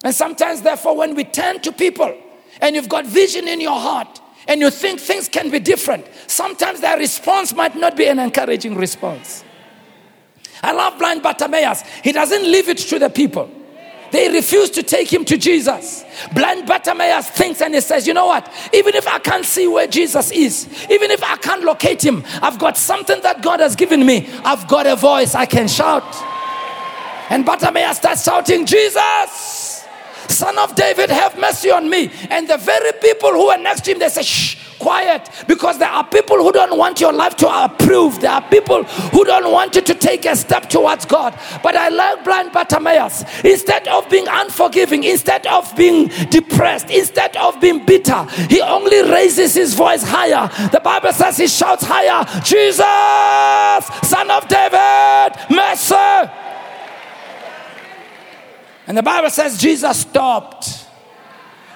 And 0.04 0.14
sometimes, 0.14 0.62
therefore, 0.62 0.96
when 0.96 1.16
we 1.16 1.24
turn 1.24 1.62
to 1.62 1.72
people 1.72 2.16
and 2.62 2.76
you've 2.76 2.90
got 2.90 3.06
vision 3.06 3.48
in 3.48 3.62
your 3.62 3.80
heart 3.80 4.22
and 4.48 4.60
you 4.60 4.70
think 4.70 5.00
things 5.00 5.30
can 5.30 5.50
be 5.50 5.60
different, 5.60 6.06
sometimes 6.28 6.82
their 6.82 6.98
response 6.98 7.54
might 7.54 7.76
not 7.76 7.96
be 7.96 8.08
an 8.08 8.20
encouraging 8.20 8.76
response. 8.76 9.44
I 10.62 10.72
love 10.74 10.98
blind 10.98 11.24
Bartimaeus. 11.24 11.84
He 12.04 12.12
doesn't 12.12 12.44
leave 12.44 12.70
it 12.70 12.78
to 12.80 13.00
the 13.00 13.10
people. 13.10 13.50
They 14.14 14.30
refuse 14.30 14.70
to 14.70 14.84
take 14.84 15.12
him 15.12 15.26
to 15.26 15.40
Jesus. 15.40 16.06
Blind 16.36 16.68
Bartimaeus 16.68 17.32
thinks 17.32 17.64
and 17.64 17.74
he 17.74 17.82
says, 17.82 18.06
You 18.06 18.14
know 18.14 18.28
what? 18.28 18.48
Even 18.72 18.94
if 18.94 19.08
I 19.08 19.18
can't 19.18 19.44
see 19.44 19.68
where 19.68 19.88
Jesus 19.88 20.32
is, 20.32 20.68
even 20.92 21.10
if 21.10 21.24
I 21.24 21.36
can't 21.38 21.64
locate 21.64 22.06
him, 22.06 22.24
I've 22.40 22.60
got 22.60 22.78
something 22.78 23.20
that 23.24 23.42
God 23.42 23.60
has 23.60 23.76
given 23.76 24.06
me. 24.06 24.30
I've 24.46 24.68
got 24.68 24.86
a 24.86 24.96
voice 24.96 25.34
I 25.34 25.48
can 25.48 25.68
shout. 25.68 26.04
And 27.32 27.44
Bartimaeus 27.44 27.98
starts 27.98 28.24
shouting, 28.24 28.68
Jesus, 28.68 29.84
son 30.28 30.60
of 30.60 30.76
David, 30.76 31.10
have 31.10 31.36
mercy 31.40 31.72
on 31.72 31.90
me. 31.90 32.12
And 32.30 32.48
the 32.48 32.58
very 32.58 32.92
people 33.02 33.32
who 33.32 33.48
are 33.48 33.58
next 33.58 33.84
to 33.86 33.94
him, 33.94 34.00
they 34.00 34.10
say, 34.10 34.22
Shh 34.22 34.63
quiet 34.80 35.30
because 35.48 35.80
there 35.80 35.90
are 35.90 36.06
people 36.08 36.38
who 36.38 36.52
don't 36.52 36.78
want 36.78 37.00
your 37.00 37.14
life 37.14 37.36
to 37.38 37.48
approve. 37.48 38.22
There 38.22 38.32
are 38.32 38.42
people 38.50 38.84
who 38.84 39.24
don't 39.24 39.52
want 39.52 39.76
you 39.76 39.82
to 39.82 39.94
take 39.94 40.26
a 40.26 40.36
step 40.36 40.70
towards 40.70 41.06
God. 41.06 41.38
But 41.62 41.76
I 41.76 41.90
like 41.90 42.24
blind 42.24 42.52
Bartimaeus. 42.52 43.24
Instead 43.44 43.88
of 43.88 44.10
being 44.10 44.28
unforgiving, 44.28 45.04
instead 45.04 45.46
of 45.48 45.76
being 45.76 46.08
depressed, 46.30 46.90
instead 46.90 47.36
of 47.38 47.60
being 47.60 47.86
bitter, 47.86 48.24
he 48.50 48.62
only 48.62 49.04
raises 49.10 49.54
his 49.54 49.74
voice 49.74 50.04
higher. 50.04 50.50
The 50.70 50.82
Bible 50.82 51.14
says 51.14 51.38
he 51.38 51.48
shouts 51.48 51.84
higher, 51.86 52.24
Jesus, 52.44 52.86
son 54.10 54.30
of 54.32 54.48
David, 54.48 55.38
mercy. 55.50 56.32
And 58.86 58.98
the 58.98 59.04
Bible 59.04 59.30
says 59.30 59.58
Jesus 59.58 60.02
stopped. 60.02 60.83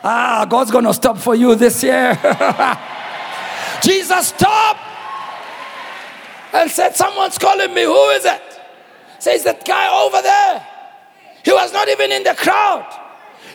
Ah, 0.10 0.46
God's 0.50 0.72
going 0.72 0.86
to 0.86 0.94
stop 0.94 1.18
for 1.18 1.36
you 1.36 1.54
this 1.56 1.84
year. 1.84 2.14
Jesus 3.84 4.30
stopped 4.30 4.80
and 6.54 6.72
said, 6.72 6.96
Someone's 6.96 7.38
calling 7.38 7.74
me. 7.74 7.84
Who 7.84 8.10
is 8.12 8.24
it? 8.24 8.42
Says 9.20 9.44
that 9.44 9.66
guy 9.66 10.06
over 10.06 10.22
there. 10.22 10.66
He 11.44 11.52
was 11.52 11.74
not 11.74 11.90
even 11.90 12.14
in 12.14 12.24
the 12.24 12.36
crowd. 12.36 12.88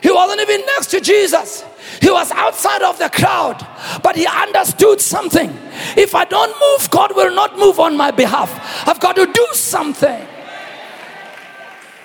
He 0.03 0.11
wasn't 0.11 0.41
even 0.41 0.61
next 0.67 0.91
to 0.91 1.01
Jesus. 1.01 1.65
He 1.99 2.11
was 2.11 2.29
outside 2.29 2.83
of 2.83 2.99
the 2.99 3.09
crowd, 3.09 3.65
but 4.03 4.15
he 4.15 4.27
understood 4.27 5.01
something. 5.01 5.49
If 5.97 6.13
I 6.13 6.25
don't 6.25 6.55
move, 6.59 6.91
God 6.91 7.15
will 7.15 7.33
not 7.33 7.57
move 7.57 7.79
on 7.79 7.97
my 7.97 8.11
behalf. 8.11 8.87
I've 8.87 8.99
got 8.99 9.15
to 9.15 9.25
do 9.25 9.47
something. 9.53 10.27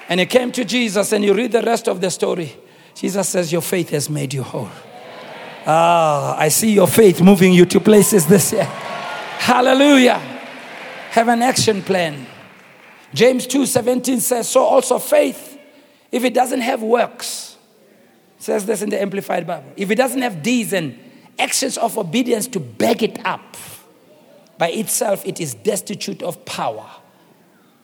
And 0.09 0.21
he 0.21 0.25
came 0.25 0.53
to 0.53 0.65
Jesus, 0.65 1.13
and 1.13 1.23
you 1.23 1.35
read 1.35 1.53
the 1.53 1.61
rest 1.61 1.87
of 1.87 2.01
the 2.01 2.11
story. 2.11 2.57
Jesus 2.99 3.29
says, 3.29 3.53
Your 3.53 3.63
faith 3.63 3.91
has 3.91 4.11
made 4.11 4.35
you 4.35 4.43
whole. 4.43 4.69
Ah, 5.65 6.37
I 6.37 6.49
see 6.49 6.73
your 6.73 6.89
faith 6.89 7.21
moving 7.21 7.53
you 7.53 7.65
to 7.67 7.79
places 7.79 8.27
this 8.27 8.53
year. 8.53 8.65
Hallelujah. 8.65 10.19
Have 11.11 11.29
an 11.29 11.43
action 11.43 11.81
plan. 11.81 12.27
James 13.15 13.47
2:17 13.47 14.19
says, 14.19 14.49
So 14.49 14.65
also 14.65 14.99
faith, 14.99 15.57
if 16.11 16.25
it 16.25 16.35
doesn't 16.35 16.61
have 16.61 16.83
works, 16.83 17.57
says 18.39 18.67
this 18.67 18.83
in 18.83 18.91
the 18.91 19.01
Amplified 19.01 19.47
Bible, 19.47 19.73
if 19.77 19.93
it 19.93 19.95
doesn't 19.95 20.21
have 20.21 20.43
deeds 20.43 20.73
and 20.73 20.99
actions 21.39 21.79
of 21.79 21.97
obedience 21.97 22.49
to 22.49 22.59
back 22.59 23.05
it 23.05 23.25
up, 23.25 23.57
by 24.59 24.71
itself 24.71 25.25
it 25.25 25.41
is 25.41 25.55
destitute 25.55 26.21
of 26.21 26.45
power. 26.45 26.91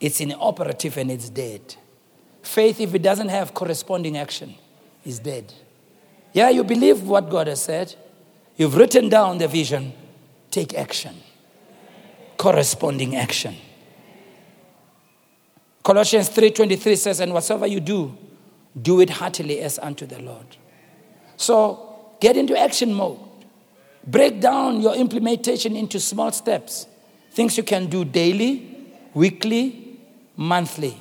It's 0.01 0.21
inoperative 0.21 0.97
and 0.97 1.09
it's 1.09 1.31
dead. 1.31 1.77
Faith, 2.43 2.81
if 2.81 2.97
it 2.97 3.03
doesn't 3.03 3.29
have 3.29 3.55
corresponding 3.55 4.19
action, 4.19 4.57
is 5.05 5.19
dead. 5.19 5.53
Yeah, 6.33 6.51
you 6.51 6.65
believe 6.65 7.03
what 7.03 7.31
God 7.31 7.47
has 7.47 7.63
said. 7.63 7.95
You've 8.57 8.77
written 8.77 9.09
down 9.09 9.39
the 9.39 9.49
vision. 9.49 9.93
Take 10.51 10.75
action. 10.75 11.15
Corresponding 12.37 13.17
action. 13.17 13.57
Colossians 15.83 16.29
3:23 16.29 16.97
says, 16.97 17.21
"And 17.21 17.33
whatsoever 17.33 17.67
you 17.67 17.81
do, 17.81 18.17
do 18.81 19.01
it 19.01 19.11
heartily 19.11 19.61
as 19.61 19.79
unto 19.79 20.07
the 20.07 20.21
Lord." 20.21 20.57
So, 21.37 22.17
get 22.21 22.37
into 22.37 22.59
action 22.59 22.93
mode. 22.95 23.19
Break 24.07 24.41
down 24.41 24.81
your 24.81 24.95
implementation 24.95 25.77
into 25.77 26.01
small 26.01 26.33
steps. 26.33 26.87
Things 27.33 27.57
you 27.57 27.63
can 27.63 27.87
do 27.87 28.05
daily, 28.05 28.63
weekly, 29.15 29.99
monthly. 30.37 30.97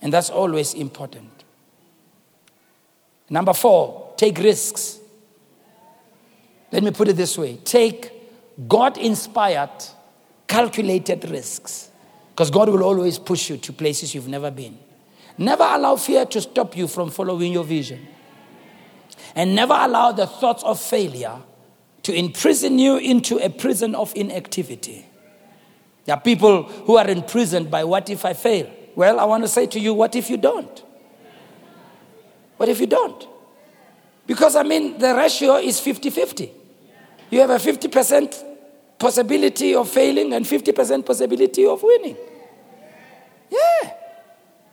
And 0.00 0.12
that's 0.12 0.30
always 0.30 0.74
important. 0.74 1.27
Number 3.30 3.52
four, 3.52 4.14
take 4.16 4.38
risks. 4.38 4.98
Let 6.72 6.82
me 6.82 6.90
put 6.90 7.08
it 7.08 7.14
this 7.14 7.36
way 7.38 7.56
take 7.64 8.12
God 8.66 8.98
inspired, 8.98 9.70
calculated 10.46 11.28
risks. 11.30 11.90
Because 12.30 12.50
God 12.50 12.68
will 12.68 12.84
always 12.84 13.18
push 13.18 13.50
you 13.50 13.56
to 13.56 13.72
places 13.72 14.14
you've 14.14 14.28
never 14.28 14.50
been. 14.50 14.78
Never 15.36 15.64
allow 15.64 15.96
fear 15.96 16.24
to 16.26 16.40
stop 16.40 16.76
you 16.76 16.86
from 16.86 17.10
following 17.10 17.52
your 17.52 17.64
vision. 17.64 18.06
And 19.34 19.54
never 19.54 19.74
allow 19.74 20.12
the 20.12 20.26
thoughts 20.26 20.62
of 20.62 20.80
failure 20.80 21.36
to 22.04 22.14
imprison 22.14 22.78
you 22.78 22.96
into 22.96 23.38
a 23.38 23.50
prison 23.50 23.94
of 23.94 24.12
inactivity. 24.14 25.04
There 26.04 26.14
are 26.14 26.20
people 26.20 26.62
who 26.62 26.96
are 26.96 27.08
imprisoned 27.08 27.70
by 27.70 27.84
what 27.84 28.08
if 28.08 28.24
I 28.24 28.34
fail? 28.34 28.70
Well, 28.94 29.20
I 29.20 29.24
want 29.24 29.44
to 29.44 29.48
say 29.48 29.66
to 29.66 29.80
you, 29.80 29.92
what 29.92 30.16
if 30.16 30.30
you 30.30 30.36
don't? 30.36 30.82
What 32.58 32.68
if 32.68 32.80
you 32.80 32.86
don't? 32.86 33.26
Because 34.26 34.54
I 34.56 34.62
mean, 34.62 34.98
the 34.98 35.14
ratio 35.14 35.56
is 35.56 35.80
50 35.80 36.10
50. 36.10 36.52
You 37.30 37.40
have 37.40 37.50
a 37.50 37.56
50% 37.56 38.44
possibility 38.98 39.74
of 39.74 39.88
failing 39.88 40.32
and 40.32 40.44
50% 40.44 41.06
possibility 41.06 41.66
of 41.66 41.82
winning. 41.82 42.16
Yeah. 43.50 43.92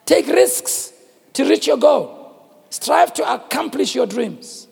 Take 0.06 0.28
risks 0.28 0.94
to 1.34 1.46
reach 1.46 1.68
your 1.68 1.78
goal. 1.78 2.22
Strive 2.70 3.14
to 3.14 3.34
accomplish 3.34 3.96
your 3.96 4.06
dreams. 4.06 4.68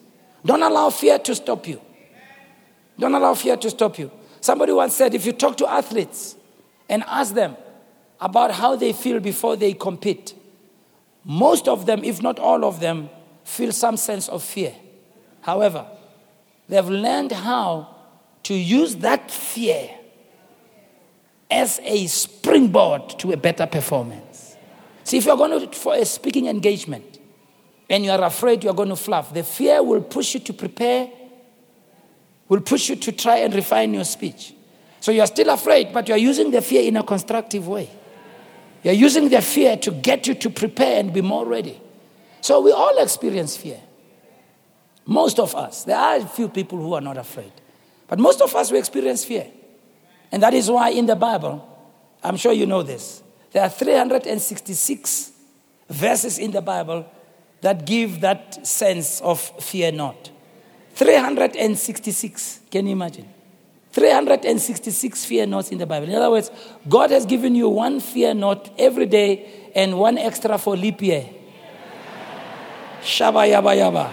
Don't 0.45 0.61
allow 0.61 0.89
fear 0.89 1.19
to 1.19 1.35
stop 1.35 1.67
you. 1.67 1.79
Don't 2.99 3.13
allow 3.13 3.33
fear 3.33 3.57
to 3.57 3.69
stop 3.69 3.97
you. 3.97 4.11
Somebody 4.41 4.73
once 4.73 4.95
said 4.95 5.13
if 5.13 5.25
you 5.25 5.31
talk 5.31 5.55
to 5.57 5.69
athletes 5.69 6.35
and 6.89 7.03
ask 7.07 7.33
them 7.33 7.55
about 8.19 8.51
how 8.51 8.75
they 8.75 8.93
feel 8.93 9.19
before 9.19 9.55
they 9.55 9.73
compete, 9.73 10.33
most 11.25 11.67
of 11.67 11.85
them, 11.85 12.03
if 12.03 12.21
not 12.21 12.39
all 12.39 12.65
of 12.65 12.79
them, 12.79 13.09
feel 13.43 13.71
some 13.71 13.97
sense 13.97 14.27
of 14.29 14.43
fear. 14.43 14.73
However, 15.41 15.85
they've 16.67 16.87
learned 16.87 17.31
how 17.31 17.95
to 18.43 18.53
use 18.53 18.95
that 18.97 19.31
fear 19.31 19.89
as 21.49 21.79
a 21.83 22.07
springboard 22.07 23.17
to 23.19 23.31
a 23.31 23.37
better 23.37 23.65
performance. 23.65 24.57
See, 25.03 25.17
if 25.17 25.25
you're 25.25 25.37
going 25.37 25.69
to, 25.69 25.77
for 25.77 25.93
a 25.95 26.05
speaking 26.05 26.47
engagement 26.47 27.19
and 27.89 28.03
you 28.03 28.11
are 28.11 28.23
afraid 28.23 28.63
you're 28.63 28.73
going 28.73 28.89
to 28.89 28.95
fluff, 28.95 29.33
the 29.33 29.43
fear 29.43 29.83
will 29.83 30.01
push 30.01 30.33
you 30.33 30.39
to 30.41 30.53
prepare, 30.53 31.09
will 32.49 32.61
push 32.61 32.89
you 32.89 32.95
to 32.95 33.11
try 33.11 33.37
and 33.37 33.53
refine 33.53 33.93
your 33.93 34.05
speech. 34.05 34.53
So 34.99 35.11
you're 35.11 35.27
still 35.27 35.49
afraid, 35.49 35.93
but 35.93 36.07
you're 36.07 36.17
using 36.17 36.51
the 36.51 36.61
fear 36.61 36.83
in 36.83 36.97
a 36.97 37.03
constructive 37.03 37.67
way. 37.67 37.89
You're 38.83 38.93
using 38.93 39.29
their 39.29 39.41
fear 39.41 39.77
to 39.77 39.91
get 39.91 40.27
you 40.27 40.33
to 40.35 40.49
prepare 40.49 40.99
and 40.99 41.13
be 41.13 41.21
more 41.21 41.45
ready. 41.45 41.79
So 42.41 42.59
we 42.61 42.71
all 42.71 43.01
experience 43.01 43.55
fear. 43.55 43.79
Most 45.05 45.39
of 45.39 45.55
us. 45.55 45.83
There 45.83 45.97
are 45.97 46.17
a 46.17 46.25
few 46.25 46.49
people 46.49 46.77
who 46.77 46.93
are 46.93 47.01
not 47.01 47.17
afraid. 47.17 47.51
But 48.07 48.19
most 48.19 48.41
of 48.41 48.53
us, 48.55 48.71
we 48.71 48.77
experience 48.77 49.23
fear. 49.25 49.47
And 50.31 50.43
that 50.43 50.53
is 50.53 50.69
why 50.69 50.89
in 50.89 51.05
the 51.05 51.15
Bible, 51.15 51.67
I'm 52.23 52.37
sure 52.37 52.51
you 52.51 52.65
know 52.65 52.83
this, 52.83 53.23
there 53.51 53.63
are 53.63 53.69
366 53.69 55.31
verses 55.89 56.37
in 56.37 56.51
the 56.51 56.61
Bible 56.61 57.09
that 57.61 57.85
give 57.85 58.21
that 58.21 58.65
sense 58.67 59.21
of 59.21 59.39
fear 59.63 59.91
not. 59.91 60.29
366. 60.95 62.59
Can 62.69 62.87
you 62.87 62.91
imagine? 62.91 63.32
366 63.93 65.23
fear 65.25 65.45
nots 65.45 65.71
in 65.71 65.77
the 65.77 65.85
Bible. 65.85 66.09
In 66.09 66.15
other 66.15 66.31
words, 66.31 66.49
God 66.89 67.11
has 67.11 67.27
given 67.27 67.53
you 67.53 67.69
one 67.69 67.99
fear 67.99 68.33
not 68.33 68.71
every 68.79 69.05
day 69.05 69.69
and 69.75 69.99
one 69.99 70.17
extra 70.17 70.57
for 70.57 70.75
leap 70.75 70.99
year. 71.03 71.29
Shaba 73.03 73.47
yaba 73.47 73.77
yaba. 73.77 74.11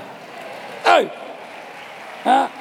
Oh. 0.84 2.52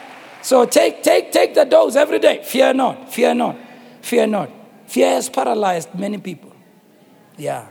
So 0.42 0.66
take, 0.66 1.04
take, 1.04 1.34
take 1.34 1.54
the 1.54 1.66
dose 1.66 1.98
every 1.98 2.20
day. 2.20 2.42
Fear 2.42 2.74
not, 2.76 3.12
fear 3.12 3.34
not, 3.34 3.58
fear 4.02 4.26
not. 4.26 4.50
Fear 4.88 5.10
has 5.10 5.30
paralyzed 5.30 5.94
many 5.96 6.20
people. 6.20 6.56
Yeah. 7.38 7.68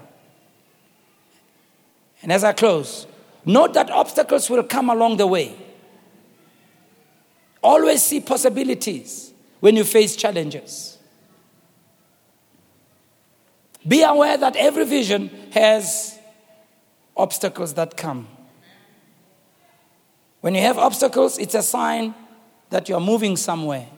And 2.23 2.31
as 2.31 2.45
I 2.45 2.53
close, 2.53 3.07
note 3.47 3.73
that 3.73 3.91
obstacles 3.91 4.51
will 4.51 4.63
come 4.63 4.91
along 4.91 5.17
the 5.17 5.27
way. 5.27 5.57
Always 7.63 8.03
see 8.03 8.21
possibilities 8.21 9.28
when 9.61 9.77
you 9.77 9.85
face 9.85 10.17
challenges. 10.17 10.99
Be 13.87 14.03
aware 14.03 14.37
that 14.37 14.57
every 14.57 14.85
vision 14.85 15.31
has 15.53 16.19
obstacles 17.17 17.75
that 17.75 17.97
come. 17.97 18.29
When 20.41 20.55
you 20.55 20.61
have 20.63 20.79
obstacles, 20.79 21.39
it's 21.39 21.55
a 21.55 21.63
sign 21.63 22.15
that 22.71 22.89
you're 22.89 23.01
moving 23.01 23.37
somewhere. 23.37 23.89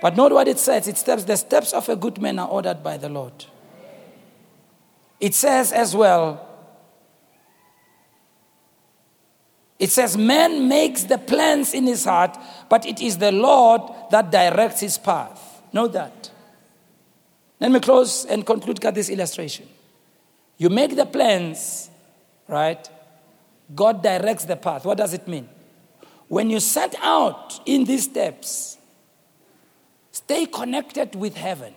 But 0.00 0.16
note 0.16 0.32
what 0.32 0.48
it 0.48 0.58
says 0.58 0.88
it 0.88 0.96
steps, 0.96 1.24
the 1.24 1.36
steps 1.36 1.72
of 1.72 1.88
a 1.88 1.96
good 1.96 2.20
man 2.20 2.38
are 2.38 2.48
ordered 2.48 2.82
by 2.82 2.96
the 2.96 3.08
Lord. 3.08 3.44
It 5.18 5.34
says 5.34 5.72
as 5.72 5.94
well, 5.94 6.48
it 9.80 9.90
says, 9.90 10.16
Man 10.16 10.68
makes 10.68 11.04
the 11.04 11.16
plans 11.16 11.72
in 11.72 11.86
his 11.86 12.04
heart, 12.04 12.36
but 12.68 12.84
it 12.84 13.00
is 13.00 13.16
the 13.16 13.32
Lord 13.32 13.80
that 14.10 14.30
directs 14.30 14.80
his 14.80 14.98
path. 14.98 15.62
Know 15.72 15.88
that. 15.88 16.30
Let 17.58 17.72
me 17.72 17.80
close 17.80 18.26
and 18.26 18.44
conclude 18.44 18.84
with 18.84 18.94
this 18.94 19.08
illustration. 19.08 19.66
You 20.58 20.68
make 20.68 20.96
the 20.96 21.06
plans, 21.06 21.88
right? 22.46 22.86
God 23.74 24.02
directs 24.02 24.44
the 24.44 24.56
path. 24.56 24.84
What 24.84 24.98
does 24.98 25.14
it 25.14 25.26
mean? 25.26 25.48
When 26.28 26.50
you 26.50 26.60
set 26.60 26.94
out 27.00 27.58
in 27.64 27.84
these 27.84 28.04
steps, 28.04 28.76
stay 30.12 30.44
connected 30.44 31.14
with 31.14 31.36
heaven. 31.36 31.72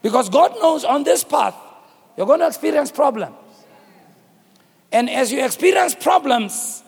Because 0.00 0.28
God 0.28 0.52
knows 0.60 0.84
on 0.84 1.02
this 1.02 1.24
path, 1.24 1.54
you're 2.16 2.26
going 2.26 2.40
to 2.40 2.46
experience 2.46 2.92
problems. 2.92 3.36
And 4.92 5.08
as 5.08 5.32
you 5.32 5.42
experience 5.44 5.94
problems, 5.94 6.82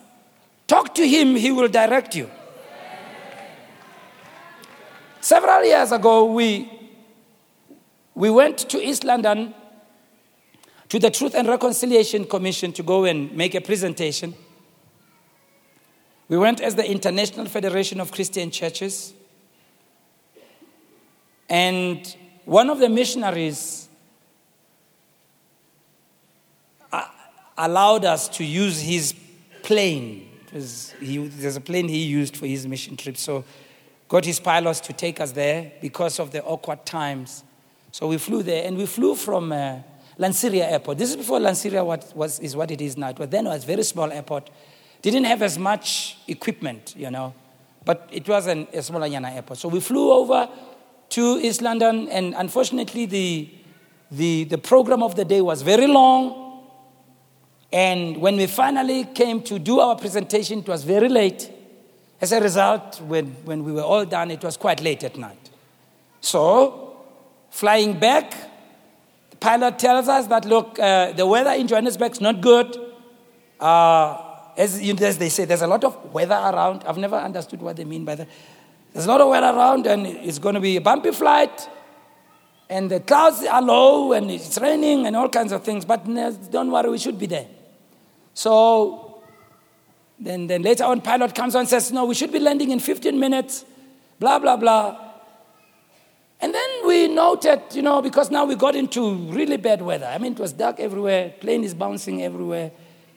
talk 0.66 0.94
to 0.94 1.08
Him, 1.08 1.34
He 1.34 1.50
will 1.50 1.68
direct 1.68 2.14
you. 2.14 2.30
Several 5.20 5.64
years 5.64 5.90
ago, 5.90 6.26
we, 6.26 6.70
we 8.14 8.28
went 8.30 8.58
to 8.68 8.76
East 8.76 9.04
London 9.04 9.54
to 10.90 10.98
the 10.98 11.10
Truth 11.10 11.34
and 11.34 11.48
Reconciliation 11.48 12.26
Commission 12.26 12.72
to 12.74 12.82
go 12.82 13.04
and 13.04 13.34
make 13.34 13.54
a 13.54 13.60
presentation. 13.62 14.34
We 16.28 16.36
went 16.36 16.60
as 16.60 16.74
the 16.74 16.88
International 16.88 17.46
Federation 17.46 18.00
of 18.00 18.12
Christian 18.12 18.50
Churches. 18.50 19.14
And 21.48 22.14
one 22.44 22.68
of 22.68 22.80
the 22.80 22.88
missionaries 22.88 23.83
allowed 27.56 28.04
us 28.04 28.28
to 28.28 28.44
use 28.44 28.80
his 28.80 29.14
plane. 29.62 30.28
He, 31.00 31.18
there's 31.18 31.56
a 31.56 31.60
plane 31.60 31.88
he 31.88 32.04
used 32.04 32.36
for 32.36 32.46
his 32.46 32.66
mission 32.66 32.96
trip. 32.96 33.16
So 33.16 33.44
got 34.08 34.24
his 34.24 34.38
pilots 34.38 34.80
to 34.80 34.92
take 34.92 35.20
us 35.20 35.32
there 35.32 35.72
because 35.80 36.18
of 36.18 36.30
the 36.30 36.42
awkward 36.44 36.84
times. 36.86 37.42
So 37.90 38.08
we 38.08 38.18
flew 38.18 38.42
there, 38.42 38.66
and 38.66 38.76
we 38.76 38.86
flew 38.86 39.14
from 39.14 39.52
uh, 39.52 39.78
Lanseria 40.18 40.70
Airport. 40.70 40.98
This 40.98 41.10
is 41.10 41.16
before 41.16 41.38
Lanseria 41.38 41.84
what 41.84 42.12
was, 42.14 42.40
is 42.40 42.56
what 42.56 42.70
it 42.70 42.80
is 42.80 42.96
now. 42.96 43.12
But 43.12 43.30
then 43.30 43.46
it 43.46 43.50
was 43.50 43.64
a 43.64 43.66
very 43.66 43.82
small 43.84 44.10
airport. 44.10 44.50
Didn't 45.00 45.24
have 45.24 45.42
as 45.42 45.58
much 45.58 46.18
equipment, 46.26 46.94
you 46.96 47.10
know, 47.10 47.34
but 47.84 48.08
it 48.10 48.28
was 48.28 48.46
an, 48.46 48.66
a 48.72 48.82
smaller 48.82 49.08
Yana 49.08 49.34
airport. 49.34 49.58
So 49.58 49.68
we 49.68 49.80
flew 49.80 50.10
over 50.10 50.48
to 51.10 51.38
East 51.40 51.62
London, 51.62 52.08
and 52.08 52.34
unfortunately, 52.36 53.06
the, 53.06 53.50
the, 54.10 54.44
the 54.44 54.58
program 54.58 55.02
of 55.02 55.14
the 55.14 55.24
day 55.24 55.40
was 55.40 55.62
very 55.62 55.86
long. 55.86 56.43
And 57.72 58.18
when 58.18 58.36
we 58.36 58.46
finally 58.46 59.04
came 59.04 59.42
to 59.42 59.58
do 59.58 59.80
our 59.80 59.96
presentation, 59.96 60.60
it 60.60 60.68
was 60.68 60.84
very 60.84 61.08
late. 61.08 61.50
As 62.20 62.32
a 62.32 62.40
result, 62.40 63.00
when, 63.02 63.26
when 63.44 63.64
we 63.64 63.72
were 63.72 63.82
all 63.82 64.04
done, 64.04 64.30
it 64.30 64.42
was 64.42 64.56
quite 64.56 64.80
late 64.82 65.02
at 65.04 65.16
night. 65.16 65.50
So, 66.20 66.96
flying 67.50 67.98
back, 67.98 68.32
the 69.30 69.36
pilot 69.36 69.78
tells 69.78 70.08
us 70.08 70.26
that, 70.28 70.44
look, 70.44 70.78
uh, 70.78 71.12
the 71.12 71.26
weather 71.26 71.50
in 71.50 71.66
Johannesburg 71.66 72.12
is 72.12 72.20
not 72.20 72.40
good. 72.40 72.76
Uh, 73.60 74.22
as, 74.56 74.80
as 74.80 75.18
they 75.18 75.28
say, 75.28 75.44
there's 75.44 75.62
a 75.62 75.66
lot 75.66 75.84
of 75.84 76.14
weather 76.14 76.34
around. 76.34 76.84
I've 76.86 76.98
never 76.98 77.16
understood 77.16 77.60
what 77.60 77.76
they 77.76 77.84
mean 77.84 78.04
by 78.04 78.14
that. 78.14 78.28
There's 78.92 79.06
a 79.06 79.08
lot 79.08 79.20
of 79.20 79.28
weather 79.28 79.48
around, 79.48 79.86
and 79.86 80.06
it's 80.06 80.38
going 80.38 80.54
to 80.54 80.60
be 80.60 80.76
a 80.76 80.80
bumpy 80.80 81.10
flight, 81.10 81.68
and 82.70 82.90
the 82.90 83.00
clouds 83.00 83.44
are 83.44 83.60
low, 83.60 84.12
and 84.12 84.30
it's 84.30 84.56
raining, 84.58 85.06
and 85.06 85.16
all 85.16 85.28
kinds 85.28 85.50
of 85.52 85.64
things. 85.64 85.84
But 85.84 86.06
don't 86.50 86.70
worry, 86.70 86.90
we 86.90 86.98
should 86.98 87.18
be 87.18 87.26
there. 87.26 87.48
So 88.34 89.22
then, 90.18 90.46
then 90.48 90.62
later 90.62 90.84
on, 90.84 91.00
pilot 91.00 91.34
comes 91.34 91.54
on 91.54 91.60
and 91.60 91.68
says, 91.68 91.92
No, 91.92 92.04
we 92.04 92.14
should 92.14 92.32
be 92.32 92.38
landing 92.38 92.70
in 92.70 92.80
15 92.80 93.18
minutes, 93.18 93.64
blah, 94.18 94.38
blah, 94.38 94.56
blah. 94.56 95.00
And 96.40 96.52
then 96.52 96.86
we 96.86 97.08
noted, 97.08 97.62
you 97.72 97.82
know, 97.82 98.02
because 98.02 98.30
now 98.30 98.44
we 98.44 98.54
got 98.54 98.74
into 98.74 99.14
really 99.30 99.56
bad 99.56 99.80
weather. 99.80 100.06
I 100.06 100.18
mean, 100.18 100.32
it 100.32 100.38
was 100.38 100.52
dark 100.52 100.78
everywhere, 100.78 101.32
plane 101.40 101.64
is 101.64 101.74
bouncing 101.74 102.22
everywhere. 102.22 102.70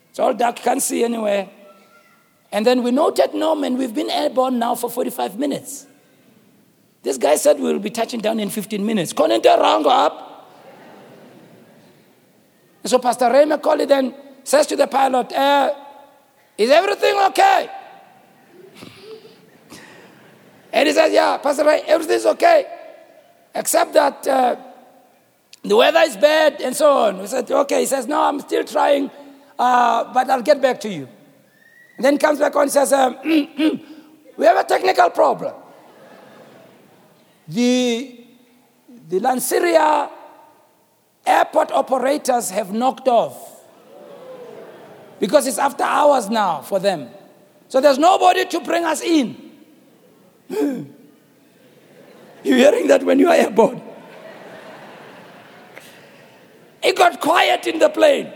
It's 0.09 0.20
all 0.20 0.34
dark, 0.34 0.57
can't 0.57 0.82
see 0.82 1.03
anywhere. 1.03 1.49
And 2.51 2.65
then 2.65 2.84
we 2.84 2.91
noted 2.91 3.34
Norman, 3.34 3.78
we've 3.78 3.93
been 3.93 4.09
airborne 4.09 4.59
now 4.59 4.76
for 4.76 4.89
45 4.89 5.38
minutes. 5.38 5.86
This 7.03 7.18
guy 7.18 7.36
said 7.36 7.59
we'll 7.59 7.80
be 7.80 7.89
touching 7.89 8.22
down 8.22 8.39
in 8.39 8.49
15 8.49 8.86
minutes. 8.86 9.13
Couldn't 9.13 9.45
round 9.45 9.86
up? 9.86 10.49
So 12.86 12.99
Pastor 12.99 13.30
Ray 13.30 13.43
McCauley 13.45 13.88
then 13.88 14.13
says 14.48 14.68
to 14.68 14.76
the 14.76 14.88
pilot, 14.88 15.32
uh, 15.34 15.74
Is 16.58 16.70
everything 16.70 17.16
okay? 17.30 17.70
and 20.74 20.88
he 20.88 20.93
says, 20.93 21.12
Yeah, 21.12 21.38
Pastor 21.38 21.66
Ray, 21.66 21.82
everything's 21.88 22.26
okay. 22.26 22.66
Except 23.54 23.93
that 23.93 24.28
uh, 24.28 24.56
the 25.64 25.76
weather 25.76 26.02
is 26.02 26.18
bad 26.18 26.62
and 26.62 26.76
so 26.76 26.91
on. 26.91 27.20
We 27.20 27.28
said, 27.28 27.50
Okay. 27.50 27.82
He 27.82 27.86
says, 27.86 28.08
No, 28.08 28.22
I'm 28.22 28.39
still 28.39 28.64
trying 28.64 29.12
uh, 29.58 30.14
but 30.14 30.30
I'll 30.30 30.41
get 30.41 30.62
back 30.62 30.80
to 30.82 30.89
you. 30.89 31.08
And 31.98 32.06
then 32.06 32.18
comes 32.18 32.39
back 32.39 32.56
on 32.56 32.64
and 32.64 32.72
says, 32.72 32.93
um, 32.93 33.18
We 34.38 34.45
have 34.45 34.58
a 34.58 34.64
technical 34.64 35.10
problem. 35.10 35.56
The, 37.48 38.24
the 39.10 39.20
Lanseria 39.20 40.12
airport 41.26 41.72
operators 41.72 42.52
have 42.52 42.72
knocked 42.72 43.08
off 43.08 43.57
because 45.20 45.47
it's 45.47 45.57
after 45.57 45.84
hours 45.84 46.30
now 46.30 46.61
for 46.61 46.80
them. 46.80 47.09
So 47.70 47.82
there's 47.82 47.97
nobody 47.97 48.45
to 48.45 48.59
bring 48.61 48.86
us 48.86 49.01
in. 49.01 49.36
You're 50.49 50.86
hearing 52.43 52.88
that 52.88 53.03
when 53.03 53.20
you 53.20 53.28
are 53.28 53.36
airborne. 53.36 53.82
It 56.82 56.95
got 56.95 57.20
quiet 57.20 57.68
in 57.68 57.80
the 57.80 57.89
plane. 57.89 58.32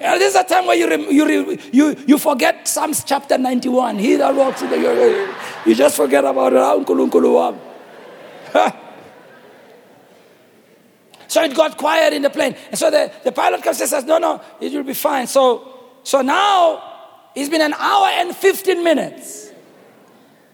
Yeah, 0.00 0.18
this 0.18 0.34
is 0.34 0.40
a 0.40 0.44
time 0.44 0.66
where 0.66 0.76
you, 0.76 1.10
you, 1.10 1.58
you, 1.72 1.96
you 2.06 2.18
forget 2.18 2.66
Psalms 2.66 3.04
chapter 3.04 3.38
91. 3.38 3.98
He 3.98 4.16
that 4.16 4.34
walks 4.34 4.62
in 4.62 4.70
the 4.70 4.78
you, 4.78 5.34
you 5.64 5.74
just 5.74 5.96
forget 5.96 6.24
about 6.24 6.52
it. 6.52 6.58
Ah, 8.56 8.80
so 11.26 11.42
it 11.42 11.54
got 11.54 11.76
quiet 11.76 12.12
in 12.12 12.22
the 12.22 12.30
plane. 12.30 12.54
And 12.70 12.78
so 12.78 12.90
the, 12.90 13.10
the 13.24 13.32
pilot 13.32 13.62
comes 13.62 13.80
and 13.80 13.90
says, 13.90 14.04
No, 14.04 14.18
no, 14.18 14.40
it 14.60 14.72
will 14.72 14.84
be 14.84 14.94
fine. 14.94 15.26
So, 15.26 15.73
so 16.04 16.22
now 16.22 17.30
it's 17.34 17.50
been 17.50 17.62
an 17.62 17.74
hour 17.74 18.06
and 18.06 18.34
15 18.34 18.84
minutes. 18.84 19.50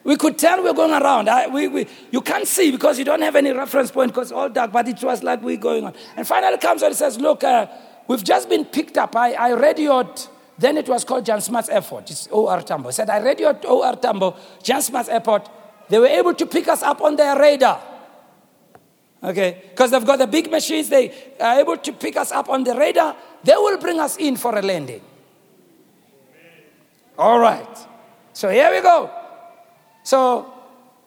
We 0.03 0.17
could 0.17 0.39
tell 0.39 0.63
we're 0.63 0.73
going 0.73 0.93
around. 0.93 1.29
I, 1.29 1.47
we, 1.47 1.69
we, 1.69 1.87
you 2.11 2.23
can't 2.23 2.49
see 2.49 2.71
because 2.71 2.99
you 2.99 3.05
don't 3.05 3.21
have 3.21 3.37
any 3.37 3.53
reference 3.53 3.91
point 3.91 4.13
because 4.13 4.31
it's 4.31 4.37
all 4.37 4.49
dark, 4.49 4.73
but 4.73 4.89
it 4.89 5.03
was 5.03 5.23
like 5.23 5.43
we're 5.43 5.59
going 5.59 5.85
on. 5.85 5.95
And 6.17 6.27
finally 6.27 6.57
comes 6.57 6.81
and 6.81 6.97
says, 6.97 7.19
Look, 7.21 7.45
uh, 7.45 7.67
We've 8.11 8.25
just 8.25 8.49
been 8.49 8.65
picked 8.65 8.99
up. 8.99 9.15
I, 9.15 9.35
I 9.35 9.51
radioed 9.51 10.27
Then 10.59 10.77
it 10.79 10.89
was 10.89 11.05
called 11.05 11.25
Jan 11.25 11.41
Smuts 11.41 11.69
Airport. 11.69 12.11
It's 12.11 12.27
OR 12.27 12.61
Tambo. 12.61 12.91
Said, 12.91 13.09
I 13.09 13.21
radioed 13.21 13.65
OR 13.65 13.95
Tambo, 13.95 14.35
Jan 14.65 14.83
Smuts 14.83 15.09
Airport. 15.09 15.49
They 15.89 15.97
were 15.97 16.09
able 16.09 16.35
to 16.35 16.45
pick 16.45 16.67
us 16.67 16.83
up 16.83 17.01
on 17.03 17.15
their 17.15 17.39
radar. 17.39 17.81
Okay, 19.23 19.63
because 19.71 19.93
they've 19.93 20.05
got 20.05 20.19
the 20.19 20.27
big 20.27 20.51
machines, 20.51 20.89
they 20.89 21.15
are 21.39 21.61
able 21.61 21.77
to 21.77 21.93
pick 21.93 22.17
us 22.17 22.33
up 22.33 22.49
on 22.49 22.65
the 22.65 22.75
radar. 22.75 23.15
They 23.45 23.55
will 23.55 23.79
bring 23.79 24.01
us 24.01 24.17
in 24.17 24.37
for 24.37 24.59
a 24.59 24.63
landing. 24.63 25.03
All 27.21 27.39
right. 27.39 27.77
So 28.33 28.49
here 28.49 28.71
we 28.73 28.81
go. 28.81 29.11
So 30.05 30.51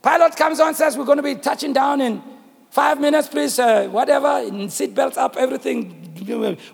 pilot 0.03 0.35
comes 0.35 0.59
on, 0.59 0.75
says 0.75 0.95
we're 0.95 1.05
going 1.05 1.17
to 1.17 1.23
be 1.23 1.33
touching 1.33 1.73
down 1.73 2.01
in 2.01 2.21
five 2.69 3.01
minutes, 3.01 3.29
please. 3.29 3.57
Uh, 3.57 3.87
whatever, 3.87 4.43
in 4.45 4.69
seat 4.69 4.93
belts 4.93 5.17
up, 5.17 5.35
everything. 5.37 6.13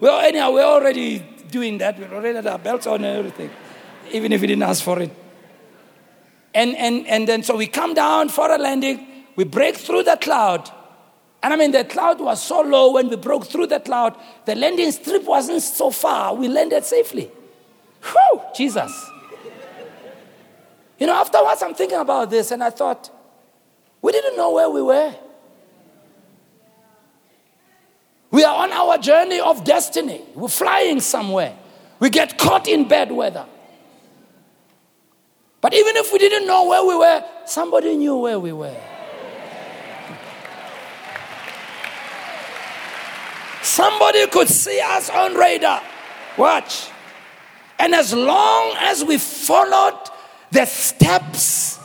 Well, 0.02 0.20
anyhow, 0.20 0.52
we're 0.52 0.66
already 0.66 1.20
doing 1.50 1.78
that. 1.78 1.98
We're 1.98 2.14
already 2.14 2.36
had 2.36 2.48
our 2.48 2.60
belts 2.60 2.86
on 2.86 3.06
and 3.06 3.18
everything, 3.18 3.50
even 4.12 4.34
if 4.34 4.42
we 4.42 4.48
didn't 4.48 4.64
ask 4.64 4.84
for 4.84 5.00
it. 5.00 5.12
And, 6.54 6.76
and, 6.76 7.08
and 7.08 7.26
then 7.26 7.42
so 7.42 7.56
we 7.56 7.68
come 7.68 7.94
down 7.94 8.28
for 8.28 8.52
a 8.52 8.58
landing. 8.58 9.08
We 9.38 9.46
break 9.46 9.78
through 9.78 10.04
the 10.04 10.18
cloud. 10.18 10.70
And 11.42 11.54
I 11.54 11.56
mean, 11.56 11.72
the 11.72 11.86
cloud 11.86 12.20
was 12.20 12.44
so 12.44 12.60
low 12.60 12.92
when 12.92 13.08
we 13.08 13.16
broke 13.16 13.46
through 13.46 13.68
the 13.68 13.80
cloud, 13.80 14.18
the 14.44 14.56
landing 14.56 14.92
strip 14.92 15.24
wasn't 15.24 15.62
so 15.62 15.92
far. 15.92 16.36
We 16.36 16.50
landed 16.50 16.84
safely. 16.84 17.32
Whew, 18.04 18.42
Jesus. 18.54 18.92
You 21.00 21.08
know, 21.08 21.16
afterwards, 21.16 21.64
I'm 21.64 21.74
thinking 21.74 21.98
about 21.98 22.30
this, 22.30 22.52
and 22.52 22.64
I 22.64 22.70
thought, 22.70 23.10
we 24.02 24.12
didn't 24.12 24.36
know 24.36 24.52
where 24.52 24.70
we 24.70 24.82
were. 24.82 25.16
We 28.32 28.44
are 28.44 28.64
on 28.64 28.72
our 28.72 28.98
journey 28.98 29.40
of 29.40 29.64
destiny. 29.64 30.22
We're 30.36 30.50
flying 30.50 31.00
somewhere. 31.00 31.58
We 32.00 32.10
get 32.10 32.38
caught 32.38 32.68
in 32.68 32.88
bad 32.88 33.12
weather. 33.12 33.46
But 35.62 35.74
even 35.74 35.96
if 35.98 36.14
we 36.14 36.20
didn't 36.20 36.48
know 36.48 36.68
where 36.68 36.86
we 36.86 36.96
were, 36.96 37.24
somebody 37.46 37.96
knew 37.96 38.18
where 38.18 38.40
we 38.40 38.54
were. 38.54 38.76
Somebody 43.62 44.28
could 44.28 44.48
see 44.48 44.80
us 44.80 45.10
on 45.10 45.36
radar. 45.36 45.82
Watch. 46.38 46.90
And 47.78 47.94
as 47.96 48.14
long 48.14 48.76
as 48.80 49.04
we 49.04 49.18
followed 49.18 50.00
the 50.52 50.66
steps 50.66 51.80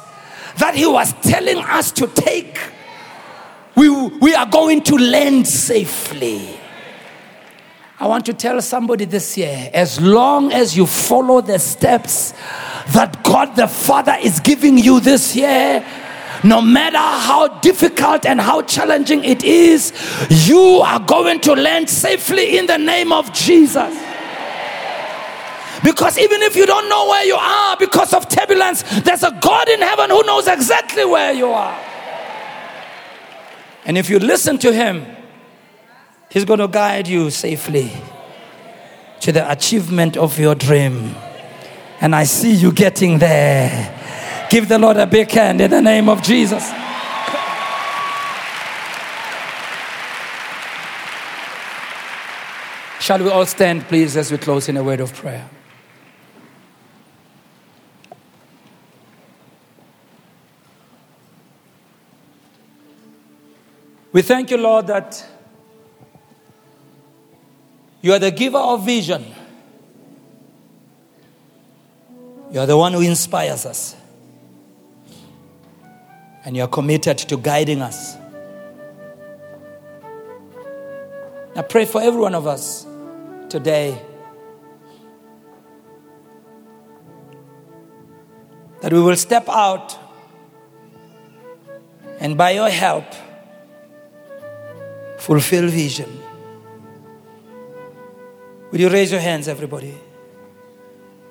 that 0.59 0.75
he 0.75 0.87
was 0.87 1.13
telling 1.23 1.59
us 1.59 1.91
to 1.93 2.07
take, 2.07 2.59
we, 3.75 3.89
we 3.91 4.35
are 4.35 4.47
going 4.47 4.83
to 4.83 4.97
land 4.97 5.47
safely. 5.47 6.61
I 7.99 8.07
want 8.07 8.27
to 8.27 8.35
tell 8.35 8.61
somebody 8.61 9.05
this 9.05 9.37
year 9.37 9.71
as 9.73 10.01
long 10.01 10.53
as 10.53 10.77
you 10.77 10.87
follow 10.87 11.41
the 11.41 11.59
steps 11.59 12.33
that 12.93 13.23
God 13.23 13.57
the 13.57 13.69
Father 13.69 14.17
is 14.21 14.41
giving 14.41 14.79
you 14.79 15.01
this 15.01 15.35
year, 15.35 15.85
no 16.43 16.61
matter 16.61 16.99
how 16.99 17.49
difficult 17.61 18.27
and 18.27 18.41
how 18.41 18.63
challenging 18.63 19.25
it 19.25 19.43
is, 19.45 19.93
you 20.47 20.61
are 20.61 21.01
going 21.01 21.41
to 21.41 21.55
land 21.55 21.89
safely 21.89 22.59
in 22.59 22.67
the 22.67 22.77
name 22.77 23.13
of 23.13 23.33
Jesus. 23.33 23.97
Because 25.85 26.17
even 26.17 26.41
if 26.41 26.57
you 26.57 26.65
don't 26.65 26.89
know 26.89 27.09
where 27.11 27.27
you 27.27 27.35
are 27.35 27.77
because 27.77 28.15
of 28.15 28.27
turbulence, 28.27 28.83
there's 29.03 29.23
a 29.23 29.39
God 29.39 29.69
in 29.69 29.83
heaven 29.83 30.09
who 30.09 30.23
knows 30.23 30.47
exactly 30.49 31.05
where 31.05 31.35
you 31.35 31.49
are. 31.49 31.79
And 33.85 33.99
if 33.99 34.09
you 34.09 34.19
listen 34.19 34.57
to 34.59 34.73
Him, 34.73 35.05
He's 36.31 36.47
going 36.47 36.61
to 36.61 36.69
guide 36.69 37.07
you 37.07 37.31
safely 37.31 37.93
to 39.21 39.31
the 39.31 39.49
achievement 39.53 40.17
of 40.17 40.39
your 40.39 40.55
dream. 40.55 41.15
And 42.01 42.17
I 42.17 42.25
see 42.25 42.55
you 42.55 42.73
getting 42.73 43.19
there. 43.19 44.49
Give 44.49 44.67
the 44.67 44.79
Lord 44.79 44.97
a 44.97 45.07
big 45.07 45.31
hand 45.31 45.61
in 45.61 45.71
the 45.71 45.83
name 45.83 46.09
of 46.09 46.23
Jesus. 46.23 46.67
Shall 53.01 53.23
we 53.23 53.29
all 53.29 53.45
stand, 53.45 53.87
please, 53.87 54.17
as 54.17 54.33
we 54.33 54.39
close 54.39 54.71
in 54.71 54.79
a 54.79 54.83
word 54.83 55.01
of 55.01 55.13
prayer? 55.13 55.47
We 64.15 64.23
thank 64.23 64.53
you, 64.53 64.59
Lord, 64.59 64.87
that 64.87 65.27
you 68.01 68.13
are 68.13 68.21
the 68.21 68.31
giver 68.31 68.59
of 68.59 68.87
vision. 68.87 69.25
You 72.53 72.61
are 72.61 72.67
the 72.67 72.77
one 72.77 72.93
who 72.93 73.01
inspires 73.01 73.67
us. 73.67 73.97
And 76.45 76.57
you 76.57 76.63
are 76.63 76.69
committed 76.69 77.19
to 77.19 77.37
guiding 77.37 77.83
us. 77.83 78.17
I 81.57 81.63
pray 81.63 81.85
for 81.85 82.01
every 82.01 82.21
one 82.21 82.37
of 82.37 82.47
us 82.47 82.87
today 83.49 84.01
that 88.81 88.93
we 88.93 89.01
will 89.01 89.17
step 89.17 89.49
out 89.49 89.99
and 92.21 92.39
by 92.39 92.53
your 92.53 92.69
help 92.69 93.07
fulfill 95.25 95.69
vision. 95.69 96.21
Will 98.71 98.81
you 98.81 98.91
raise 98.91 99.11
your 99.11 99.23
hands, 99.23 99.49
everybody? 99.49 99.95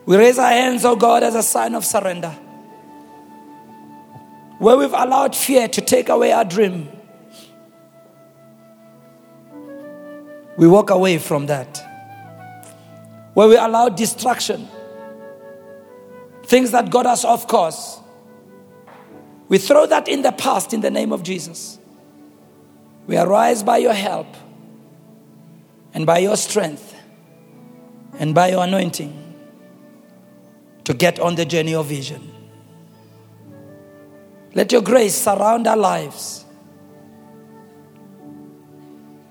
We 0.08 0.18
raise 0.18 0.40
our 0.40 0.50
hands, 0.50 0.84
oh 0.84 0.96
God, 0.96 1.22
as 1.22 1.36
a 1.36 1.44
sign 1.44 1.76
of 1.76 1.86
surrender. 1.86 2.32
Where 4.58 4.78
we've 4.78 4.94
allowed 4.94 5.36
fear 5.36 5.68
to 5.68 5.82
take 5.82 6.10
away 6.10 6.32
our 6.32 6.44
dream, 6.44 6.90
we 10.58 10.68
walk 10.68 10.90
away 10.90 11.20
from 11.20 11.46
that. 11.46 11.78
Where 13.36 13.48
we 13.48 13.58
allow 13.58 13.90
distraction, 13.90 14.68
things 16.46 16.72
that 16.72 16.90
got 16.90 17.06
us 17.06 17.24
off 17.24 17.48
course, 17.48 18.00
we 19.50 19.60
throw 19.60 19.86
that 19.86 20.08
in 20.08 20.24
the 20.24 20.32
past 20.32 20.74
in 20.74 20.82
the 20.82 20.90
name 20.90 21.12
of 21.14 21.22
Jesus. 21.22 21.78
We 23.08 23.18
arise 23.18 23.64
by 23.64 23.78
your 23.78 23.94
help 23.94 24.28
and 25.94 26.06
by 26.06 26.20
your 26.20 26.38
strength 26.38 26.96
and 28.18 28.34
by 28.34 28.50
your 28.50 28.64
anointing 28.64 29.20
to 30.86 30.94
get 30.94 31.20
on 31.20 31.36
the 31.36 31.46
journey 31.46 31.76
of 31.76 31.88
vision. 31.88 32.30
Let 34.54 34.72
your 34.72 34.82
grace 34.82 35.16
surround 35.16 35.68
our 35.68 35.78
lives. 35.78 36.46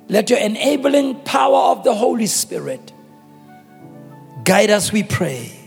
Let 0.09 0.29
your 0.29 0.41
enabling 0.41 1.21
power 1.21 1.73
of 1.73 1.85
the 1.85 1.95
Holy 1.95 2.27
Spirit 2.27 2.93
guide 4.45 4.71
us, 4.71 4.93
we 4.93 5.03
pray. 5.03 5.59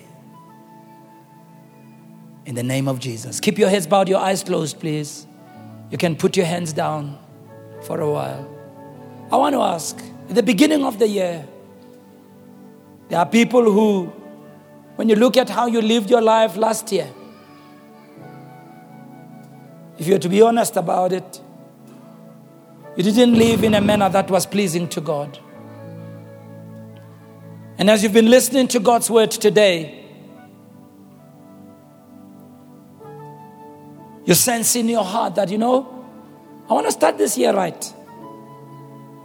In 2.46 2.54
the 2.54 2.64
name 2.64 2.88
of 2.88 3.00
Jesus. 3.00 3.40
Keep 3.40 3.58
your 3.58 3.70
heads 3.70 3.88
bowed, 3.88 4.08
your 4.08 4.20
eyes 4.20 4.44
closed, 4.44 4.80
please. 4.80 5.26
You 5.90 5.98
can 5.98 6.16
put 6.16 6.38
your 6.38 6.46
hands 6.46 6.74
down 6.74 7.18
for 7.86 8.02
a 8.02 8.10
while. 8.10 8.50
I 9.32 9.38
want 9.38 9.54
to 9.54 9.62
ask 9.62 9.98
at 10.30 10.36
the 10.36 10.44
beginning 10.44 10.84
of 10.84 11.00
the 11.00 11.08
year, 11.08 11.48
there 13.10 13.20
are 13.20 13.26
people 13.26 13.64
who, 13.64 14.06
when 14.96 15.08
you 15.08 15.16
look 15.16 15.38
at 15.38 15.50
how 15.50 15.68
you 15.68 15.82
lived 15.82 16.10
your 16.10 16.22
life 16.22 16.58
last 16.58 16.92
year, 16.92 17.08
if 19.98 20.08
you're 20.08 20.20
to 20.20 20.30
be 20.30 20.42
honest 20.42 20.76
about 20.76 21.14
it, 21.14 21.42
you 22.98 23.04
didn't 23.04 23.36
live 23.36 23.64
in 23.64 23.76
a 23.76 23.82
manner 23.82 24.10
that 24.10 24.30
was 24.32 24.46
pleasing 24.46 24.88
to 24.90 25.02
God. 25.02 25.38
And 27.78 27.90
as 27.90 28.04
you've 28.04 28.14
been 28.14 28.30
listening 28.30 28.68
to 28.70 28.80
God's 28.80 29.10
word 29.10 29.32
today, 29.32 30.06
you 34.26 34.34
sense 34.34 34.76
in 34.76 34.90
your 34.90 35.04
heart 35.04 35.36
that, 35.36 35.50
you 35.50 35.58
know, 35.58 36.05
I 36.70 36.74
want 36.74 36.86
to 36.88 36.92
start 36.92 37.18
this 37.18 37.38
year 37.38 37.54
right. 37.54 37.94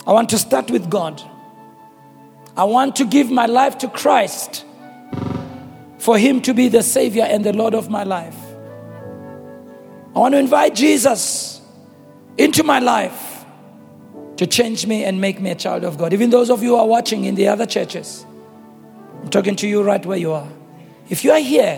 I 0.06 0.12
want 0.12 0.28
to 0.30 0.38
start 0.38 0.70
with 0.70 0.90
God. 0.90 1.22
I 2.56 2.64
want 2.64 2.96
to 2.96 3.04
give 3.04 3.30
my 3.30 3.46
life 3.46 3.78
to 3.78 3.88
Christ 3.88 4.64
for 5.98 6.18
Him 6.18 6.42
to 6.42 6.52
be 6.52 6.68
the 6.68 6.82
Savior 6.82 7.24
and 7.24 7.44
the 7.44 7.52
Lord 7.52 7.74
of 7.74 7.88
my 7.88 8.04
life. 8.04 8.36
I 10.14 10.18
want 10.18 10.34
to 10.34 10.38
invite 10.38 10.74
Jesus 10.74 11.60
into 12.36 12.64
my 12.64 12.78
life 12.80 13.44
to 14.36 14.46
change 14.46 14.86
me 14.86 15.04
and 15.04 15.20
make 15.20 15.40
me 15.40 15.50
a 15.50 15.54
child 15.54 15.84
of 15.84 15.96
God. 15.96 16.12
Even 16.12 16.30
those 16.30 16.50
of 16.50 16.62
you 16.62 16.70
who 16.70 16.76
are 16.76 16.86
watching 16.86 17.24
in 17.24 17.34
the 17.34 17.48
other 17.48 17.66
churches, 17.66 18.26
I'm 19.22 19.28
talking 19.28 19.54
to 19.56 19.68
you 19.68 19.82
right 19.82 20.04
where 20.04 20.18
you 20.18 20.32
are. 20.32 20.48
If 21.08 21.24
you 21.24 21.32
are 21.32 21.40
here, 21.40 21.76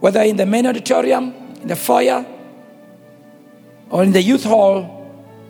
whether 0.00 0.20
in 0.20 0.36
the 0.36 0.46
main 0.46 0.66
auditorium, 0.66 1.34
in 1.62 1.68
the 1.68 1.76
foyer, 1.76 2.26
or 3.90 4.02
in 4.02 4.12
the 4.12 4.22
youth 4.22 4.44
hall 4.44 4.92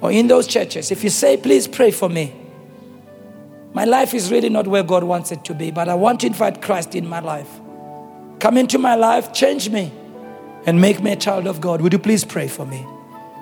or 0.00 0.12
in 0.12 0.28
those 0.28 0.46
churches, 0.46 0.90
if 0.90 1.02
you 1.04 1.10
say, 1.10 1.36
please 1.36 1.66
pray 1.66 1.90
for 1.90 2.08
me, 2.08 2.34
My 3.76 3.84
life 3.84 4.14
is 4.14 4.30
really 4.32 4.48
not 4.48 4.66
where 4.66 4.82
God 4.82 5.04
wants 5.04 5.32
it 5.32 5.44
to 5.44 5.52
be, 5.54 5.70
but 5.70 5.86
I 5.86 5.94
want 5.94 6.20
to 6.20 6.26
invite 6.26 6.62
Christ 6.62 6.94
in 6.94 7.06
my 7.06 7.20
life. 7.20 7.60
Come 8.38 8.56
into 8.56 8.78
my 8.78 8.94
life, 8.94 9.34
change 9.34 9.68
me, 9.68 9.92
and 10.64 10.80
make 10.80 11.02
me 11.02 11.12
a 11.12 11.16
child 11.16 11.46
of 11.46 11.60
God. 11.60 11.82
Would 11.82 11.92
you 11.92 11.98
please 11.98 12.24
pray 12.24 12.48
for 12.48 12.64
me? 12.64 12.86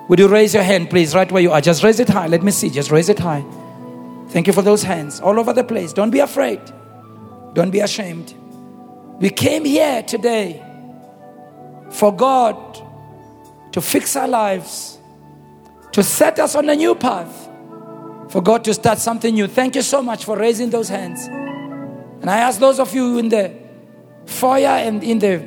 Would 0.09 0.19
you 0.19 0.27
raise 0.27 0.53
your 0.53 0.63
hand, 0.63 0.89
please, 0.89 1.15
right 1.15 1.31
where 1.31 1.41
you 1.41 1.53
are? 1.53 1.61
Just 1.61 1.83
raise 1.83 2.01
it 2.01 2.09
high. 2.09 2.27
Let 2.27 2.43
me 2.43 2.51
see. 2.51 2.69
Just 2.69 2.91
raise 2.91 3.07
it 3.07 3.17
high. 3.17 3.45
Thank 4.27 4.47
you 4.47 4.51
for 4.51 4.61
those 4.61 4.83
hands 4.83 5.21
all 5.21 5.39
over 5.39 5.53
the 5.53 5.63
place. 5.63 5.93
Don't 5.93 6.11
be 6.11 6.19
afraid. 6.19 6.59
Don't 7.53 7.71
be 7.71 7.79
ashamed. 7.79 8.33
We 9.21 9.29
came 9.29 9.63
here 9.63 10.03
today 10.03 10.61
for 11.91 12.13
God 12.13 12.84
to 13.75 13.81
fix 13.81 14.15
our 14.15 14.29
lives, 14.29 14.99
to 15.91 16.01
set 16.01 16.39
us 16.39 16.55
on 16.55 16.69
a 16.69 16.75
new 16.77 16.95
path, 16.95 17.49
for 18.29 18.41
God 18.41 18.63
to 18.63 18.73
start 18.73 18.99
something 18.99 19.33
new. 19.33 19.47
Thank 19.47 19.75
you 19.75 19.81
so 19.81 20.01
much 20.01 20.23
for 20.23 20.37
raising 20.37 20.69
those 20.69 20.87
hands. 20.87 21.27
And 21.27 22.29
I 22.29 22.37
ask 22.37 22.57
those 22.57 22.79
of 22.79 22.95
you 22.95 23.17
in 23.17 23.27
the 23.27 23.53
foyer 24.27 24.69
and 24.69 25.03
in 25.03 25.19
the 25.19 25.43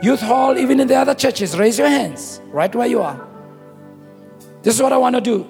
youth 0.00 0.20
hall, 0.20 0.56
even 0.56 0.78
in 0.78 0.86
the 0.86 0.94
other 0.94 1.12
churches, 1.12 1.58
raise 1.58 1.76
your 1.76 1.88
hands 1.88 2.40
right 2.52 2.72
where 2.72 2.86
you 2.86 3.02
are. 3.02 3.26
This 4.62 4.76
is 4.76 4.80
what 4.80 4.92
I 4.92 4.98
want 4.98 5.16
to 5.16 5.20
do. 5.20 5.44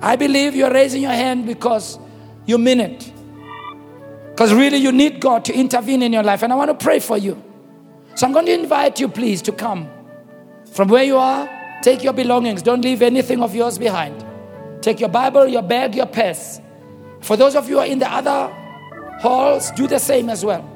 I 0.00 0.16
believe 0.16 0.56
you're 0.56 0.72
raising 0.72 1.02
your 1.02 1.12
hand 1.12 1.46
because 1.46 2.00
you 2.46 2.58
mean 2.58 2.80
it. 2.80 3.12
Because 4.30 4.52
really 4.52 4.78
you 4.78 4.90
need 4.90 5.20
God 5.20 5.44
to 5.44 5.54
intervene 5.54 6.02
in 6.02 6.12
your 6.12 6.24
life. 6.24 6.42
And 6.42 6.52
I 6.52 6.56
want 6.56 6.76
to 6.76 6.84
pray 6.84 6.98
for 6.98 7.16
you. 7.16 7.40
So 8.16 8.26
I'm 8.26 8.32
going 8.32 8.46
to 8.46 8.54
invite 8.54 8.98
you, 8.98 9.08
please, 9.08 9.40
to 9.42 9.52
come 9.52 9.88
from 10.74 10.88
where 10.88 11.04
you 11.04 11.16
are. 11.16 11.48
Take 11.82 12.02
your 12.02 12.12
belongings. 12.12 12.62
Don't 12.62 12.82
leave 12.82 13.02
anything 13.02 13.42
of 13.42 13.54
yours 13.54 13.78
behind. 13.78 14.24
Take 14.82 15.00
your 15.00 15.08
Bible, 15.08 15.46
your 15.46 15.62
bag, 15.62 15.94
your 15.94 16.06
purse. 16.06 16.60
For 17.20 17.36
those 17.36 17.56
of 17.56 17.68
you 17.68 17.76
who 17.76 17.80
are 17.80 17.86
in 17.86 17.98
the 17.98 18.12
other 18.12 18.52
halls, 19.20 19.70
do 19.72 19.86
the 19.86 19.98
same 19.98 20.28
as 20.28 20.44
well. 20.44 20.70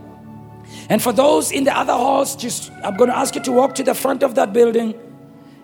And 0.88 1.02
for 1.02 1.12
those 1.12 1.50
in 1.50 1.64
the 1.64 1.76
other 1.76 1.92
halls, 1.92 2.36
just 2.36 2.70
I'm 2.84 2.96
going 2.96 3.10
to 3.10 3.16
ask 3.16 3.34
you 3.34 3.42
to 3.42 3.52
walk 3.52 3.74
to 3.76 3.82
the 3.82 3.94
front 3.94 4.22
of 4.22 4.34
that 4.36 4.52
building 4.52 4.94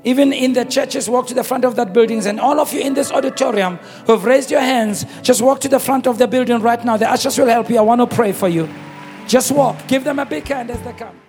even 0.05 0.35
in 0.35 0.53
the 0.53 0.65
churches, 0.65 1.09
walk 1.09 1.27
to 1.29 1.35
the 1.35 1.43
front 1.43 1.65
of 1.65 1.77
that 1.77 1.93
buildings. 1.93 2.27
And 2.27 2.39
all 2.39 2.61
of 2.61 2.73
you 2.73 2.81
in 2.81 2.95
this 2.95 3.11
auditorium 3.11 3.77
who 4.07 4.13
have 4.13 4.25
raised 4.25 4.51
your 4.51 4.61
hands, 4.61 5.07
just 5.23 5.41
walk 5.41 5.61
to 5.61 5.69
the 5.69 5.81
front 5.81 6.07
of 6.07 6.19
the 6.19 6.29
building 6.29 6.61
right 6.61 6.85
now. 6.85 6.97
The 6.97 7.11
ushers 7.11 7.39
will 7.39 7.47
help 7.47 7.71
you. 7.71 7.79
I 7.79 7.81
want 7.81 8.03
to 8.03 8.07
pray 8.15 8.33
for 8.33 8.49
you. 8.49 8.69
Just 9.27 9.51
walk. 9.51 9.89
Give 9.89 10.05
them 10.05 10.19
a 10.19 10.27
big 10.27 10.47
hand 10.47 10.71
as 10.71 10.81
they 10.83 10.93
come. 10.93 11.24